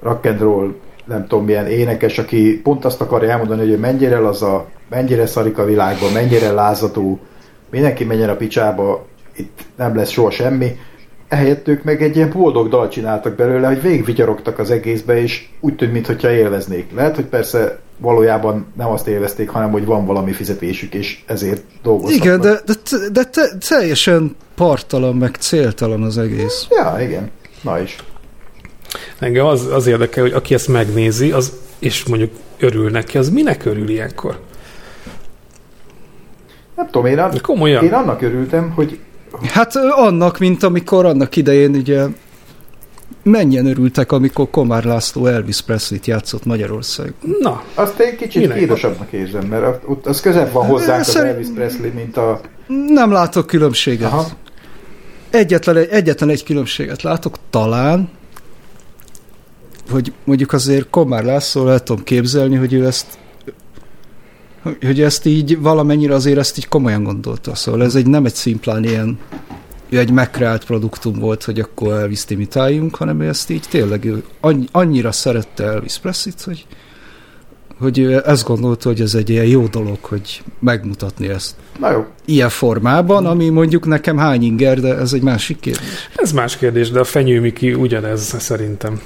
rock 0.02 0.26
and 0.26 0.40
roll, 0.40 0.74
nem 1.04 1.26
tudom 1.26 1.44
milyen 1.44 1.66
énekes, 1.66 2.18
aki 2.18 2.60
pont 2.62 2.84
azt 2.84 3.00
akarja 3.00 3.30
elmondani, 3.30 3.68
hogy 3.68 3.78
mennyire 3.78 4.18
laza, 4.18 4.66
mennyire 4.88 5.26
szarik 5.26 5.58
a 5.58 5.64
világban, 5.64 6.12
mennyire 6.12 6.52
lázadó, 6.52 7.18
mindenki 7.70 8.04
menjen 8.04 8.28
a 8.28 8.36
picsába, 8.36 9.06
itt 9.36 9.60
nem 9.76 9.96
lesz 9.96 10.10
soha 10.10 10.30
semmi. 10.30 10.76
Ehelyett 11.30 11.68
ők 11.68 11.82
meg 11.84 12.02
egy 12.02 12.16
ilyen 12.16 12.30
boldog 12.30 12.68
dal 12.68 12.88
csináltak 12.88 13.34
belőle, 13.34 13.66
hogy 13.66 13.82
végigvigyarogtak 13.82 14.58
az 14.58 14.70
egészbe, 14.70 15.20
és 15.20 15.48
úgy 15.60 15.76
tűnt, 15.76 15.92
mintha 15.92 16.30
élveznék. 16.30 16.90
Lehet, 16.94 17.14
hogy 17.14 17.24
persze 17.24 17.78
valójában 17.98 18.66
nem 18.76 18.88
azt 18.88 19.06
élvezték, 19.06 19.48
hanem 19.48 19.70
hogy 19.70 19.84
van 19.84 20.06
valami 20.06 20.32
fizetésük, 20.32 20.94
és 20.94 21.22
ezért 21.26 21.62
dolgoztak. 21.82 22.24
Igen, 22.24 22.40
de, 22.40 22.60
de, 22.66 22.74
de 23.12 23.24
te, 23.24 23.42
teljesen 23.68 24.36
partalan, 24.54 25.16
meg 25.16 25.34
céltalan 25.34 26.02
az 26.02 26.18
egész. 26.18 26.66
Ja, 26.70 26.96
igen. 27.00 27.30
Na 27.62 27.80
is. 27.80 27.96
Engem 29.18 29.46
az, 29.46 29.66
az 29.66 29.86
érdekel, 29.86 30.22
hogy 30.22 30.32
aki 30.32 30.54
ezt 30.54 30.68
megnézi, 30.68 31.32
az, 31.32 31.52
és 31.78 32.04
mondjuk 32.04 32.30
örül 32.58 32.90
neki, 32.90 33.18
az 33.18 33.30
minek 33.30 33.64
örül 33.64 33.88
ilyenkor? 33.88 34.38
Nem 36.76 36.86
tudom, 36.86 37.06
én, 37.06 37.18
a, 37.18 37.28
De 37.28 37.38
komolyan. 37.38 37.84
én 37.84 37.92
annak 37.92 38.22
örültem, 38.22 38.70
hogy 38.70 38.98
Hát 39.52 39.76
annak, 39.76 40.38
mint 40.38 40.62
amikor 40.62 41.06
annak 41.06 41.36
idején 41.36 41.74
ugye 41.74 42.06
mennyien 43.22 43.66
örültek, 43.66 44.12
amikor 44.12 44.50
Komár 44.50 44.84
László 44.84 45.26
Elvis 45.26 45.60
Presley-t 45.60 46.06
játszott 46.06 46.44
Magyarország. 46.44 47.14
Na, 47.40 47.62
azt 47.74 47.98
egy 47.98 48.16
kicsit 48.16 48.42
Minek? 48.42 48.58
kínosabbnak 48.58 49.12
érzem, 49.12 49.46
mert 49.46 49.82
ott 49.86 50.06
az 50.06 50.20
közebb 50.20 50.52
van 50.52 50.66
hozzánk 50.66 51.00
az 51.00 51.06
Szerint- 51.08 51.32
Elvis 51.32 51.48
Presley, 51.54 51.92
mint 51.94 52.16
a... 52.16 52.40
Nem 52.88 53.12
látok 53.12 53.46
különbséget. 53.46 54.12
Aha. 54.12 54.26
Egyetlen, 55.30 55.76
egy, 55.76 55.88
egyetlen 55.90 56.28
egy 56.28 56.44
különbséget 56.44 57.02
látok, 57.02 57.36
talán, 57.50 58.08
hogy 59.90 60.12
mondjuk 60.24 60.52
azért 60.52 60.90
Komár 60.90 61.24
László 61.24 61.68
el 61.68 61.82
tudom 61.82 62.04
képzelni, 62.04 62.56
hogy 62.56 62.72
ő 62.72 62.86
ezt 62.86 63.06
hogy 64.62 65.00
ezt 65.00 65.26
így 65.26 65.60
valamennyire 65.60 66.14
azért 66.14 66.38
ezt 66.38 66.58
így 66.58 66.68
komolyan 66.68 67.02
gondolta. 67.02 67.54
Szóval 67.54 67.82
ez 67.82 67.94
egy 67.94 68.06
nem 68.06 68.24
egy 68.24 68.34
szimplán 68.34 68.84
ilyen 68.84 69.18
egy 69.98 70.10
megkreált 70.10 70.64
produktum 70.64 71.18
volt, 71.18 71.44
hogy 71.44 71.60
akkor 71.60 71.92
Elvis-t 71.92 72.30
imitáljunk, 72.30 72.96
hanem 72.96 73.20
ő 73.20 73.28
ezt 73.28 73.50
így 73.50 73.64
tényleg 73.70 74.12
annyira 74.70 75.12
szerette 75.12 75.64
Elvis 75.64 75.98
Presley-t, 75.98 76.42
hogy, 76.42 76.66
hogy 77.78 77.98
ő 77.98 78.22
ezt 78.26 78.44
gondolta, 78.44 78.88
hogy 78.88 79.00
ez 79.00 79.14
egy 79.14 79.30
ilyen 79.30 79.44
jó 79.44 79.66
dolog, 79.66 79.98
hogy 80.00 80.42
megmutatni 80.58 81.28
ezt 81.28 81.54
Na 81.78 81.90
jó, 81.90 82.06
ilyen 82.24 82.48
formában, 82.48 83.26
ami 83.26 83.48
mondjuk 83.48 83.86
nekem 83.86 84.16
hány 84.16 84.42
inger, 84.42 84.80
de 84.80 84.96
ez 84.96 85.12
egy 85.12 85.22
másik 85.22 85.60
kérdés. 85.60 86.08
Ez 86.16 86.32
más 86.32 86.56
kérdés, 86.56 86.90
de 86.90 87.00
a 87.00 87.04
fenyőmiki 87.04 87.74
ugyanez 87.74 88.34
szerintem. 88.38 89.00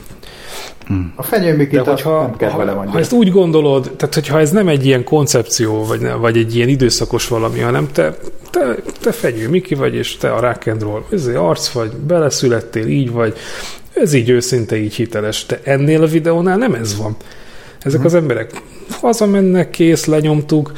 A 1.15 1.23
fenyőmikit 1.23 1.81
hogyha 1.81 2.21
nem 2.21 2.37
kell 2.37 2.51
vele 2.51 2.71
ha, 2.71 2.75
mondani. 2.77 2.91
ha 2.91 2.99
ezt 2.99 3.13
úgy 3.13 3.31
gondolod, 3.31 3.91
tehát 3.97 4.15
hogyha 4.15 4.41
ez 4.41 4.51
nem 4.51 4.69
egy 4.69 4.87
ilyen 4.87 5.05
koncepció, 5.05 5.85
vagy, 5.85 6.09
vagy 6.21 6.37
egy 6.37 6.57
ilyen 6.57 6.69
időszakos 6.69 7.29
valami, 7.29 7.61
hanem 7.61 7.89
te, 7.93 8.17
te, 8.51 8.75
te 9.01 9.13
fenyő 9.13 9.49
Miki 9.49 9.75
vagy, 9.75 9.95
és 9.95 10.17
te 10.17 10.33
a 10.33 10.41
rock 10.41 10.67
and 10.67 10.83
roll, 10.83 11.03
ez 11.13 11.27
egy 11.27 11.35
arc 11.35 11.69
vagy, 11.69 11.91
beleszülettél, 11.91 12.87
így 12.87 13.11
vagy, 13.11 13.37
ez 13.93 14.13
így 14.13 14.29
őszinte, 14.29 14.77
így 14.77 14.95
hiteles. 14.95 15.47
De 15.47 15.61
ennél 15.65 16.03
a 16.03 16.07
videónál 16.07 16.57
nem 16.57 16.75
ez 16.75 16.97
van. 16.97 17.17
Ezek 17.83 17.99
Mhm. 17.99 18.07
az 18.07 18.15
emberek 18.15 18.51
hazamennek, 19.01 19.71
kész, 19.71 20.05
lenyomtuk. 20.05 20.73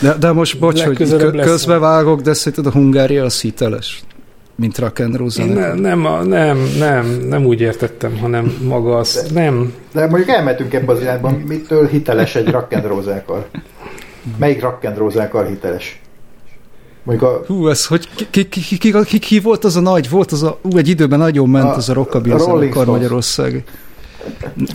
De, 0.00 0.14
de 0.20 0.32
most 0.32 0.58
bocs, 0.58 0.82
hogy 0.82 0.96
közbevágok, 1.40 2.20
de 2.20 2.34
szerinted 2.34 2.66
a 2.66 2.70
Hungária 2.70 3.24
az 3.24 3.40
hiteles? 3.40 4.02
Mint 4.58 4.78
rock 4.78 4.98
and 4.98 5.16
roll 5.16 5.28
Én 5.38 5.46
ne, 5.46 5.52
zenekar? 5.54 5.78
nem, 5.78 6.06
a- 6.06 6.22
nem, 6.22 6.58
nem, 6.78 7.06
nem 7.06 7.44
úgy 7.44 7.60
értettem, 7.60 8.18
hanem 8.18 8.56
maga 8.64 8.96
az, 8.96 9.26
nem, 9.34 9.72
De 9.92 10.06
mondjuk 10.06 10.28
elmentünk 10.28 10.74
ebbe 10.74 10.92
az 10.92 11.00
irányba, 11.00 11.36
mitől 11.46 11.86
hiteles 11.86 12.34
egy 12.34 12.48
rock 12.50 12.72
and 12.72 12.84
roll 12.86 13.02
zenekar? 13.02 13.46
Melyik 14.38 14.60
rock 14.62 14.84
and 14.84 14.96
roll 14.96 15.10
zenekar 15.10 15.46
hiteles? 15.46 16.00
Mondjuk 17.02 17.30
a, 17.30 17.42
Hú, 17.46 17.68
ez 17.68 17.86
hogy 17.86 18.08
ki, 18.14 18.26
ki, 18.30 18.48
ki, 18.48 18.78
ki, 18.78 18.92
ki, 19.04 19.18
ki, 19.18 19.40
volt 19.40 19.64
az 19.64 19.76
a 19.76 19.80
nagy, 19.80 20.10
volt 20.10 20.32
az 20.32 20.42
a, 20.42 20.58
ú, 20.62 20.76
egy 20.76 20.88
időben 20.88 21.18
nagyon 21.18 21.48
ment 21.48 21.64
A- 21.64 21.74
az 21.76 21.88
a 21.88 21.92
rockabilly 21.92 22.38
zenekar. 22.38 22.86
Magyarország. 22.86 23.64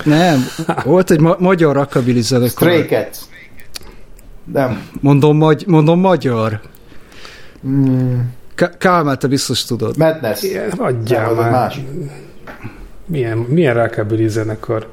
Nem, 0.05 0.45
volt 0.86 1.11
egy 1.11 1.19
ma- 1.19 1.36
magyar 1.39 1.75
rockabilly 1.75 2.21
zenekar. 2.21 2.49
Stray 2.71 2.86
Cats. 2.86 3.17
Nem. 4.53 4.82
Mondom, 4.99 5.38
magy, 5.38 5.63
mondom 5.67 5.99
magyar. 5.99 6.59
Mm, 7.67 8.19
Ká- 8.62 8.78
Kálmán, 8.78 9.20
te 9.20 9.28
biztos 9.28 9.64
tudod. 9.66 9.97
Madness. 9.97 10.41
ilyen, 10.43 10.68
Nem, 10.68 10.78
hagyjál 10.78 11.30
az 11.32 11.38
a 11.38 11.41
már. 11.41 11.51
másik. 11.51 11.84
Milyen, 13.05 13.38
milyen 13.38 13.74
rockabilly 13.74 14.28
zenekar? 14.28 14.88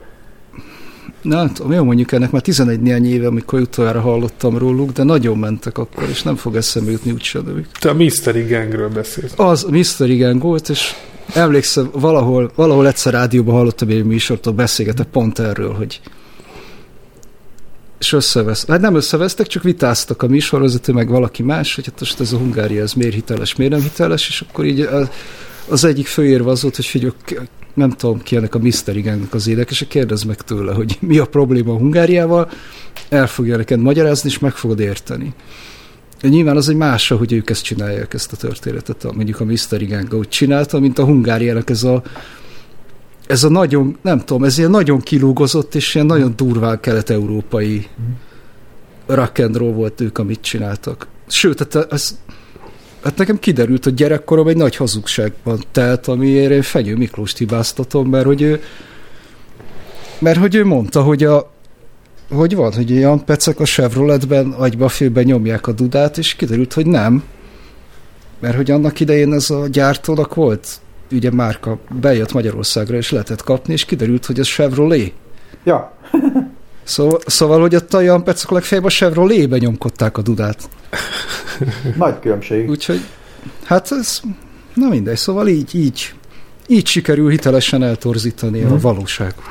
Nem 1.22 1.52
tudom, 1.52 1.72
jó 1.72 1.84
mondjuk 1.84 2.12
ennek 2.12 2.30
már 2.30 2.42
11 2.42 2.80
néhány 2.80 3.06
éve, 3.06 3.26
amikor 3.26 3.60
utoljára 3.60 4.00
hallottam 4.00 4.58
róluk, 4.58 4.92
de 4.92 5.02
nagyon 5.02 5.38
mentek 5.38 5.78
akkor, 5.78 6.08
és 6.08 6.22
nem 6.22 6.36
fog 6.36 6.56
eszembe 6.56 6.90
jutni 6.90 7.10
úgyse 7.10 7.40
nevük. 7.40 7.66
Te 7.80 7.88
a 7.90 7.94
Mystery 7.94 8.42
Gangről 8.46 8.88
beszélsz. 8.88 9.32
Az 9.36 9.62
Mr. 9.62 10.10
Igen 10.10 10.38
volt, 10.38 10.68
és 10.68 10.94
emlékszem, 11.34 11.90
valahol, 11.92 12.50
valahol 12.54 12.86
egyszer 12.86 13.12
rádióban 13.12 13.54
hallottam 13.54 13.88
egy 13.88 14.04
műsortól 14.04 14.52
beszélgetek 14.52 15.06
pont 15.06 15.38
erről, 15.38 15.72
hogy 15.72 16.00
és 17.98 18.12
összevesz. 18.12 18.66
Hát 18.66 18.80
nem 18.80 18.94
összevesztek, 18.94 19.46
csak 19.46 19.62
vitáztak 19.62 20.22
a 20.22 20.26
műsorvezető, 20.26 20.92
meg 20.92 21.08
valaki 21.08 21.42
más, 21.42 21.74
hogy 21.74 21.84
hát 21.84 22.00
most 22.00 22.20
ez 22.20 22.32
a 22.32 22.36
Hungária, 22.36 22.82
ez 22.82 22.92
miért 22.92 23.14
hiteles, 23.14 23.56
miért 23.56 23.72
nem 23.72 23.82
hiteles, 23.82 24.28
és 24.28 24.44
akkor 24.48 24.64
így 24.64 24.88
az 25.68 25.84
egyik 25.84 26.06
főérve 26.06 26.50
az 26.50 26.62
volt, 26.62 26.76
hogy 26.76 26.86
figyelj, 26.86 27.12
nem 27.74 27.90
tudom 27.90 28.22
ki 28.22 28.36
ennek 28.36 28.54
a 28.54 28.58
Mr. 28.58 28.96
Igánnak 28.96 29.34
az 29.34 29.48
énekese, 29.48 29.86
kérdezd 29.86 30.26
meg 30.26 30.42
tőle, 30.42 30.72
hogy 30.72 30.96
mi 31.00 31.18
a 31.18 31.24
probléma 31.24 31.72
a 31.72 31.76
Hungáriával, 31.76 32.50
el 33.08 33.26
fogja 33.26 33.56
neked 33.56 33.80
magyarázni, 33.80 34.28
és 34.28 34.38
meg 34.38 34.52
fogod 34.52 34.80
érteni. 34.80 35.34
Nyilván 36.22 36.56
az 36.56 36.68
egy 36.68 36.76
más, 36.76 37.08
hogy 37.08 37.32
ők 37.32 37.50
ezt 37.50 37.64
csinálják, 37.64 38.14
ezt 38.14 38.32
a 38.32 38.36
történetet, 38.36 39.14
mondjuk 39.14 39.40
a 39.40 39.44
Mr. 39.44 39.82
Igánga 39.82 40.16
úgy 40.16 40.28
csinálta, 40.28 40.80
mint 40.80 40.98
a 40.98 41.04
Hungáriának 41.04 41.70
ez 41.70 41.82
a 41.82 42.02
ez 43.28 43.44
a 43.44 43.48
nagyon, 43.48 43.98
nem 44.02 44.18
tudom, 44.18 44.44
ez 44.44 44.58
ilyen 44.58 44.70
nagyon 44.70 45.00
kilúgozott, 45.00 45.74
és 45.74 45.94
ilyen 45.94 46.06
nagyon 46.06 46.32
durván 46.36 46.80
kelet-európai 46.80 47.86
rock 49.06 49.38
and 49.38 49.56
roll 49.56 49.72
volt 49.72 50.00
ők, 50.00 50.18
amit 50.18 50.40
csináltak. 50.40 51.06
Sőt, 51.26 51.58
hát, 51.58 51.92
ez, 51.92 52.18
hát 53.02 53.16
nekem 53.16 53.38
kiderült, 53.38 53.84
hogy 53.84 53.94
gyerekkorom 53.94 54.48
egy 54.48 54.56
nagy 54.56 54.76
hazugságban 54.76 55.64
telt, 55.72 56.06
amiért 56.06 56.50
én 56.50 56.62
Fenyő 56.62 56.96
Miklóst 56.96 57.38
hibáztatom, 57.38 58.08
mert 58.08 58.24
hogy 58.24 58.42
ő 58.42 58.62
mert 60.18 60.38
hogy 60.38 60.54
ő 60.54 60.64
mondta, 60.64 61.02
hogy 61.02 61.24
a 61.24 61.50
hogy 62.30 62.54
van, 62.54 62.72
hogy 62.72 62.90
ilyen 62.90 63.24
pecek 63.24 63.60
a 63.60 63.64
Chevroletben 63.64 64.50
agyba 64.50 64.88
félben 64.88 65.24
nyomják 65.24 65.66
a 65.66 65.72
dudát, 65.72 66.18
és 66.18 66.34
kiderült, 66.34 66.72
hogy 66.72 66.86
nem. 66.86 67.24
Mert 68.40 68.56
hogy 68.56 68.70
annak 68.70 69.00
idején 69.00 69.32
ez 69.32 69.50
a 69.50 69.66
gyártónak 69.68 70.34
volt 70.34 70.80
ugye 71.10 71.30
márka, 71.30 71.78
bejött 72.00 72.32
Magyarországra, 72.32 72.96
és 72.96 73.10
lehetett 73.10 73.42
kapni, 73.42 73.72
és 73.72 73.84
kiderült, 73.84 74.26
hogy 74.26 74.38
ez 74.38 74.46
Chevrolet. 74.46 75.12
Ja, 75.64 75.92
Szóval, 76.82 77.20
szóval 77.26 77.60
hogy 77.60 77.74
ott 77.74 77.94
a 77.94 78.00
Jan 78.00 78.24
Pecek 78.24 78.50
legfeljebb 78.50 78.86
a 78.86 78.90
Chevrolet-be 78.90 79.58
nyomkodták 79.58 80.18
a 80.18 80.22
dudát. 80.22 80.68
nagy 81.96 82.18
különbség. 82.20 82.68
Úgyhogy, 82.68 83.00
hát 83.64 83.92
ez, 83.92 84.20
na 84.74 84.88
mindegy, 84.88 85.16
szóval 85.16 85.48
így, 85.48 85.74
így, 85.74 86.14
így 86.66 86.86
sikerül 86.86 87.30
hitelesen 87.30 87.82
eltorzítani 87.82 88.60
Mhm. 88.60 88.72
a 88.72 88.78
valóságot. 88.78 89.42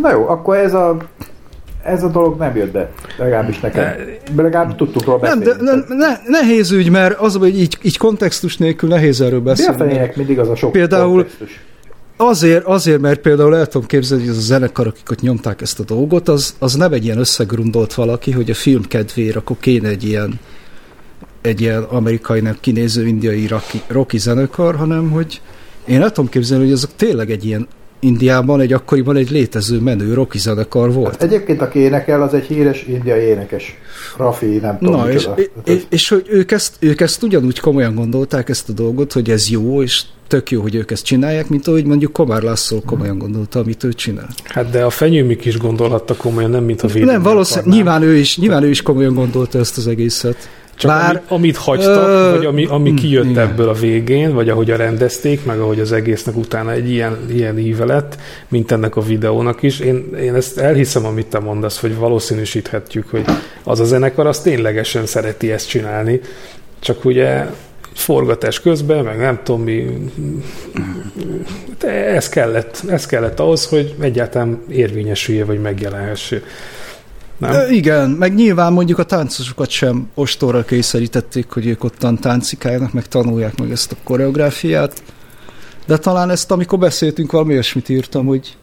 Na 0.00 0.10
jó, 0.10 0.28
akkor 0.28 0.56
ez 0.56 0.74
a 0.74 0.96
ez 1.84 2.02
a 2.02 2.08
dolog 2.08 2.38
nem 2.38 2.56
jött 2.56 2.72
be. 2.72 2.90
Legalábbis 3.18 3.60
nekem. 3.60 3.94
De 4.34 4.42
legalább 4.42 4.76
tudtuk 4.76 5.04
róla 5.04 5.18
Nem, 5.22 5.38
beszélni. 5.38 5.64
de 5.64 5.72
ne, 5.88 5.96
ne, 5.96 6.16
nehéz 6.26 6.70
ügy, 6.70 6.90
mert 6.90 7.18
az, 7.18 7.36
hogy 7.36 7.58
így, 7.60 7.78
így 7.82 7.96
kontextus 7.96 8.56
nélkül 8.56 8.88
nehéz 8.88 9.20
erről 9.20 9.40
Mi 9.40 9.50
a 9.50 9.54
beszélni. 9.54 10.10
mindig 10.14 10.38
az 10.38 10.48
a 10.48 10.54
sok 10.54 10.72
Például- 10.72 11.12
kontextus? 11.12 11.60
Azért, 12.16 12.64
azért, 12.64 13.00
mert 13.00 13.20
például 13.20 13.56
el 13.56 13.66
tudom 13.66 13.86
képzelni, 13.86 14.22
hogy 14.22 14.32
az 14.32 14.38
a 14.38 14.40
zenekar, 14.46 14.86
akik 14.86 15.10
ott 15.10 15.20
nyomták 15.20 15.60
ezt 15.60 15.80
a 15.80 15.82
dolgot, 15.82 16.28
az, 16.28 16.54
az 16.58 16.74
nem 16.74 16.92
egy 16.92 17.04
ilyen 17.04 17.18
összegrundolt 17.18 17.94
valaki, 17.94 18.30
hogy 18.30 18.50
a 18.50 18.54
film 18.54 18.82
kedvéért 18.88 19.36
akkor 19.36 19.56
kéne 19.60 19.88
egy 19.88 20.04
ilyen 20.04 20.40
egy 21.40 21.60
ilyen 21.60 21.82
amerikainak 21.82 22.60
kinéző 22.60 23.06
indiai 23.06 23.46
rocky, 23.46 23.80
rocky 23.86 24.18
zenekar, 24.18 24.74
hanem 24.76 25.10
hogy 25.10 25.40
én 25.86 26.02
el 26.02 26.10
tudom 26.12 26.30
képzelni, 26.30 26.64
hogy 26.64 26.72
azok 26.72 26.90
tényleg 26.96 27.30
egy 27.30 27.44
ilyen 27.44 27.68
Indiában 28.04 28.60
egy 28.60 28.72
akkoriban 28.72 29.16
egy 29.16 29.30
létező 29.30 29.80
menő 29.80 30.14
rocky 30.14 30.38
zenekar 30.38 30.92
volt. 30.92 31.22
Egyébként 31.22 31.60
aki 31.60 31.78
énekel, 31.78 32.22
az 32.22 32.34
egy 32.34 32.44
híres 32.44 32.84
indiai 32.86 33.22
énekes. 33.22 33.76
Rafi, 34.16 34.46
nem 34.46 34.78
tudom 34.78 35.00
Na, 35.00 35.08
és, 35.08 35.14
micsoda. 35.14 35.42
és, 35.64 35.82
és 35.88 36.08
hogy 36.08 36.26
ők 36.30 36.50
ezt, 36.50 36.76
ők 36.78 37.00
ezt 37.00 37.22
ugyanúgy 37.22 37.60
komolyan 37.60 37.94
gondolták 37.94 38.48
ezt 38.48 38.68
a 38.68 38.72
dolgot, 38.72 39.12
hogy 39.12 39.30
ez 39.30 39.48
jó, 39.50 39.82
és 39.82 40.02
tök 40.28 40.50
jó, 40.50 40.62
hogy 40.62 40.74
ők 40.74 40.90
ezt 40.90 41.04
csinálják, 41.04 41.48
mint 41.48 41.66
ahogy 41.66 41.84
mondjuk 41.84 42.12
Komár 42.12 42.42
László 42.42 42.82
komolyan 42.86 43.18
gondolta, 43.18 43.58
amit 43.58 43.84
ő 43.84 43.92
csinál. 43.92 44.28
Hát 44.44 44.70
de 44.70 44.84
a 44.84 44.90
fenyőmik 44.90 45.44
is 45.44 45.58
gondolhatta 45.58 46.16
komolyan, 46.16 46.50
nem 46.50 46.64
mint 46.64 46.82
a 46.82 46.86
védelmi 46.86 47.12
Nem, 47.12 47.22
valószínűleg, 47.22 47.74
nyilván 47.74 48.02
ő, 48.02 48.16
is, 48.16 48.38
nyilván 48.38 48.62
ő 48.62 48.68
is 48.68 48.82
komolyan 48.82 49.14
gondolta 49.14 49.58
ezt 49.58 49.76
az 49.76 49.86
egészet. 49.86 50.48
Csak 50.76 50.90
Bár- 50.90 51.14
ami, 51.14 51.22
amit 51.28 51.56
hagytak, 51.56 52.08
Ö, 52.08 52.30
vagy 52.36 52.46
ami, 52.46 52.64
ami 52.64 52.90
hm, 52.90 52.96
kijött 52.96 53.24
igen. 53.24 53.48
ebből 53.48 53.68
a 53.68 53.72
végén, 53.72 54.34
vagy 54.34 54.48
ahogy 54.48 54.70
a 54.70 54.76
rendezték, 54.76 55.44
meg 55.44 55.60
ahogy 55.60 55.80
az 55.80 55.92
egésznek 55.92 56.36
utána 56.36 56.72
egy 56.72 56.90
ilyen, 56.90 57.16
ilyen 57.30 57.58
íve 57.58 57.84
lett, 57.84 58.16
mint 58.48 58.70
ennek 58.70 58.96
a 58.96 59.00
videónak 59.00 59.62
is. 59.62 59.80
Én, 59.80 60.14
én 60.20 60.34
ezt 60.34 60.58
elhiszem, 60.58 61.06
amit 61.06 61.26
te 61.26 61.38
mondasz, 61.38 61.80
hogy 61.80 61.96
valószínűsíthetjük, 61.96 63.10
hogy 63.10 63.24
az 63.62 63.80
a 63.80 63.84
zenekar 63.84 64.26
az 64.26 64.40
ténylegesen 64.40 65.06
szereti 65.06 65.52
ezt 65.52 65.68
csinálni, 65.68 66.20
csak 66.80 67.04
ugye 67.04 67.46
forgatás 67.94 68.60
közben, 68.60 69.04
meg 69.04 69.18
nem 69.18 69.40
tudom 69.42 69.62
mi, 69.62 70.10
de 71.78 71.88
ez 71.90 72.28
kellett, 72.28 72.82
ez 72.88 73.06
kellett 73.06 73.40
ahhoz, 73.40 73.66
hogy 73.66 73.94
egyáltalán 74.00 74.62
érvényesülje, 74.68 75.44
vagy 75.44 75.60
megjelenhesse. 75.60 76.40
Nem? 77.50 77.72
Igen, 77.72 78.10
meg 78.10 78.34
nyilván 78.34 78.72
mondjuk 78.72 78.98
a 78.98 79.04
táncosokat 79.04 79.70
sem 79.70 80.08
ostorra 80.14 80.64
kényszerítették, 80.64 81.50
hogy 81.50 81.66
ők 81.66 81.84
ottan 81.84 82.18
táncikáljanak, 82.18 82.92
meg 82.92 83.08
tanulják 83.08 83.58
meg 83.58 83.70
ezt 83.70 83.92
a 83.92 83.96
koreográfiát. 84.04 85.02
De 85.86 85.98
talán 85.98 86.30
ezt, 86.30 86.50
amikor 86.50 86.78
beszéltünk, 86.78 87.32
valami 87.32 87.52
olyasmit 87.52 87.88
írtam, 87.88 88.26
hogy 88.26 88.56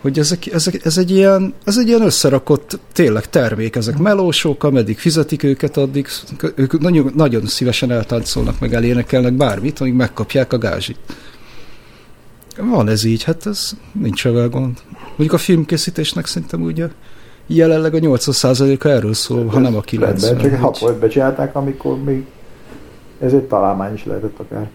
hogy 0.00 0.18
ezek, 0.18 0.46
ezek, 0.46 0.84
ez, 0.84 0.98
egy 0.98 1.10
ilyen, 1.10 1.54
ez 1.64 1.78
egy 1.78 1.88
ilyen 1.88 2.02
összerakott 2.02 2.78
tényleg 2.92 3.28
termék, 3.30 3.76
ezek 3.76 3.98
melósok, 3.98 4.64
ameddig 4.64 4.98
fizetik 4.98 5.42
őket, 5.42 5.76
addig 5.76 6.06
ők 6.54 6.78
nagyon, 6.78 7.12
nagyon 7.14 7.46
szívesen 7.46 7.90
eltáncolnak, 7.90 8.60
meg 8.60 8.74
elénekelnek 8.74 9.32
bármit, 9.32 9.80
amíg 9.80 9.94
megkapják 9.94 10.52
a 10.52 10.58
gázsit. 10.58 10.98
Van 12.56 12.88
ez 12.88 13.04
így, 13.04 13.22
hát 13.22 13.46
ez 13.46 13.70
nincs 13.92 14.22
vele 14.22 14.46
gond. 14.46 14.78
Mondjuk 15.08 15.32
a 15.32 15.38
filmkészítésnek 15.38 16.26
szerintem 16.26 16.62
ugye 16.62 16.88
jelenleg 17.46 17.94
a 17.94 17.98
80%-a 17.98 18.88
erről 18.88 19.14
szól, 19.14 19.46
ha 19.46 19.58
nem 19.58 19.76
a 19.76 19.80
90. 19.80 20.30
Rendben, 20.30 20.50
csak 20.60 20.68
Úgy- 20.68 20.78
hat 20.78 20.94
becsinálták, 20.98 21.54
amikor 21.54 21.98
még 22.04 22.24
ez 23.20 23.32
egy 23.32 23.42
találmány 23.42 23.94
is 23.94 24.04
lehetett 24.04 24.38
akár. 24.38 24.68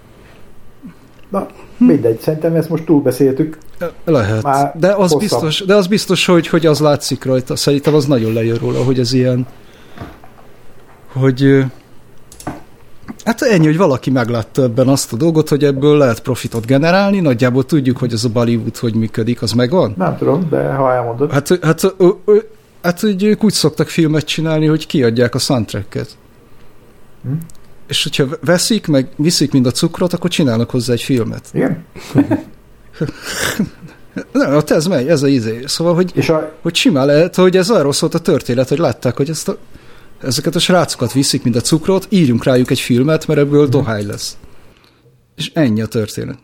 Na, 1.30 1.48
mindegy, 1.78 2.20
szerintem 2.20 2.56
ezt 2.56 2.70
most 2.70 2.84
túlbeszéltük. 2.86 3.58
Lehet. 4.06 4.44
Már 4.44 4.74
De 4.80 4.88
az, 4.88 4.96
hosszabb. 5.12 5.20
biztos, 5.20 5.66
de 5.66 5.76
az 5.76 5.88
biztos, 5.88 6.26
hogy, 6.26 6.48
hogy 6.48 6.66
az 6.66 6.80
látszik 6.80 7.26
rajta. 7.26 7.56
Szerintem 7.56 7.94
az 7.94 8.06
nagyon 8.06 8.34
lejön 8.34 8.58
róla, 8.58 8.84
hogy 8.84 9.00
ez 9.00 9.14
ilyen, 9.14 9.48
hogy 11.14 11.64
hát 13.26 13.42
ennyi, 13.42 13.66
hogy 13.66 13.78
valaki 13.78 14.10
meglátta 14.10 14.64
ebben 14.64 14.88
azt 14.88 15.14
a 15.14 15.16
dolgot, 15.16 15.50
hogy 15.50 15.64
ebből 15.64 15.98
lehet 15.98 16.20
profitot 16.22 16.66
generálni, 16.66 17.20
nagyjából 17.20 17.66
tudjuk, 17.66 17.98
hogy 17.98 18.14
ez 18.14 18.24
a 18.24 18.30
Bollywood 18.30 18.78
hogy 18.78 18.96
működik, 18.96 19.42
az 19.42 19.52
megvan? 19.52 19.94
Nem 19.98 20.18
tudom, 20.18 20.48
de 20.50 20.74
ha 20.74 20.94
elmondod. 20.94 21.32
Hát, 21.32 21.60
hát 21.62 21.84
ö, 21.98 22.08
ö, 22.26 22.38
Hát, 22.82 23.00
hogy 23.00 23.24
ők 23.24 23.44
úgy 23.44 23.54
szoktak 23.54 23.88
filmet 23.88 24.26
csinálni, 24.26 24.66
hogy 24.66 24.88
kiadják 24.88 25.36
a 25.36 25.40
soundtracket. 25.40 26.18
Hm? 27.24 27.34
És 27.88 28.04
hogyha 28.04 28.38
veszik, 28.42 28.88
meg 28.88 29.08
viszik 29.16 29.52
mind 29.52 29.66
a 29.66 29.72
cukrot, 29.72 30.14
akkor 30.14 30.30
csinálnak 30.30 30.70
hozzá 30.70 30.94
egy 30.94 31.02
filmet. 31.02 31.50
Igen? 31.54 31.86
Nem, 34.32 34.56
ott 34.56 34.70
ez 34.70 34.86
megy, 34.86 35.08
ez 35.08 35.24
a 35.24 35.28
izé. 35.28 35.64
Szóval, 35.66 35.94
hogy, 35.94 36.12
És 36.16 36.30
a, 36.30 36.54
hogy 36.62 36.76
simán 36.76 37.06
lehet, 37.06 37.36
hogy 37.36 37.58
ez 37.58 37.70
arról 37.70 37.94
szólt 37.94 38.14
a 38.14 38.20
történet, 38.20 38.70
hogy 38.70 38.78
látták, 38.78 39.18
hogy 39.18 39.30
ezt 39.30 39.48
a, 39.48 39.58
ezeket 40.22 40.56
a 40.56 40.60
srácokat 40.60 41.12
viszik, 41.12 41.44
mind 41.44 41.56
a 41.56 41.62
cukrot, 41.62 42.08
írjunk 42.10 42.44
rájuk 42.44 42.72
egy 42.72 42.80
filmet, 42.80 43.28
mert 43.28 43.40
ebből 43.40 43.68
dohány 43.68 44.08
lesz. 44.08 44.38
És 45.36 45.52
ennyi 45.54 45.82
a 45.82 45.86
történet. 45.86 46.38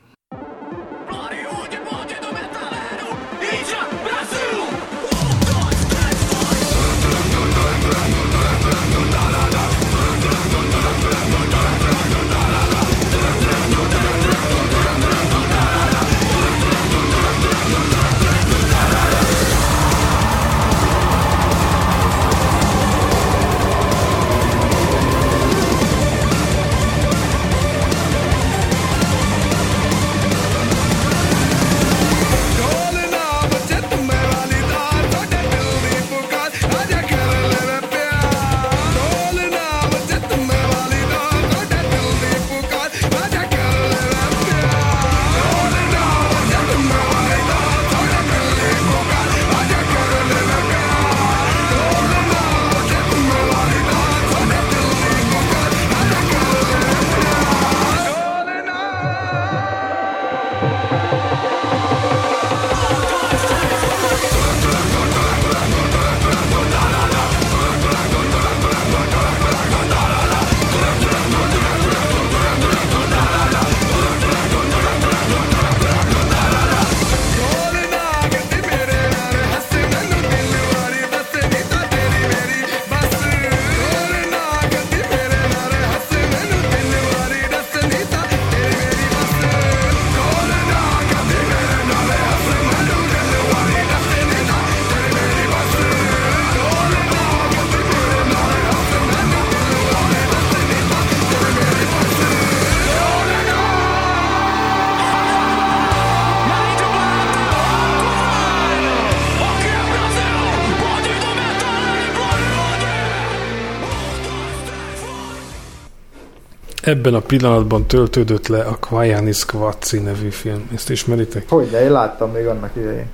Ebben 116.88 117.14
a 117.14 117.20
pillanatban 117.20 117.86
töltődött 117.86 118.48
le 118.48 118.62
a 118.62 118.76
Kvajani 118.76 119.32
Skvatzi 119.32 120.00
nevű 120.00 120.30
film. 120.30 120.70
Ezt 120.74 120.90
ismeritek? 120.90 121.50
hogy 121.50 121.70
de 121.70 121.84
én 121.84 121.92
láttam 121.92 122.32
még 122.32 122.46
annak 122.46 122.70
idején. 122.76 123.06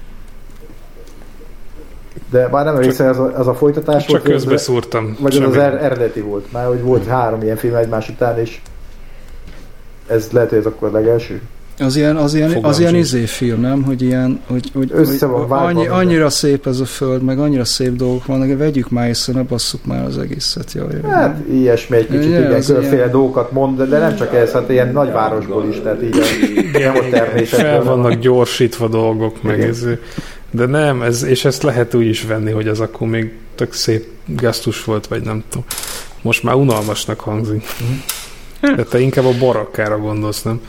De 2.29 2.47
már 2.47 2.65
nem 2.65 2.75
emlékszem, 2.75 3.07
ez 3.07 3.17
a, 3.17 3.37
ez 3.39 3.47
a 3.47 3.53
folytatás 3.53 4.05
Csak 4.05 4.09
volt, 4.11 4.23
az- 4.23 4.31
közbeszúrtam. 4.31 5.17
Vagy 5.19 5.31
az 5.35 5.37
az 5.47 5.53
Semmi. 5.53 5.63
er- 5.65 5.81
eredeti 5.81 6.21
volt, 6.21 6.51
már 6.51 6.67
hogy 6.67 6.81
volt 6.81 7.05
három 7.05 7.41
ilyen 7.41 7.55
film 7.57 7.75
egymás 7.75 8.09
után, 8.09 8.39
és 8.39 8.61
ez 10.07 10.29
lehet, 10.31 10.49
hogy 10.49 10.57
ez 10.57 10.65
akkor 10.65 10.87
a 10.87 10.91
legelső. 10.91 11.41
Az 11.79 11.95
ilyen, 11.95 12.15
az 12.15 12.33
ilyen, 12.33 12.57
az 12.61 12.79
ilyen 12.79 12.95
izé 12.95 13.25
film, 13.25 13.61
nem? 13.61 13.83
Hogy 13.83 14.01
ilyen, 14.01 14.39
hogy, 14.47 14.69
hogy, 14.73 14.91
Össze 14.93 15.25
van 15.25 15.47
hogy 15.47 15.75
annyi, 15.75 15.87
annyira 15.87 16.29
szép 16.29 16.67
ez 16.67 16.79
a 16.79 16.85
föld, 16.85 17.23
meg 17.23 17.39
annyira 17.39 17.65
szép 17.65 17.95
dolgok 17.95 18.25
vannak, 18.25 18.57
vegyük 18.57 18.89
már 18.89 19.07
észre, 19.07 19.33
ne 19.33 19.41
basszuk 19.41 19.85
már 19.85 20.05
az 20.05 20.17
egészet. 20.17 20.71
Jaj, 20.73 20.87
jaj, 21.01 21.11
Hát 21.11 21.39
ilyesmi 21.51 21.97
egy 21.97 22.07
kicsit, 22.07 22.23
igen, 22.23 22.61
különféle 22.61 22.95
ilyen. 22.95 23.11
dolgokat 23.11 23.51
mond, 23.51 23.77
de, 23.77 23.85
de 23.85 23.97
nem 23.97 24.15
csak 24.15 24.33
ez, 24.35 24.51
hát 24.51 24.69
ilyen 24.69 24.91
nagyvárosból 24.91 25.65
is, 25.69 25.79
tehát 25.83 26.03
így 26.03 26.17
a, 26.19 26.23
nem 26.79 26.95
a 26.95 27.01
Fel 27.01 27.09
természetben. 27.09 27.83
vannak 27.83 28.13
gyorsítva 28.19 28.87
dolgok, 28.87 29.43
meg 29.43 29.61
ez, 29.61 29.85
de 30.51 30.65
nem, 30.65 31.01
ez, 31.01 31.23
és 31.23 31.45
ezt 31.45 31.63
lehet 31.63 31.93
úgy 31.93 32.05
is 32.07 32.23
venni, 32.23 32.51
hogy 32.51 32.67
az 32.67 32.79
akkor 32.79 33.07
még 33.07 33.31
tök 33.55 33.73
szép 33.73 34.07
gesztus 34.25 34.83
volt, 34.83 35.07
vagy 35.07 35.21
nem 35.23 35.43
tudom. 35.49 35.65
Most 36.21 36.43
már 36.43 36.55
unalmasnak 36.55 37.19
hangzik. 37.19 37.63
De 38.75 38.83
te 38.83 38.99
inkább 38.99 39.25
a 39.25 39.37
barakkára 39.39 39.97
gondolsz, 39.97 40.41
nem? 40.41 40.61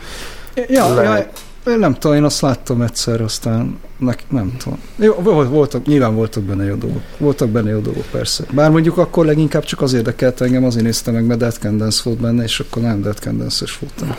Ja, 0.55 0.63
ja, 0.67 0.93
Lehet. 0.93 1.43
nem 1.63 1.93
tudom, 1.93 2.17
én 2.17 2.23
azt 2.23 2.41
láttam 2.41 2.81
egyszer, 2.81 3.21
aztán 3.21 3.79
nek, 3.97 4.23
nem 4.29 4.55
tudom. 4.57 4.79
Jó, 4.95 5.13
volt- 5.13 5.49
voltak, 5.49 5.85
nyilván 5.85 6.15
voltak 6.15 6.43
benne 6.43 6.63
jó 6.63 6.75
dolgok. 6.75 7.01
Voltak 7.17 7.49
benne 7.49 7.69
jó 7.69 7.79
dolgok, 7.79 8.05
persze. 8.11 8.43
Bár 8.51 8.71
mondjuk 8.71 8.97
akkor 8.97 9.25
leginkább 9.25 9.63
csak 9.63 9.81
az 9.81 9.93
érdekelt 9.93 10.41
engem, 10.41 10.63
azért 10.63 10.85
néztem 10.85 11.13
meg, 11.13 11.25
mert 11.25 11.39
Dead 11.39 11.53
Can 11.57 11.77
Dance 11.77 12.01
volt 12.03 12.19
benne, 12.19 12.43
és 12.43 12.59
akkor 12.59 12.81
nem 12.81 13.01
Dead 13.01 13.17
Can 13.19 13.37
Dance-es 13.37 13.79
voltam. 13.79 14.15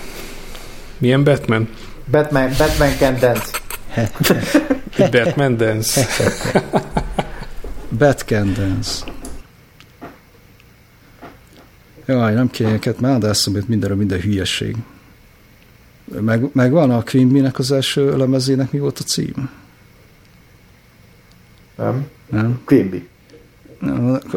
Milyen 0.99 1.25
Batman? 1.25 1.69
Batman, 2.11 2.51
Batman 2.59 2.91
can 2.99 3.17
dance. 3.21 3.51
Batman 5.11 5.57
Dance. 5.57 6.07
Bad 7.99 8.23
Can 8.27 8.53
Dance. 8.55 9.05
Jaj, 12.07 12.35
nem 12.35 12.51
kéne 12.51 12.73
őket, 12.73 13.01
már 13.01 13.19
de 13.19 13.29
eszembe 13.29 13.61
mindenre 13.67 13.95
minden 13.95 14.21
hülyeség. 14.21 14.77
Meg, 16.21 16.51
megvan 16.53 16.91
a 16.91 17.03
Queen 17.03 17.33
Bee-nek 17.33 17.59
az 17.59 17.73
első 17.73 18.17
lemezének 18.17 18.73
mi 18.73 18.79
volt 18.79 18.99
a 18.99 19.03
cím? 19.03 19.51
Nem? 21.77 22.07
Nem? 22.31 22.61
Quimby. 22.65 23.09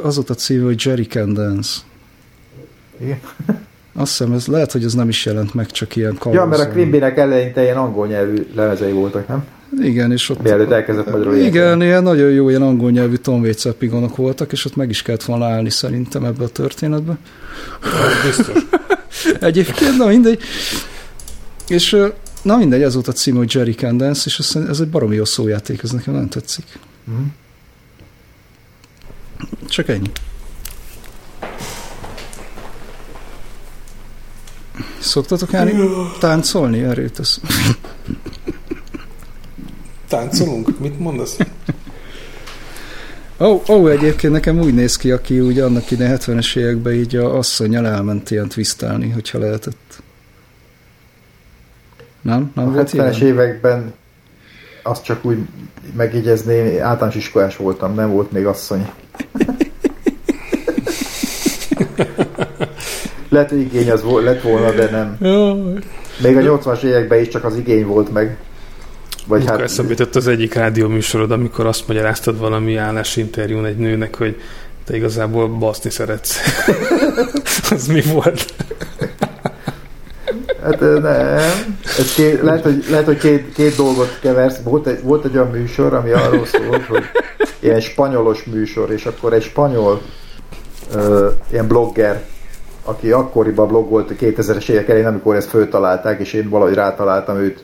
Az 0.01 0.15
volt 0.15 0.29
a 0.29 0.33
cím, 0.33 0.63
hogy 0.63 0.85
Jerry 0.85 1.07
Can 1.07 1.33
Dance. 1.33 1.79
Igen. 3.01 3.19
Azt 3.93 4.17
hiszem, 4.17 4.33
ez 4.33 4.47
lehet, 4.47 4.71
hogy 4.71 4.83
ez 4.83 4.93
nem 4.93 5.09
is 5.09 5.25
jelent 5.25 5.53
meg, 5.53 5.71
csak 5.71 5.95
ilyen 5.95 6.17
Ja, 6.31 6.45
mert 6.45 6.61
a. 6.61 6.69
Quimby-nek 6.69 7.17
eleinte 7.17 7.61
ilyen 7.61 7.77
angol 7.77 8.07
nyelvű 8.07 8.47
lemezei 8.55 8.91
voltak, 8.91 9.27
nem? 9.27 9.45
Igen, 9.81 10.11
és 10.11 10.29
ott... 10.29 10.41
Mielőtt 10.41 10.71
elkezdett 10.71 11.11
magyarul 11.11 11.35
Igen, 11.35 11.45
énekelni. 11.45 11.85
ilyen 11.85 12.03
nagyon 12.03 12.29
jó 12.29 12.49
ilyen 12.49 12.61
angol 12.61 12.91
nyelvű 12.91 13.15
Tom 13.15 13.41
Waits 13.41 13.65
epigonok 13.65 14.15
voltak, 14.15 14.51
és 14.51 14.65
ott 14.65 14.75
meg 14.75 14.89
is 14.89 15.01
kellett 15.01 15.23
volna 15.23 15.45
állni 15.45 15.69
szerintem 15.69 16.25
ebbe 16.25 16.43
a 16.43 16.47
történetbe. 16.47 17.17
Biztos. 18.25 18.63
Egyébként, 19.49 19.97
na 19.97 20.05
mindegy. 20.05 20.41
És 21.69 21.97
na 22.41 22.57
mindegy, 22.57 22.81
ez 22.81 22.93
volt 22.93 23.07
a 23.07 23.11
cím, 23.11 23.35
hogy 23.35 23.53
Jerry 23.53 23.73
Can 23.73 23.97
Dance, 23.97 24.23
és 24.25 24.39
ez, 24.39 24.55
ez 24.67 24.79
egy 24.79 24.89
baromi 24.89 25.15
jó 25.15 25.25
szójáték, 25.25 25.83
ez 25.83 25.91
nekem 25.91 26.13
nem 26.13 26.29
tetszik. 26.29 26.79
Mhm. 27.03 27.21
Csak 29.67 29.87
ennyi. 29.87 30.11
Szoktatok 34.99 35.53
állni 35.53 35.73
táncolni? 36.19 36.79
Erőt 36.79 37.13
tesz. 37.13 37.39
Táncolunk? 40.07 40.79
Mit 40.79 40.99
mondasz? 40.99 41.37
Ó, 43.39 43.45
oh, 43.45 43.69
oh, 43.69 43.91
egyébként 43.91 44.33
nekem 44.33 44.59
úgy 44.59 44.73
néz 44.73 44.95
ki, 44.95 45.11
aki 45.11 45.39
úgy 45.39 45.59
annak 45.59 45.91
ide 45.91 46.17
70-es 46.17 46.55
években 46.55 46.93
így 46.93 47.15
a 47.15 47.37
asszonyjal 47.37 47.87
elment 47.87 48.31
ilyen 48.31 48.47
twistálni, 48.47 49.09
hogyha 49.09 49.39
lehetett. 49.39 49.88
Nem? 52.21 52.51
Nem 52.55 52.67
A 52.67 52.71
volt 52.71 52.89
70-es 52.89 52.93
ilyen? 52.93 53.13
években 53.13 53.93
azt 54.83 55.03
csak 55.03 55.25
úgy 55.25 55.37
megjegyezni, 55.95 56.79
általános 56.79 57.15
iskolás 57.15 57.57
voltam, 57.57 57.95
nem 57.95 58.11
volt 58.11 58.31
még 58.31 58.45
asszony. 58.45 58.89
Lehet, 63.29 63.49
hogy 63.49 63.59
igény 63.59 63.91
az 63.91 64.03
volt, 64.03 64.23
lett 64.23 64.41
volna, 64.41 64.71
de 64.71 64.89
nem. 64.89 65.17
Még 66.21 66.37
a 66.37 66.57
80-as 66.57 66.81
években 66.83 67.19
is 67.19 67.27
csak 67.27 67.43
az 67.43 67.55
igény 67.55 67.85
volt 67.85 68.13
meg. 68.13 68.37
Vagy 69.27 69.39
Munka 69.39 69.53
hát, 69.53 69.61
eszembe 69.61 69.91
jutott 69.91 70.15
az 70.15 70.27
egyik 70.27 70.53
rádió 70.53 70.87
műsorod, 70.87 71.31
amikor 71.31 71.65
azt 71.65 71.87
magyaráztad 71.87 72.37
valami 72.39 72.75
állásinterjún 72.75 73.65
egy 73.65 73.77
nőnek, 73.77 74.15
hogy 74.15 74.41
te 74.85 74.95
igazából 74.95 75.47
baszni 75.47 75.89
szeretsz. 75.89 76.37
az 77.71 77.87
mi 77.87 78.01
volt? 78.01 78.53
Hát 80.69 81.01
nem. 81.01 81.77
Ez 81.97 82.13
két, 82.15 82.41
lehet, 82.41 82.63
hogy, 82.63 82.85
lehet, 82.89 83.05
hogy 83.05 83.17
két, 83.17 83.53
két 83.53 83.75
dolgot 83.75 84.19
keversz. 84.21 84.59
Volt 84.63 84.87
egy, 84.87 85.03
volt 85.03 85.25
egy 85.25 85.35
olyan 85.35 85.49
műsor, 85.49 85.93
ami 85.93 86.11
arról 86.11 86.45
szólt, 86.45 86.85
hogy 86.85 87.03
ilyen 87.59 87.79
spanyolos 87.79 88.43
műsor, 88.43 88.91
és 88.91 89.05
akkor 89.05 89.33
egy 89.33 89.43
spanyol 89.43 90.01
ö, 90.93 91.29
ilyen 91.51 91.67
blogger, 91.67 92.23
aki 92.83 93.11
akkoriban 93.11 93.67
blog 93.67 93.89
volt 93.89 94.11
a 94.11 94.13
2000-es 94.13 94.69
évek 94.69 94.89
elején, 94.89 95.07
amikor 95.07 95.35
ezt 95.35 95.49
föltalálták, 95.49 96.19
és 96.19 96.33
én 96.33 96.49
valahogy 96.49 96.73
rátaláltam 96.73 97.37
őt, 97.37 97.63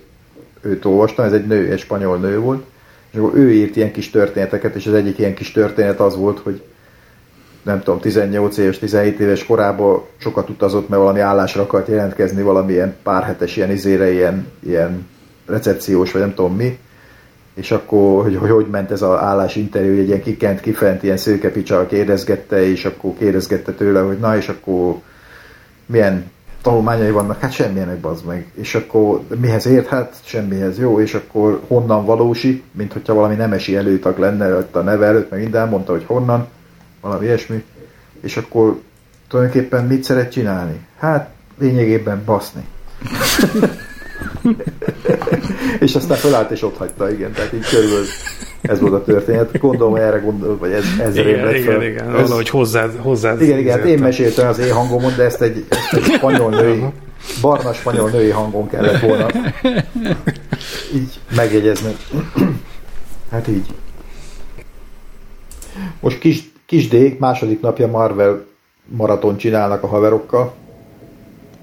őt 0.61 0.85
olvastam, 0.85 1.25
ez 1.25 1.33
egy 1.33 1.45
nő, 1.45 1.71
egy 1.71 1.79
spanyol 1.79 2.17
nő 2.17 2.39
volt, 2.39 2.63
és 3.11 3.17
akkor 3.17 3.37
ő 3.37 3.51
írt 3.51 3.75
ilyen 3.75 3.91
kis 3.91 4.09
történeteket, 4.09 4.75
és 4.75 4.87
az 4.87 4.93
egyik 4.93 5.17
ilyen 5.17 5.33
kis 5.33 5.51
történet 5.51 5.99
az 5.99 6.15
volt, 6.15 6.39
hogy 6.39 6.61
nem 7.65 7.79
tudom, 7.83 7.99
18 7.99 8.57
éves, 8.57 8.79
17 8.79 9.19
éves 9.19 9.45
korában 9.45 10.01
sokat 10.17 10.49
utazott, 10.49 10.89
mert 10.89 11.01
valami 11.01 11.19
állásra 11.19 11.61
akart 11.61 11.87
jelentkezni, 11.87 12.41
valamilyen 12.41 12.95
pár 13.03 13.35
ilyen 13.55 13.71
izére, 13.71 14.11
ilyen, 14.11 14.47
ilyen 14.59 15.07
recepciós, 15.45 16.11
vagy 16.11 16.21
nem 16.21 16.33
tudom 16.33 16.55
mi, 16.55 16.77
és 17.55 17.71
akkor, 17.71 18.23
hogy 18.23 18.35
hogy, 18.35 18.49
hogy 18.49 18.67
ment 18.71 18.91
ez 18.91 19.01
az 19.01 19.19
állásinterjú, 19.19 19.99
egy 19.99 20.07
ilyen 20.07 20.21
kikent, 20.21 20.59
kifent, 20.59 21.03
ilyen 21.03 21.17
szőkepicsa 21.17 21.85
kérdezgette, 21.85 22.69
és 22.69 22.85
akkor 22.85 23.13
kérdezgette 23.17 23.71
tőle, 23.71 23.99
hogy 23.99 24.17
na, 24.17 24.37
és 24.37 24.49
akkor 24.49 24.95
milyen 25.85 26.31
tanulmányai 26.61 27.11
vannak, 27.11 27.39
hát 27.39 27.51
semmilyenek 27.51 27.97
bazd 27.97 28.25
meg. 28.25 28.51
És 28.55 28.75
akkor 28.75 29.21
mihez 29.41 29.65
ért? 29.65 29.87
Hát 29.87 30.15
semmihez. 30.23 30.79
Jó, 30.79 30.99
és 30.99 31.13
akkor 31.13 31.61
honnan 31.67 32.05
valósi, 32.05 32.63
mint 32.71 32.93
hogyha 32.93 33.13
valami 33.13 33.35
nemesi 33.35 33.75
előtag 33.75 34.17
lenne 34.17 34.55
ott 34.55 34.75
a 34.75 34.81
neve 34.81 35.05
előtt, 35.05 35.29
meg 35.29 35.39
minden, 35.39 35.69
mondta, 35.69 35.91
hogy 35.91 36.03
honnan, 36.05 36.47
valami 37.05 37.25
ilyesmi. 37.25 37.63
És 38.21 38.37
akkor 38.37 38.79
tulajdonképpen 39.27 39.85
mit 39.85 40.03
szeret 40.03 40.31
csinálni? 40.31 40.79
Hát 40.97 41.29
lényegében 41.59 42.21
baszni. 42.25 42.65
és 45.79 45.95
aztán 45.95 46.17
felállt 46.17 46.51
és 46.51 46.61
ott 46.61 46.77
hagyta, 46.77 47.11
igen, 47.11 47.31
tehát 47.31 47.53
így 47.53 47.69
körülbelül 47.69 48.05
ez 48.61 48.79
volt 48.79 48.93
a 48.93 49.03
történet. 49.03 49.59
Gondolom, 49.59 49.95
erre 49.95 50.17
gondol, 50.17 50.57
vagy 50.57 50.71
ez, 50.71 50.83
ezzel 50.99 51.27
Igen, 51.27 51.55
igen, 51.55 51.63
fel. 51.73 51.83
igen. 51.83 52.15
Ez- 52.15 52.21
Valahogy 52.21 52.49
hozzád, 52.49 52.91
hozzád 52.97 53.41
igen, 53.41 53.57
igen, 53.57 53.77
hát 53.77 53.87
én 53.87 53.99
meséltem 53.99 54.47
az 54.47 54.59
én 54.59 54.73
hangomon, 54.73 55.13
de 55.15 55.23
ezt 55.23 55.41
egy, 55.41 55.65
ezt 55.69 55.93
egy 55.93 56.03
spanyol 56.03 56.49
női, 56.49 56.83
barna 57.41 57.73
spanyol 57.73 58.09
női 58.09 58.29
hangon 58.29 58.67
kellett 58.69 58.99
volna 58.99 59.27
így 60.95 61.19
megjegyezni. 61.35 61.95
Hát 63.31 63.47
így. 63.47 63.65
Most 65.99 66.19
kis, 66.19 66.51
kis 66.65 66.87
Dék 66.87 67.19
második 67.19 67.61
napja 67.61 67.87
Marvel 67.87 68.45
maraton 68.85 69.37
csinálnak 69.37 69.83
a 69.83 69.87
haverokkal. 69.87 70.53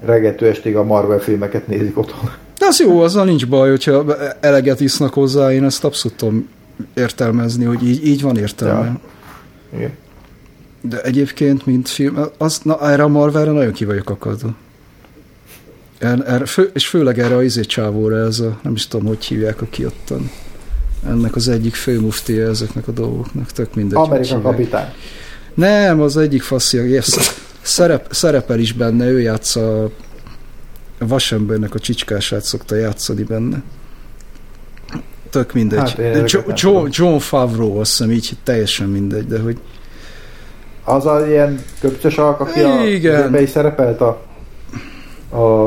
Reggeltől 0.05 0.49
estig 0.49 0.77
a 0.77 0.85
Marvel 0.85 1.19
filmeket 1.19 1.67
nézik 1.67 1.99
otthon. 1.99 2.31
De 2.59 2.67
az 2.67 2.81
jó, 2.81 3.01
azzal 3.01 3.25
nincs 3.25 3.47
baj, 3.47 3.69
hogyha 3.69 4.17
eleget 4.41 4.81
isznak 4.81 5.15
hozzá, 5.15 5.53
én 5.53 5.65
ezt 5.65 5.85
abszolút 5.85 6.17
tudom 6.17 6.49
értelmezni, 6.95 7.65
hogy 7.65 7.89
így, 7.89 8.07
így 8.07 8.23
van 8.23 8.37
értelme. 8.37 8.85
Ja. 8.85 9.01
Igen. 9.79 9.93
De 10.81 11.01
egyébként, 11.01 11.67
mint 11.67 11.89
film, 11.89 12.19
az, 12.39 12.61
na, 12.63 12.91
erre 12.91 13.03
a 13.03 13.09
Marvelre 13.09 13.51
nagyon 13.51 13.73
ki 13.73 13.85
vagyok 13.85 14.11
akadva. 14.11 14.55
Er, 15.99 16.23
er, 16.27 16.49
fő, 16.49 16.71
és 16.75 16.87
főleg 16.87 17.19
erre 17.19 17.37
a 17.37 17.43
izé 17.43 17.61
csávóra, 17.61 18.17
ez 18.17 18.41
a, 18.41 18.59
nem 18.63 18.73
is 18.75 18.87
tudom, 18.87 19.07
hogy 19.07 19.25
hívják, 19.25 19.63
aki 19.63 19.85
ottan. 19.85 20.31
Ennek 21.07 21.37
az 21.37 21.49
egyik 21.49 21.75
fő 21.75 22.01
muftia 22.01 22.49
ezeknek 22.49 22.89
a 22.89 22.93
dolgoknak, 22.93 23.51
tök 23.51 23.75
mindegy. 23.75 23.99
Amerika 23.99 24.41
kapitány. 24.41 24.93
Nem, 25.55 26.01
az 26.01 26.17
egyik 26.17 26.43
faszia, 26.43 26.85
yes, 26.85 27.35
szerep, 27.63 28.13
szerepel 28.13 28.59
is 28.59 28.73
benne, 28.73 29.07
ő 29.07 29.21
játsza 29.21 29.85
a 29.85 29.91
vasembernek 30.99 31.75
a 31.75 31.79
csicskását 31.79 32.45
szokta 32.45 32.75
játszani 32.75 33.23
benne. 33.23 33.63
Tök 35.31 35.53
mindegy. 35.53 35.79
Hát 35.79 36.31
jo- 36.31 36.61
John. 36.61 36.89
John 36.91 37.17
Favreau, 37.19 37.79
azt 37.79 37.91
hiszem 37.91 38.11
így 38.11 38.31
teljesen 38.43 38.89
mindegy, 38.89 39.27
de 39.27 39.39
hogy 39.39 39.59
Az 40.85 41.07
a 41.07 41.27
ilyen 41.29 41.63
köpcös 41.81 42.17
alk, 42.17 42.41
aki 42.41 42.61
a 42.61 42.85
Igen. 42.87 43.37
is 43.41 43.49
szerepelt 43.49 44.01
a, 44.01 44.23
a 45.31 45.67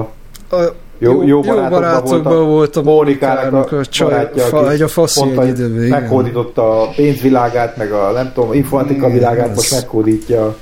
a, 0.50 0.76
jó, 0.98 1.24
jó, 1.28 1.42
barátokban, 1.42 1.82
barátokban 1.82 2.46
volt 2.48 2.76
a 2.76 2.82
Mónikának 2.82 3.72
a, 3.72 3.78
a 3.78 3.86
csaj, 3.86 4.10
barátja, 4.10 4.44
fa, 4.44 4.72
egy 4.72 4.82
a 4.82 4.88
faszi 4.88 5.20
pont 5.20 5.40
egy 5.40 5.48
időben, 5.48 5.86
igen. 5.86 6.02
meghódította 6.02 6.82
a 6.82 6.90
pénzvilágát, 6.96 7.78
meg 7.78 7.92
a 7.92 8.12
nem 8.12 8.32
tudom, 8.34 8.54
informatika 8.54 9.06
Igen, 9.06 9.12
világát, 9.12 9.50
ez- 9.50 9.56
most 9.56 9.72
meghódítja 9.72 10.56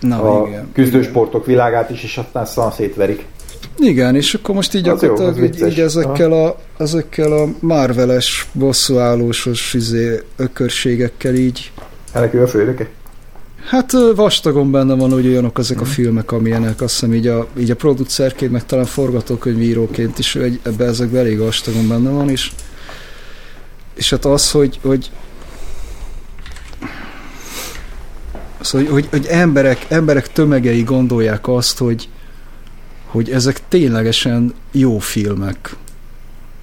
Na, 0.00 0.40
a 0.40 0.46
igen. 0.48 0.70
küzdősportok 0.72 1.46
világát 1.46 1.90
is, 1.90 2.02
és 2.02 2.16
aztán 2.16 2.46
szan 2.46 2.70
szétverik. 2.70 3.26
Igen, 3.78 4.16
és 4.16 4.34
akkor 4.34 4.54
most 4.54 4.74
így 4.74 4.86
jó, 4.86 4.92
gyakorlatilag 4.92 5.30
az 5.30 5.42
így, 5.42 5.66
így 5.66 5.80
ezekkel, 5.80 6.32
a, 6.32 6.56
ezekkel 6.78 7.32
a 7.32 7.46
Marveles, 7.60 8.48
bosszúállósos 8.52 9.74
izé, 9.74 10.20
ökörségekkel 10.36 11.34
így 11.34 11.72
Ennek 12.12 12.34
ő 12.34 12.42
a 12.42 12.46
főnöke? 12.46 12.88
Hát 13.64 13.92
vastagon 14.14 14.70
benne 14.70 14.94
van, 14.94 15.10
hogy 15.10 15.26
olyanok 15.26 15.58
ezek 15.58 15.76
Mhm. 15.76 15.86
a 15.86 15.88
filmek, 15.88 16.32
amilyenek 16.32 16.80
azt 16.80 16.92
hiszem 16.92 17.14
így 17.14 17.26
a, 17.26 17.46
így 17.58 17.70
a 17.70 17.76
producerként, 17.76 18.52
meg 18.52 18.66
talán 18.66 18.84
forgatókönyvíróként 18.84 20.18
is 20.18 20.36
egy, 20.36 20.60
ebbe 20.62 20.84
ezekben 20.84 21.20
elég 21.20 21.38
vastagon 21.38 21.88
benne 21.88 22.10
van, 22.10 22.30
és, 22.30 22.52
és 23.94 24.10
hát 24.10 24.24
az, 24.24 24.50
hogy, 24.50 24.78
hogy 24.82 25.10
az, 28.58 28.70
hogy, 28.70 28.88
hogy, 28.88 29.06
hogy 29.10 29.26
emberek, 29.26 29.86
emberek 29.88 30.32
tömegei 30.32 30.82
gondolják 30.82 31.48
azt, 31.48 31.78
hogy, 31.78 32.08
hogy 33.06 33.30
ezek 33.30 33.60
ténylegesen 33.68 34.54
jó 34.72 34.98
filmek. 34.98 35.76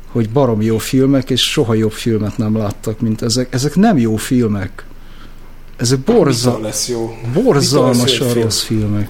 Hogy 0.08 0.30
barom 0.30 0.62
jó 0.62 0.78
filmek, 0.78 1.30
és 1.30 1.42
soha 1.42 1.74
jobb 1.74 1.92
filmet 1.92 2.38
nem 2.38 2.58
láttak, 2.58 3.00
mint 3.00 3.22
ezek. 3.22 3.54
Ezek 3.54 3.76
nem 3.76 3.98
jó 3.98 4.16
filmek. 4.16 4.84
Ezek 5.82 6.00
borza, 6.00 6.50
Mitől 6.50 6.64
lesz 6.64 6.90
jó? 6.90 7.16
Mitől 7.26 7.44
borzalmasan 7.44 8.28
lesz 8.28 8.36
jó 8.36 8.42
rossz 8.42 8.62
filmek. 8.62 9.08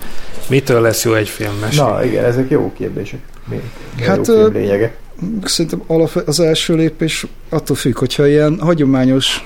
Mitől 0.50 0.82
lesz 0.82 1.04
jó 1.04 1.14
egy 1.14 1.30
film? 1.30 1.54
Mesélj. 1.62 1.88
Na 1.88 2.06
igen, 2.06 2.26
ezek 2.26 2.50
jó 2.50 2.74
kérdések. 2.78 3.20
Mi, 3.50 3.62
Hát, 4.04 4.18
jó 4.18 4.24
film 4.24 4.54
lényege? 4.54 4.96
Szerintem 5.44 5.82
alap, 5.88 6.24
az 6.26 6.40
első 6.40 6.76
lépés 6.76 7.26
attól 7.50 7.76
függ, 7.76 7.98
hogyha 7.98 8.28
ilyen 8.28 8.60
hagyományos 8.60 9.44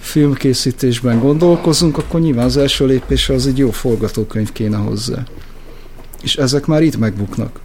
filmkészítésben 0.00 1.18
gondolkozunk, 1.18 1.98
akkor 1.98 2.20
nyilván 2.20 2.44
az 2.44 2.56
első 2.56 2.86
lépés 2.86 3.28
az 3.28 3.46
egy 3.46 3.58
jó 3.58 3.70
forgatókönyv 3.70 4.52
kéne 4.52 4.76
hozzá. 4.76 5.22
És 6.22 6.36
ezek 6.36 6.66
már 6.66 6.82
itt 6.82 6.98
megbuknak. 6.98 7.60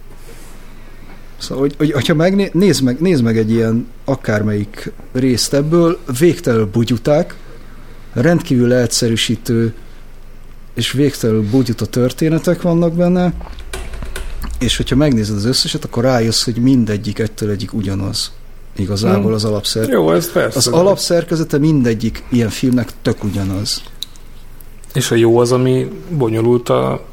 Szóval, 1.38 1.58
hogy, 1.58 1.74
hogy, 1.78 1.92
hogyha 1.92 2.14
megné, 2.14 2.50
nézd, 2.52 2.82
meg, 2.82 3.00
nézd 3.00 3.22
meg 3.22 3.38
egy 3.38 3.50
ilyen 3.50 3.86
akármelyik 4.04 4.92
részt 5.12 5.54
ebből, 5.54 5.98
végtelenül 6.18 6.66
bugyuták, 6.66 7.34
rendkívül 8.12 8.72
egyszerűsítő 8.72 9.74
és 10.74 10.92
végtelenül 10.92 11.48
bugyuta 11.50 11.86
történetek 11.86 12.62
vannak 12.62 12.92
benne, 12.92 13.32
és 14.58 14.76
hogyha 14.76 14.96
megnézed 14.96 15.36
az 15.36 15.44
összeset, 15.44 15.84
akkor 15.84 16.02
rájössz, 16.02 16.44
hogy 16.44 16.56
mindegyik 16.56 17.18
ettől 17.18 17.50
egyik 17.50 17.72
ugyanaz. 17.72 18.32
Igazából 18.76 19.22
Hmm. 19.22 19.32
az 19.32 19.44
alapszer. 19.44 19.88
Jó, 19.88 20.12
ez 20.12 20.32
persze. 20.32 20.58
Az 20.58 20.66
alapszerkezete 20.66 21.58
mindegyik 21.58 22.24
ilyen 22.30 22.48
filmnek 22.48 22.92
tök 23.02 23.24
ugyanaz. 23.24 23.82
És 24.94 25.10
a 25.10 25.14
jó 25.14 25.38
az, 25.38 25.52
ami 25.52 25.88
bonyolult 26.10 26.68
a 26.68 27.04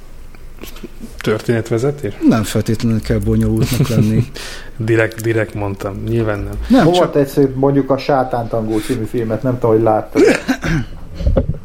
történetvezetés? 1.22 2.14
Nem 2.28 2.44
feltétlenül 2.44 3.02
kell 3.02 3.18
bonyolultnak 3.18 3.88
lenni. 3.88 4.26
Direkt, 4.78 5.22
direkt 5.22 5.54
mondtam. 5.54 6.04
Nyilván 6.08 6.40
nem. 6.40 6.54
Nem, 6.68 6.84
Volt 6.84 6.98
csak 6.98 7.16
egyszer 7.16 7.50
mondjuk 7.54 7.90
a 7.90 7.98
Sátántangó 7.98 8.78
című 8.80 9.04
filmet, 9.04 9.44
nem 9.44 9.54
tudom, 9.60 9.76
hogy 9.76 9.84
láttad. 9.84 10.22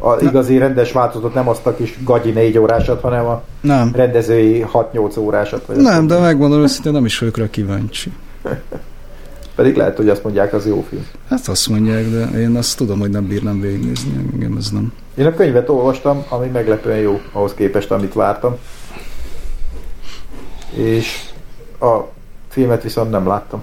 A 0.03 0.17
igazi 0.21 0.59
rendes 0.59 0.93
változatot, 0.93 1.35
nem 1.35 1.49
azt 1.49 1.67
a 1.67 1.75
kis 1.75 1.99
gagyi 2.05 2.31
négy 2.31 2.59
órásat, 2.59 3.01
hanem 3.01 3.27
a 3.27 3.43
nem. 3.61 3.91
rendezői 3.95 4.67
6-8 4.73 5.19
órásat. 5.19 5.67
Vagy 5.67 5.77
Nem, 5.77 6.07
de 6.07 6.19
megmondom 6.19 6.63
őszintén, 6.63 6.93
nem 6.93 7.05
is 7.05 7.19
vagyok 7.19 7.37
rá 7.37 7.51
kíváncsi. 7.51 8.13
Pedig 9.55 9.77
lehet, 9.77 9.97
hogy 9.97 10.09
azt 10.09 10.23
mondják, 10.23 10.53
az 10.53 10.67
jó 10.67 10.85
film. 10.89 11.07
Hát 11.29 11.49
azt 11.49 11.69
mondják, 11.69 12.11
de 12.11 12.41
én 12.41 12.57
azt 12.57 12.77
tudom, 12.77 12.99
hogy 12.99 13.11
nem 13.11 13.27
bírnám 13.27 13.61
végignézni, 13.61 14.13
engem 14.33 14.57
ez 14.57 14.71
nem. 14.71 14.93
Én 15.15 15.27
a 15.27 15.35
könyvet 15.35 15.69
olvastam, 15.69 16.25
ami 16.29 16.47
meglepően 16.47 16.99
jó 16.99 17.21
ahhoz 17.33 17.55
képest, 17.55 17.91
amit 17.91 18.13
vártam. 18.13 18.57
És 20.75 21.29
a 21.81 21.99
filmet 22.49 22.83
viszont 22.83 23.11
nem 23.11 23.27
láttam. 23.27 23.63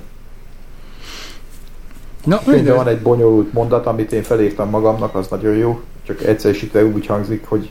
Na, 2.26 2.42
Könyvben 2.46 2.76
van 2.76 2.88
egy 2.88 3.02
bonyolult 3.02 3.54
mondat, 3.54 3.86
amit 3.86 4.12
én 4.12 4.24
felírtam 4.24 4.70
magamnak, 4.70 5.16
az 5.16 5.28
nagyon 5.28 5.56
jó, 5.56 5.82
csak 6.06 6.24
egyszerűsítve 6.24 6.86
úgy 6.86 7.06
hangzik, 7.06 7.46
hogy 7.48 7.70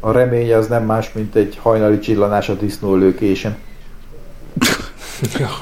a 0.00 0.10
remény 0.10 0.52
az 0.52 0.66
nem 0.66 0.84
más, 0.84 1.12
mint 1.12 1.34
egy 1.34 1.58
hajnali 1.62 1.98
csillanás 1.98 2.48
a 2.48 2.54
disznólőkésen. 2.54 3.56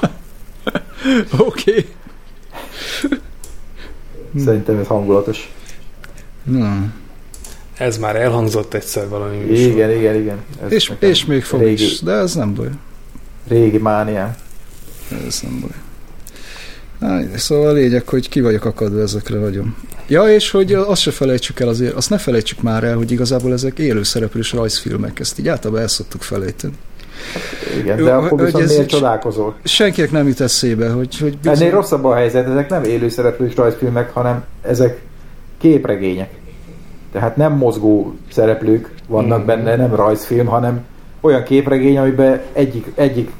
Oké. 1.47 1.89
Szerintem 4.45 4.77
ez 4.77 4.87
hangulatos. 4.87 5.53
Na. 6.43 6.93
Ez 7.77 7.97
már 7.97 8.15
elhangzott 8.15 8.73
egyszer 8.73 9.09
valami 9.09 9.37
műsor. 9.37 9.71
Igen, 9.71 9.91
igen, 9.91 10.15
igen. 10.15 10.37
Ez 10.63 10.71
És, 10.71 10.91
és 10.99 11.25
még 11.25 11.43
fog 11.43 11.59
régi, 11.59 11.83
is, 11.83 12.01
de 12.01 12.11
ez 12.11 12.35
nem 12.35 12.53
baj. 12.53 12.69
Régi 13.47 13.77
mániám. 13.77 14.35
Ez 15.27 15.39
nem 15.41 15.59
baj. 15.59 15.69
Na, 16.99 17.37
szóval 17.37 17.67
a 17.67 17.71
lényeg, 17.71 18.07
hogy 18.07 18.29
ki 18.29 18.41
vagyok 18.41 18.65
akadva 18.65 19.01
ezekre 19.01 19.39
nagyon. 19.39 19.75
Ja, 20.07 20.23
és 20.33 20.51
hogy 20.51 20.73
azt 20.73 21.01
se 21.01 21.11
felejtsük 21.11 21.59
el 21.59 21.67
azért, 21.67 21.93
azt 21.93 22.09
ne 22.09 22.17
felejtsük 22.17 22.61
már 22.61 22.83
el, 22.83 22.95
hogy 22.95 23.11
igazából 23.11 23.53
ezek 23.53 23.79
élőszereplős 23.79 24.53
rajzfilmek, 24.53 25.19
ezt 25.19 25.39
így 25.39 25.47
általában 25.47 25.81
el 25.81 25.87
szoktuk 25.87 26.21
felejteni. 26.21 26.73
Igen, 27.79 27.97
Jó, 27.97 28.05
de 28.05 28.13
akkor 28.13 28.43
viszont 28.45 28.63
ez 28.63 28.69
miért 28.69 28.83
egy- 28.83 28.89
csodálkozol? 28.89 29.55
Senkinek 29.63 30.11
nem 30.11 30.27
jut 30.27 30.41
eszébe, 30.41 30.89
hogy, 30.89 31.17
hogy 31.19 31.37
Ennél 31.43 31.71
rosszabb 31.71 32.05
a 32.05 32.15
helyzet, 32.15 32.47
ezek 32.47 32.69
nem 32.69 32.83
élőszereplős 32.83 33.55
rajzfilmek, 33.55 34.13
hanem 34.13 34.43
ezek 34.61 35.01
képregények. 35.57 36.29
Tehát 37.11 37.35
nem 37.35 37.53
mozgó 37.53 38.15
szereplők 38.31 38.93
vannak 39.07 39.37
Mhm. 39.37 39.47
benne, 39.47 39.75
nem 39.75 39.95
rajzfilm, 39.95 40.45
hanem 40.45 40.85
olyan 41.21 41.43
képregény, 41.43 41.97
amiben 41.97 42.41
egyik, 42.53 42.91
egyik 42.95 43.31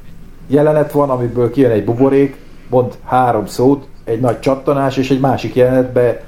jelenet 0.47 0.91
van, 0.91 1.09
amiből 1.09 1.51
kijön 1.51 1.71
egy 1.71 1.84
buborék, 1.84 2.36
mond 2.69 2.93
három 3.03 3.45
szót, 3.45 3.88
egy 4.03 4.19
nagy 4.19 4.39
csattanás, 4.39 4.97
és 4.97 5.09
egy 5.09 5.19
másik 5.19 5.55
jelenetbe 5.55 6.23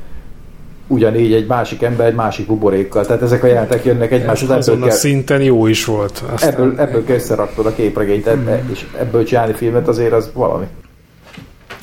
ugyanígy 0.88 1.34
egy 1.34 1.48
másik 1.48 1.82
ember 1.82 2.08
egy 2.08 2.16
másik 2.16 2.48
buborékkal. 2.48 3.06
Tehát 3.06 3.22
ezek 3.22 3.44
a 3.44 3.48
jelenetek 3.48 3.86
jönnek 3.86 4.12
egymás 4.12 4.44
után, 4.44 4.58
Azon 4.58 4.76
ebből 4.76 4.88
a 4.88 4.90
kell, 4.90 4.98
szinten 4.98 5.42
jó 5.42 5.68
is 5.68 5.86
volt. 5.86 6.24
Aztán 6.34 6.54
ebből, 6.54 6.74
ebből 6.78 7.04
kell 7.04 7.16
összeraktod 7.16 7.66
a 7.66 7.74
képregényt, 7.74 8.28
ebbe, 8.28 8.64
és 8.72 8.86
ebből 9.00 9.24
csinálni 9.24 9.54
filmet 9.54 9.88
azért 9.88 10.14
az 10.14 10.32
valami. 10.34 10.66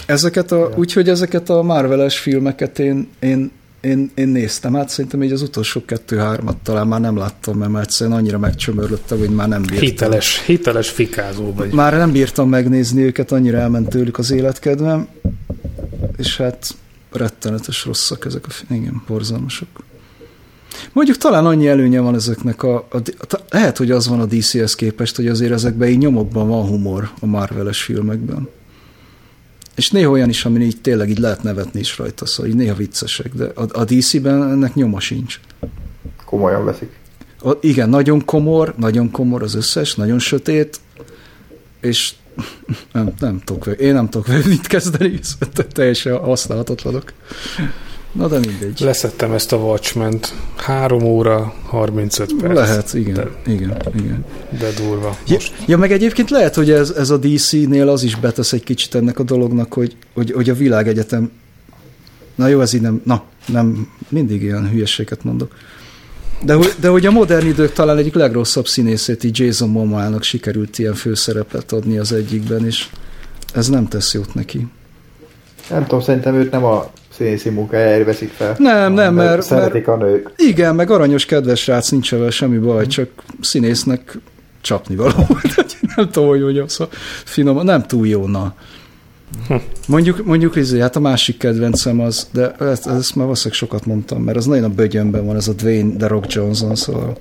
Ezeket 0.06 0.52
a, 0.52 0.68
úgyhogy 0.76 1.08
ezeket 1.08 1.48
a 1.48 1.62
Marvel-es 1.62 2.18
filmeket 2.18 2.78
én, 2.78 3.08
én, 3.20 3.52
én, 3.86 4.10
én 4.14 4.28
néztem, 4.28 4.74
hát 4.74 4.88
szerintem 4.88 5.22
így 5.22 5.32
az 5.32 5.42
utolsó 5.42 5.84
kettő-hármat 5.84 6.56
talán 6.56 6.86
már 6.86 7.00
nem 7.00 7.16
láttam, 7.16 7.58
mert 7.58 7.84
egyszerűen 7.84 8.16
annyira 8.16 8.38
megcsömörlöttem, 8.38 9.18
hogy 9.18 9.30
már 9.30 9.48
nem 9.48 9.62
bírtam. 9.62 9.78
hiteles, 9.78 10.44
hiteles 10.44 10.90
fikázó 10.90 11.52
vagy. 11.52 11.72
Már 11.72 11.92
nem 11.92 12.12
bírtam 12.12 12.48
megnézni 12.48 13.02
őket, 13.02 13.32
annyira 13.32 13.58
elment 13.58 13.88
tőlük 13.88 14.18
az 14.18 14.30
életkedvem, 14.30 15.08
és 16.16 16.36
hát 16.36 16.74
rettenetes 17.12 17.84
rosszak 17.84 18.24
ezek 18.24 18.44
a 18.48 18.72
igen, 18.74 19.02
borzalmasok. 19.06 19.68
Mondjuk 20.92 21.16
talán 21.16 21.46
annyi 21.46 21.68
előnye 21.68 22.00
van 22.00 22.14
ezeknek 22.14 22.62
a, 22.62 22.74
a, 22.90 22.96
a 23.18 23.40
lehet, 23.48 23.76
hogy 23.76 23.90
az 23.90 24.08
van 24.08 24.20
a 24.20 24.26
DC-hez 24.26 24.74
képest, 24.74 25.16
hogy 25.16 25.28
azért 25.28 25.52
ezekben 25.52 25.88
így 25.88 25.98
nyomokban 25.98 26.48
van 26.48 26.66
humor 26.66 27.10
a 27.20 27.26
Marvel-es 27.26 27.82
filmekben. 27.82 28.48
És 29.76 29.90
néha 29.90 30.10
olyan 30.10 30.28
is, 30.28 30.44
amin 30.44 30.62
így 30.62 30.80
tényleg 30.80 31.08
így 31.08 31.18
lehet 31.18 31.42
nevetni 31.42 31.80
is 31.80 31.98
rajta, 31.98 32.26
szóval 32.26 32.50
így 32.50 32.56
néha 32.56 32.74
viccesek, 32.74 33.34
de 33.34 33.44
a, 33.54 33.80
a 33.80 33.84
DC-ben 33.84 34.42
ennek 34.42 34.74
nyoma 34.74 35.00
sincs. 35.00 35.40
Komolyan 36.24 36.64
veszik. 36.64 36.90
A, 37.42 37.50
igen, 37.60 37.88
nagyon 37.88 38.24
komor, 38.24 38.74
nagyon 38.76 39.10
komor 39.10 39.42
az 39.42 39.54
összes, 39.54 39.94
nagyon 39.94 40.18
és 41.80 42.14
nem, 42.92 43.12
nem 43.18 43.40
tudok, 43.44 43.66
én 43.66 43.94
nem 43.94 44.08
tudok 44.08 44.26
vele 44.26 44.46
mit 44.46 44.66
kezdeni, 44.66 45.18
szóval 45.22 45.66
teljesen 45.72 46.18
használhatatlanok. 46.18 47.12
Na 48.16 48.28
de 48.28 48.38
mindegy. 48.38 48.80
Leszettem 48.80 49.32
ezt 49.32 49.52
a 49.52 49.56
watchmen 49.56 50.20
3 50.56 51.02
óra 51.02 51.54
35 51.66 52.34
perc. 52.40 52.54
Lehet, 52.54 52.94
igen, 52.94 53.14
De, 53.14 53.52
igen, 53.52 53.76
igen. 53.94 54.24
de 54.58 54.70
durva. 54.82 55.16
Ja, 55.26 55.34
Most 55.34 55.52
ja, 55.66 55.76
meg 55.78 55.92
egyébként 55.92 56.30
lehet, 56.30 56.54
hogy 56.54 56.70
ez, 56.70 56.90
ez 56.90 57.10
a 57.10 57.16
DC-nél 57.16 57.88
az 57.88 58.02
is 58.02 58.16
betesz 58.16 58.52
egy 58.52 58.64
kicsit 58.64 58.94
ennek 58.94 59.18
a 59.18 59.22
dolognak, 59.22 59.72
hogy, 59.72 59.96
hogy, 60.14 60.30
hogy 60.32 60.50
a 60.50 60.54
világegyetem 60.54 61.30
na 62.34 62.46
jó, 62.48 62.60
ez 62.60 62.72
így 62.72 62.80
nem, 62.80 63.00
na, 63.04 63.22
nem, 63.46 63.88
mindig 64.08 64.42
ilyen 64.42 64.70
hülyeséget 64.70 65.24
mondok. 65.24 65.54
De, 66.44 66.54
hogy- 66.54 66.74
de 66.80 66.88
hogy 66.88 67.06
a 67.06 67.10
modern 67.10 67.46
idők 67.46 67.72
talán 67.72 67.96
egyik 67.98 68.14
legrosszabb 68.14 68.66
színészét, 68.68 69.24
így 69.24 69.38
Jason 69.38 69.68
Momoa-nak 69.68 70.22
sikerült 70.22 70.78
ilyen 70.78 70.94
főszerepet 70.94 71.72
adni 71.72 71.98
az 71.98 72.12
egyikben, 72.12 72.66
és 72.66 72.88
ez 73.54 73.68
nem 73.68 73.88
tesz 73.88 74.14
jót 74.14 74.34
neki. 74.34 74.66
Nem 75.70 75.82
tudom, 75.82 76.00
szerintem 76.00 76.34
őt 76.34 76.50
nem 76.50 76.64
a 76.64 76.90
színészi 77.16 77.48
munkájáért 77.50 78.04
veszik 78.04 78.30
fel. 78.30 78.54
Nem, 78.58 78.92
nem, 78.92 79.14
mert- 79.14 79.42
Szeretik 79.42 79.88
a 79.88 79.96
nők. 79.96 80.32
Igen, 80.36 80.74
meg 80.74 80.90
aranyos, 80.90 81.24
kedves 81.24 81.60
srác, 81.60 81.90
nincs 81.90 82.10
vele 82.10 82.30
semmi 82.30 82.58
baj, 82.58 82.86
csak 82.86 83.08
színésznek 83.40 84.18
csapni 84.60 84.96
való. 84.96 85.26
Nem 85.96 86.10
tudom, 86.10 86.28
hogy 86.28 86.40
mondjam, 86.40 86.66
szóval 86.66 86.92
finom, 87.24 87.64
nem 87.64 87.82
túl 87.86 88.06
jó, 88.06 88.26
na. 88.26 88.54
Mondjuk, 89.86 90.24
mondjuk 90.24 90.56
izé, 90.56 90.80
hát 90.80 90.96
a 90.96 91.00
másik 91.00 91.38
kedvencem 91.38 92.00
az, 92.00 92.28
de 92.32 92.50
ezt, 92.50 92.86
ezt 92.86 93.14
már 93.14 93.24
valószínűleg 93.24 93.58
sokat 93.58 93.86
mondtam, 93.86 94.22
mert 94.22 94.36
az 94.36 94.46
nagyon 94.46 94.64
a 94.64 94.68
bögyönben 94.74 95.26
van, 95.26 95.36
ez 95.36 95.48
a 95.48 95.52
Dwayne 95.52 95.96
The 95.96 96.06
Rock 96.06 96.32
Johnson, 96.32 96.74
szóval 96.74 97.16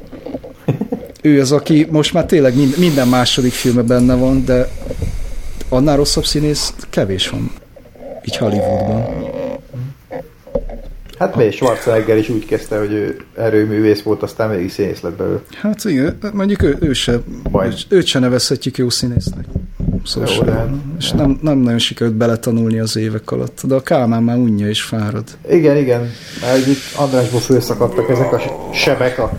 ő 1.21 1.39
az, 1.39 1.51
aki 1.51 1.87
most 1.91 2.13
már 2.13 2.25
tényleg 2.25 2.55
mind- 2.55 2.77
minden 2.77 3.07
második 3.07 3.51
filme 3.51 3.81
benne 3.81 4.15
van, 4.15 4.45
de 4.45 4.67
annál 5.69 5.95
rosszabb 5.95 6.25
színész 6.25 6.73
kevés 6.89 7.29
van. 7.29 7.51
Így 8.25 8.37
Hollywoodban. 8.37 9.03
Hát 11.19 11.35
még 11.35 11.51
Schwarzenegger 11.51 12.17
is 12.17 12.29
úgy 12.29 12.45
kezdte, 12.45 12.77
hogy 12.79 12.91
ő 12.91 13.17
erőművész 13.35 14.01
volt, 14.01 14.23
aztán 14.23 14.49
mégis 14.49 14.71
színész 14.71 15.01
lett 15.01 15.13
belőle. 15.17 15.39
Hát 15.61 15.83
igen, 15.85 16.17
mondjuk 16.33 16.63
ő, 16.63 16.77
ő 16.79 16.93
se, 16.93 17.19
Baj. 17.51 17.67
őt, 17.67 17.85
őt 17.89 18.05
se 18.05 18.19
nevezhetjük 18.19 18.77
jó 18.77 18.89
színésznek. 18.89 19.45
Szóval 20.05 20.29
Jó, 20.37 20.43
de 20.43 20.51
hát- 20.51 20.69
és 20.99 21.11
nem, 21.11 21.39
nem 21.41 21.57
nagyon 21.57 21.79
sikerült 21.79 22.15
beletanulni 22.15 22.79
az 22.79 22.97
évek 22.97 23.31
alatt. 23.31 23.61
De 23.63 23.75
a 23.75 23.81
Kálmán 23.81 24.23
már 24.23 24.37
unja 24.37 24.67
és 24.67 24.81
fárad. 24.81 25.23
Igen, 25.51 25.77
igen. 25.77 26.11
Mert 26.41 26.67
itt 26.67 26.77
Andrásból 26.95 27.39
fölszakadtak 27.39 28.09
ezek 28.09 28.33
a 28.33 28.39
sebek 28.73 29.19
a 29.19 29.31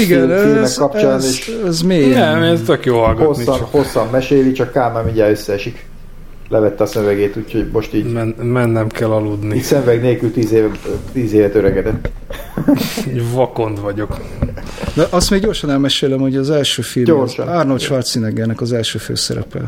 Igen, 0.00 0.28
film- 0.40 0.56
ez, 0.56 0.74
kapcsán, 0.76 1.12
ez, 1.14 1.24
és 1.24 1.58
ez 1.66 1.80
mélyen. 1.82 2.38
nem, 2.38 2.42
ez 2.42 2.60
tök 2.66 2.84
jó 2.84 2.98
hallgatni. 2.98 3.24
hosszan, 3.44 3.58
Csak 3.58 3.70
hosszan 3.70 4.08
meséli, 4.10 4.52
csak 4.52 4.72
Kálmán 4.72 5.04
mindjárt 5.04 5.30
összeesik. 5.30 5.84
Levette 6.52 6.82
a 6.82 6.86
szövegét, 6.86 7.36
úgyhogy 7.36 7.66
most 7.72 7.94
így, 7.94 8.12
men, 8.12 8.28
mennem 8.42 8.88
kell 8.88 9.10
aludni. 9.10 9.56
így 9.56 9.62
szemveg 9.62 10.00
nélkül 10.00 10.32
tíz, 10.32 10.52
éve, 10.52 10.70
tíz 11.12 11.32
évet 11.32 11.54
öregedett. 11.54 12.10
Vakond 13.34 13.80
vagyok. 13.80 14.20
De 14.94 15.06
azt 15.10 15.30
még 15.30 15.40
gyorsan 15.40 15.70
elmesélem, 15.70 16.20
hogy 16.20 16.36
az 16.36 16.50
első 16.50 16.82
film 16.82 17.04
Gyorsan. 17.04 17.48
az 17.48 17.58
Arnold 17.58 17.80
Schwarzeneggernek 17.80 18.60
az 18.60 18.72
első 18.72 18.98
főszerepe. 18.98 19.60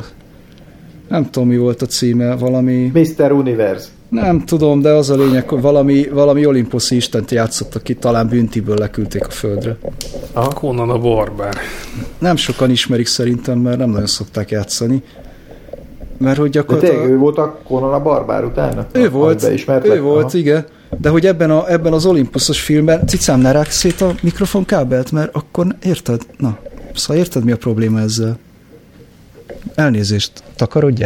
Nem 1.08 1.30
tudom, 1.30 1.48
mi 1.48 1.56
volt 1.56 1.82
a 1.82 1.86
címe, 1.86 2.36
valami... 2.36 2.92
Mr. 2.94 3.32
Universe. 3.32 3.86
Nem 4.08 4.44
tudom, 4.44 4.80
de 4.80 4.90
az 4.90 5.10
a 5.10 5.16
lényeg, 5.16 5.48
hogy 5.48 5.60
valami, 5.60 6.08
valami 6.08 6.46
olimposzi 6.46 6.96
istent 6.96 7.30
játszottak 7.30 7.82
ki, 7.82 7.94
talán 7.94 8.28
büntiből 8.28 8.76
leküldték 8.78 9.26
a 9.26 9.30
földre. 9.30 9.76
Conan 10.34 10.90
a 10.90 10.98
barbár. 10.98 11.54
Nem 12.18 12.36
sokan 12.36 12.70
ismerik 12.70 13.06
szerintem, 13.06 13.58
mert 13.58 13.78
nem 13.78 13.90
nagyon 13.90 14.06
szokták 14.06 14.50
játszani. 14.50 15.02
Mert 16.24 16.38
hogy 16.38 16.50
De 16.50 16.62
tényleg 16.62 16.80
gyakorlatilag... 16.80 17.10
ő 17.10 17.18
volt 17.18 17.38
a 17.38 17.58
Conan 17.66 17.92
a 17.92 18.00
barbár 18.00 18.44
utána? 18.44 18.86
Ő 18.92 19.10
volt, 19.10 19.50
ő 19.82 20.00
volt, 20.00 20.34
igen. 20.34 20.66
De 21.00 21.08
hogy 21.08 21.26
ebben, 21.26 21.50
a, 21.50 21.70
ebben 21.70 21.92
az 21.92 22.06
olimpuszos 22.06 22.60
filmben, 22.60 23.06
cicám, 23.06 23.40
ne 23.40 23.52
rágj 23.52 23.70
szét 23.70 24.00
a 24.00 24.14
mikrofonkábelt, 24.22 25.12
mert 25.12 25.34
akkor 25.34 25.66
érted? 25.82 26.20
Na, 26.38 26.58
szóval 26.94 27.22
érted, 27.22 27.44
mi 27.44 27.52
a 27.52 27.56
probléma 27.56 28.00
ezzel? 28.00 28.38
Elnézést, 29.74 30.32
takarodj 30.56 31.04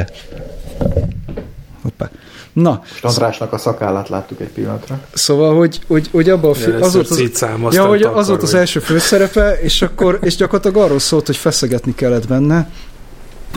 Hoppá. 1.83 2.11
Na, 2.53 2.83
Andrásnak 3.03 3.53
a 3.53 3.59
szakállát 3.59 4.09
láttuk 4.09 4.41
egy 4.41 4.49
pillanatra. 4.49 5.01
szóval, 5.13 5.57
hogy, 5.57 5.81
hogy, 5.87 6.09
hogy 6.13 6.29
abban 6.29 6.51
a 6.51 6.55
fi- 6.55 6.81
az 6.81 6.95
volt 6.95 7.11
az, 7.11 7.17
cicám, 7.17 7.67
ja, 7.71 7.87
hogy 7.87 8.03
az 8.03 8.29
volt 8.29 8.43
az 8.43 8.55
első 8.55 8.81
főszerepe, 8.81 9.61
és 9.61 9.83
akkor, 9.83 10.19
és 10.23 10.37
gyakorlatilag 10.37 10.85
arról 10.85 10.99
szólt, 10.99 11.27
hogy 11.27 11.37
feszegetni 11.37 11.95
kellett 11.95 12.29
benne, 12.29 12.71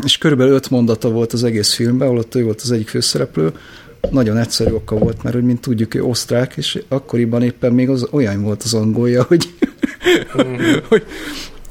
és 0.04 0.18
körülbelül 0.18 0.54
öt 0.54 0.70
mondata 0.70 1.10
volt 1.10 1.34
az 1.34 1.44
egész 1.44 1.74
filmben, 1.74 2.08
ahol 2.08 2.20
ott 2.20 2.36
ő 2.36 2.44
volt 2.44 2.62
az 2.62 2.72
egyik 2.72 2.88
főszereplő, 2.88 3.52
nagyon 4.10 4.38
egyszerű 4.38 4.72
oka 4.72 4.96
volt, 4.96 5.24
mert 5.24 5.36
hogy 5.36 5.44
mint 5.44 5.62
tudjuk, 5.62 5.94
ő 5.94 6.04
osztrák, 6.04 6.54
és 6.58 6.84
akkoriban 6.88 7.44
éppen 7.44 7.74
még 7.74 7.90
az 7.90 8.08
olyan 8.12 8.42
volt 8.44 8.64
az 8.64 8.74
angolja, 8.74 9.24
hogy, 9.30 9.54
hogy, 10.88 11.04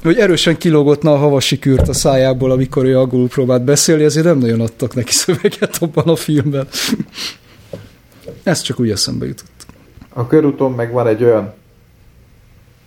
hogy 0.03 0.17
erősen 0.17 0.57
kilógott 0.57 1.03
a 1.03 1.17
havasi 1.17 1.59
kürt 1.59 1.87
a 1.87 1.93
szájából, 1.93 2.51
amikor 2.51 2.85
ő 2.85 2.97
angolul 2.97 3.27
próbált 3.27 3.63
beszélni, 3.63 4.03
ezért 4.03 4.25
nem 4.25 4.37
nagyon 4.37 4.61
adtak 4.61 4.95
neki 4.95 5.11
szöveget 5.23 5.77
abban 5.79 6.07
a 6.07 6.15
filmben. 6.15 6.67
Ez 8.43 8.61
csak 8.61 8.79
úgy 8.79 8.89
eszembe 8.89 9.25
jutott. 9.25 9.65
A 10.13 10.27
körúton 10.27 10.71
meg 10.71 10.91
van 10.91 11.07
egy 11.07 11.23
olyan 11.23 11.53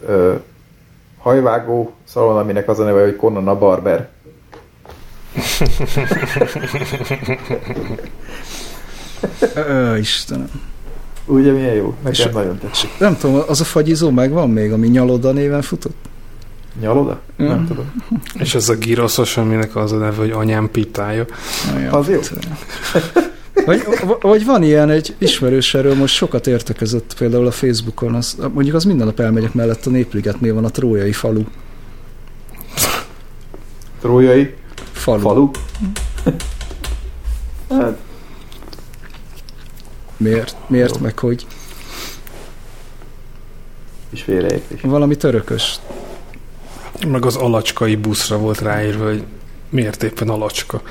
ö, 0.07 0.35
hajvágó 1.19 1.93
szalon, 2.05 2.39
aminek 2.39 2.69
az 2.69 2.79
a 2.79 2.85
neve, 2.85 3.03
hogy 3.03 3.17
Conan 3.17 3.49
a 3.49 3.59
barber. 3.59 4.09
Ö, 9.55 9.97
Istenem. 9.97 10.49
Ugye 11.27 11.53
milyen 11.53 11.75
jó? 11.75 11.95
Nekem 12.05 12.27
És- 12.29 12.35
nagyon 12.35 12.59
tetszik. 12.59 12.91
Nem 12.99 13.17
tudom, 13.17 13.43
az 13.49 13.61
a 13.61 13.65
fagyizó 13.65 14.11
megvan 14.11 14.51
még, 14.51 14.73
ami 14.73 14.89
Nyaloda 14.89 15.33
néven 15.33 15.63
futott? 15.63 15.97
Nyaloda? 16.81 17.21
Mm. 17.43 17.47
Nem 17.47 17.67
tudom. 17.67 17.93
És 18.39 18.55
ez 18.55 18.69
a 18.69 18.75
giroszos, 18.75 19.37
aminek 19.37 19.77
az 19.77 19.93
a 19.93 19.97
neve, 19.97 20.17
hogy 20.17 20.31
anyám 20.31 20.71
pitája. 20.71 21.25
Az 21.91 22.09
jó. 22.09 22.21
Vagy, 23.67 23.83
vagy 24.21 24.45
van 24.45 24.63
ilyen, 24.63 24.91
egy 24.91 25.15
ismerős 25.19 25.75
erről 25.75 25.95
most 25.95 26.15
sokat 26.15 26.47
értekezett 26.47 27.15
például 27.19 27.47
a 27.47 27.51
Facebookon, 27.51 28.15
az, 28.15 28.37
mondjuk 28.53 28.75
az 28.77 28.85
minden 28.85 29.07
nap 29.07 29.21
elmegyek 29.21 29.55
mellett 29.55 29.87
a 29.87 29.91
Népligetnél 29.91 30.55
van 30.55 30.65
a 30.65 30.71
trójai 30.71 31.13
falu. 31.13 31.43
Trójai 34.01 34.55
Falu. 34.95 35.21
falu. 35.21 35.51
hát, 37.71 37.99
Miért? 40.17 40.57
Miért 40.67 41.01
meg 41.01 41.19
hogy? 41.19 41.47
és 44.15 44.23
félreértés. 44.23 44.81
Valami 44.83 45.17
törökös. 45.17 45.79
Meg 47.07 47.25
az 47.25 47.37
alacskai 47.37 47.97
buszra 47.97 48.39
volt 48.39 48.61
ráírva, 48.61 49.05
hogy 49.05 49.25
miért 49.69 50.03
éppen 50.03 50.29
alacska. 50.29 50.83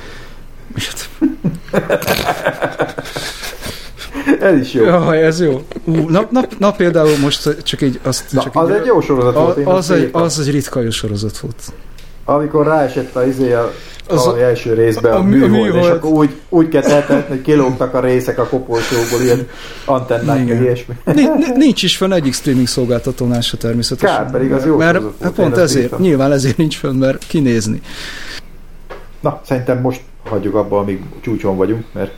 Miért? 0.68 1.10
Ez 4.40 4.60
is 4.60 4.74
jó. 4.74 4.84
Jaj, 4.84 5.24
ez 5.24 5.42
jó. 5.42 5.66
Ú, 5.84 6.10
na, 6.10 6.28
na, 6.32 6.42
na, 6.58 6.72
például 6.72 7.18
most 7.18 7.64
csak 7.64 7.82
így 7.82 8.00
azt... 8.04 8.32
Na, 8.32 8.42
csak 8.42 8.56
az 8.56 8.70
így, 8.70 8.76
egy 8.76 8.86
jó 8.86 9.02
sorozat 9.02 9.34
volt. 9.34 9.58
az, 9.58 9.66
azt 9.66 9.92
egy, 9.92 10.10
az 10.12 10.40
egy 10.40 10.52
ritka 10.52 10.82
jó 10.82 10.90
sorozat 10.90 11.38
volt. 11.38 11.74
Amikor 12.26 12.66
ráesett 12.66 13.16
a 13.16 13.26
izé 13.26 13.54
a 13.54 13.72
Az 14.08 14.28
a- 14.28 14.40
első 14.42 14.74
részbe 14.74 15.10
a, 15.10 15.16
a 15.16 15.18
a 15.20 15.24
mű- 15.24 15.44
a 15.44 15.48
műhold, 15.48 15.68
és 15.68 15.74
műhold. 15.74 15.92
akkor 15.94 16.12
úgy, 16.12 16.30
úgy 16.50 16.68
kell 16.68 16.82
eltenni, 16.84 17.24
hogy 17.28 17.42
kilógtak 17.42 17.94
a 17.94 18.00
részek 18.00 18.38
a 18.40 18.44
koporsóból, 18.48 19.22
ilyen 19.26 19.48
antennák, 19.86 20.40
Igen. 20.42 20.62
ilyesmi. 20.62 20.94
Ni- 21.06 21.14
ni- 21.22 21.52
Nincs 21.58 21.84
is 21.84 21.98
fönn 21.98 22.12
egyik 22.12 22.34
streaming 22.34 22.68
szolgáltatónál 22.68 23.42
se 23.42 23.58
természetesen. 23.58 24.18
Kár, 24.18 24.32
pedig 24.32 24.52
az 24.52 24.66
jó 24.66 24.78
Mert 24.78 25.02
volt, 25.02 25.14
hát 25.22 25.38
én 25.38 25.44
pont 25.46 25.58
ezért, 25.58 25.84
írtam. 25.84 26.02
nyilván 26.02 26.32
ezért 26.32 26.58
nincs 26.58 26.78
fönn, 26.78 26.96
mert 26.96 27.28
kinézni. 27.28 27.82
Na, 29.20 29.42
szerintem 29.46 29.82
most 29.82 30.02
hagyjuk 30.30 30.56
abba, 30.56 30.80
amíg 30.80 31.02
csúcson 31.22 31.58
vagyunk, 31.58 31.86
mert 31.94 32.12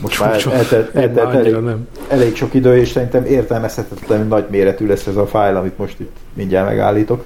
most 0.00 0.20
már 0.20 0.30
eltelt, 0.52 0.94
eltelt 0.94 1.34
elég, 1.34 1.52
nem. 1.54 1.88
elég 2.08 2.36
sok 2.36 2.54
idő, 2.54 2.76
és 2.76 2.88
szerintem 2.90 3.24
értelmezhetetlenül 3.24 4.26
nagy 4.26 4.44
méretű 4.50 4.86
lesz 4.86 5.06
ez 5.06 5.16
a 5.16 5.26
fájl, 5.26 5.56
amit 5.56 5.78
most 5.78 6.00
itt 6.00 6.16
mindjárt 6.34 6.68
megállítok. 6.68 7.24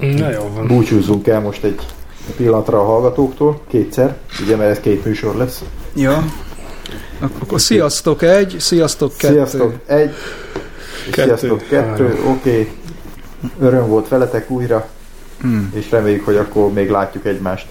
Na 0.00 0.30
jó 0.30 0.50
van. 0.54 0.66
Búcsúzzunk 0.66 1.26
el 1.26 1.40
most 1.40 1.64
egy 1.64 1.80
pillanatra 2.36 2.80
a 2.80 2.84
hallgatóktól, 2.84 3.60
kétszer, 3.68 4.16
ugye, 4.42 4.56
mert 4.56 4.70
ez 4.70 4.80
két 4.80 5.04
műsor 5.04 5.36
lesz. 5.36 5.62
Ja. 5.94 6.24
Akkor 7.38 7.60
sziasztok 7.60 8.22
egy, 8.22 8.56
sziasztok 8.58 9.16
kettő. 9.16 9.32
Sziasztok, 9.34 9.74
egy, 9.86 10.14
Kettő, 11.10 11.36
sziasztok, 11.36 11.68
kettő, 11.68 12.18
oké. 12.28 12.72
Öröm 13.60 13.86
volt 13.88 14.08
veletek 14.08 14.50
újra, 14.50 14.88
Hmm. 15.40 15.72
és 15.74 15.90
reméljük, 15.90 16.24
hogy 16.24 16.36
akkor 16.36 16.72
még 16.72 16.90
látjuk 16.90 17.26
egymást. 17.26 17.66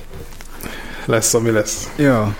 Lesz, 1.05 1.33
ami 1.33 1.51
lesz. 1.51 1.89
Ja. 1.97 2.35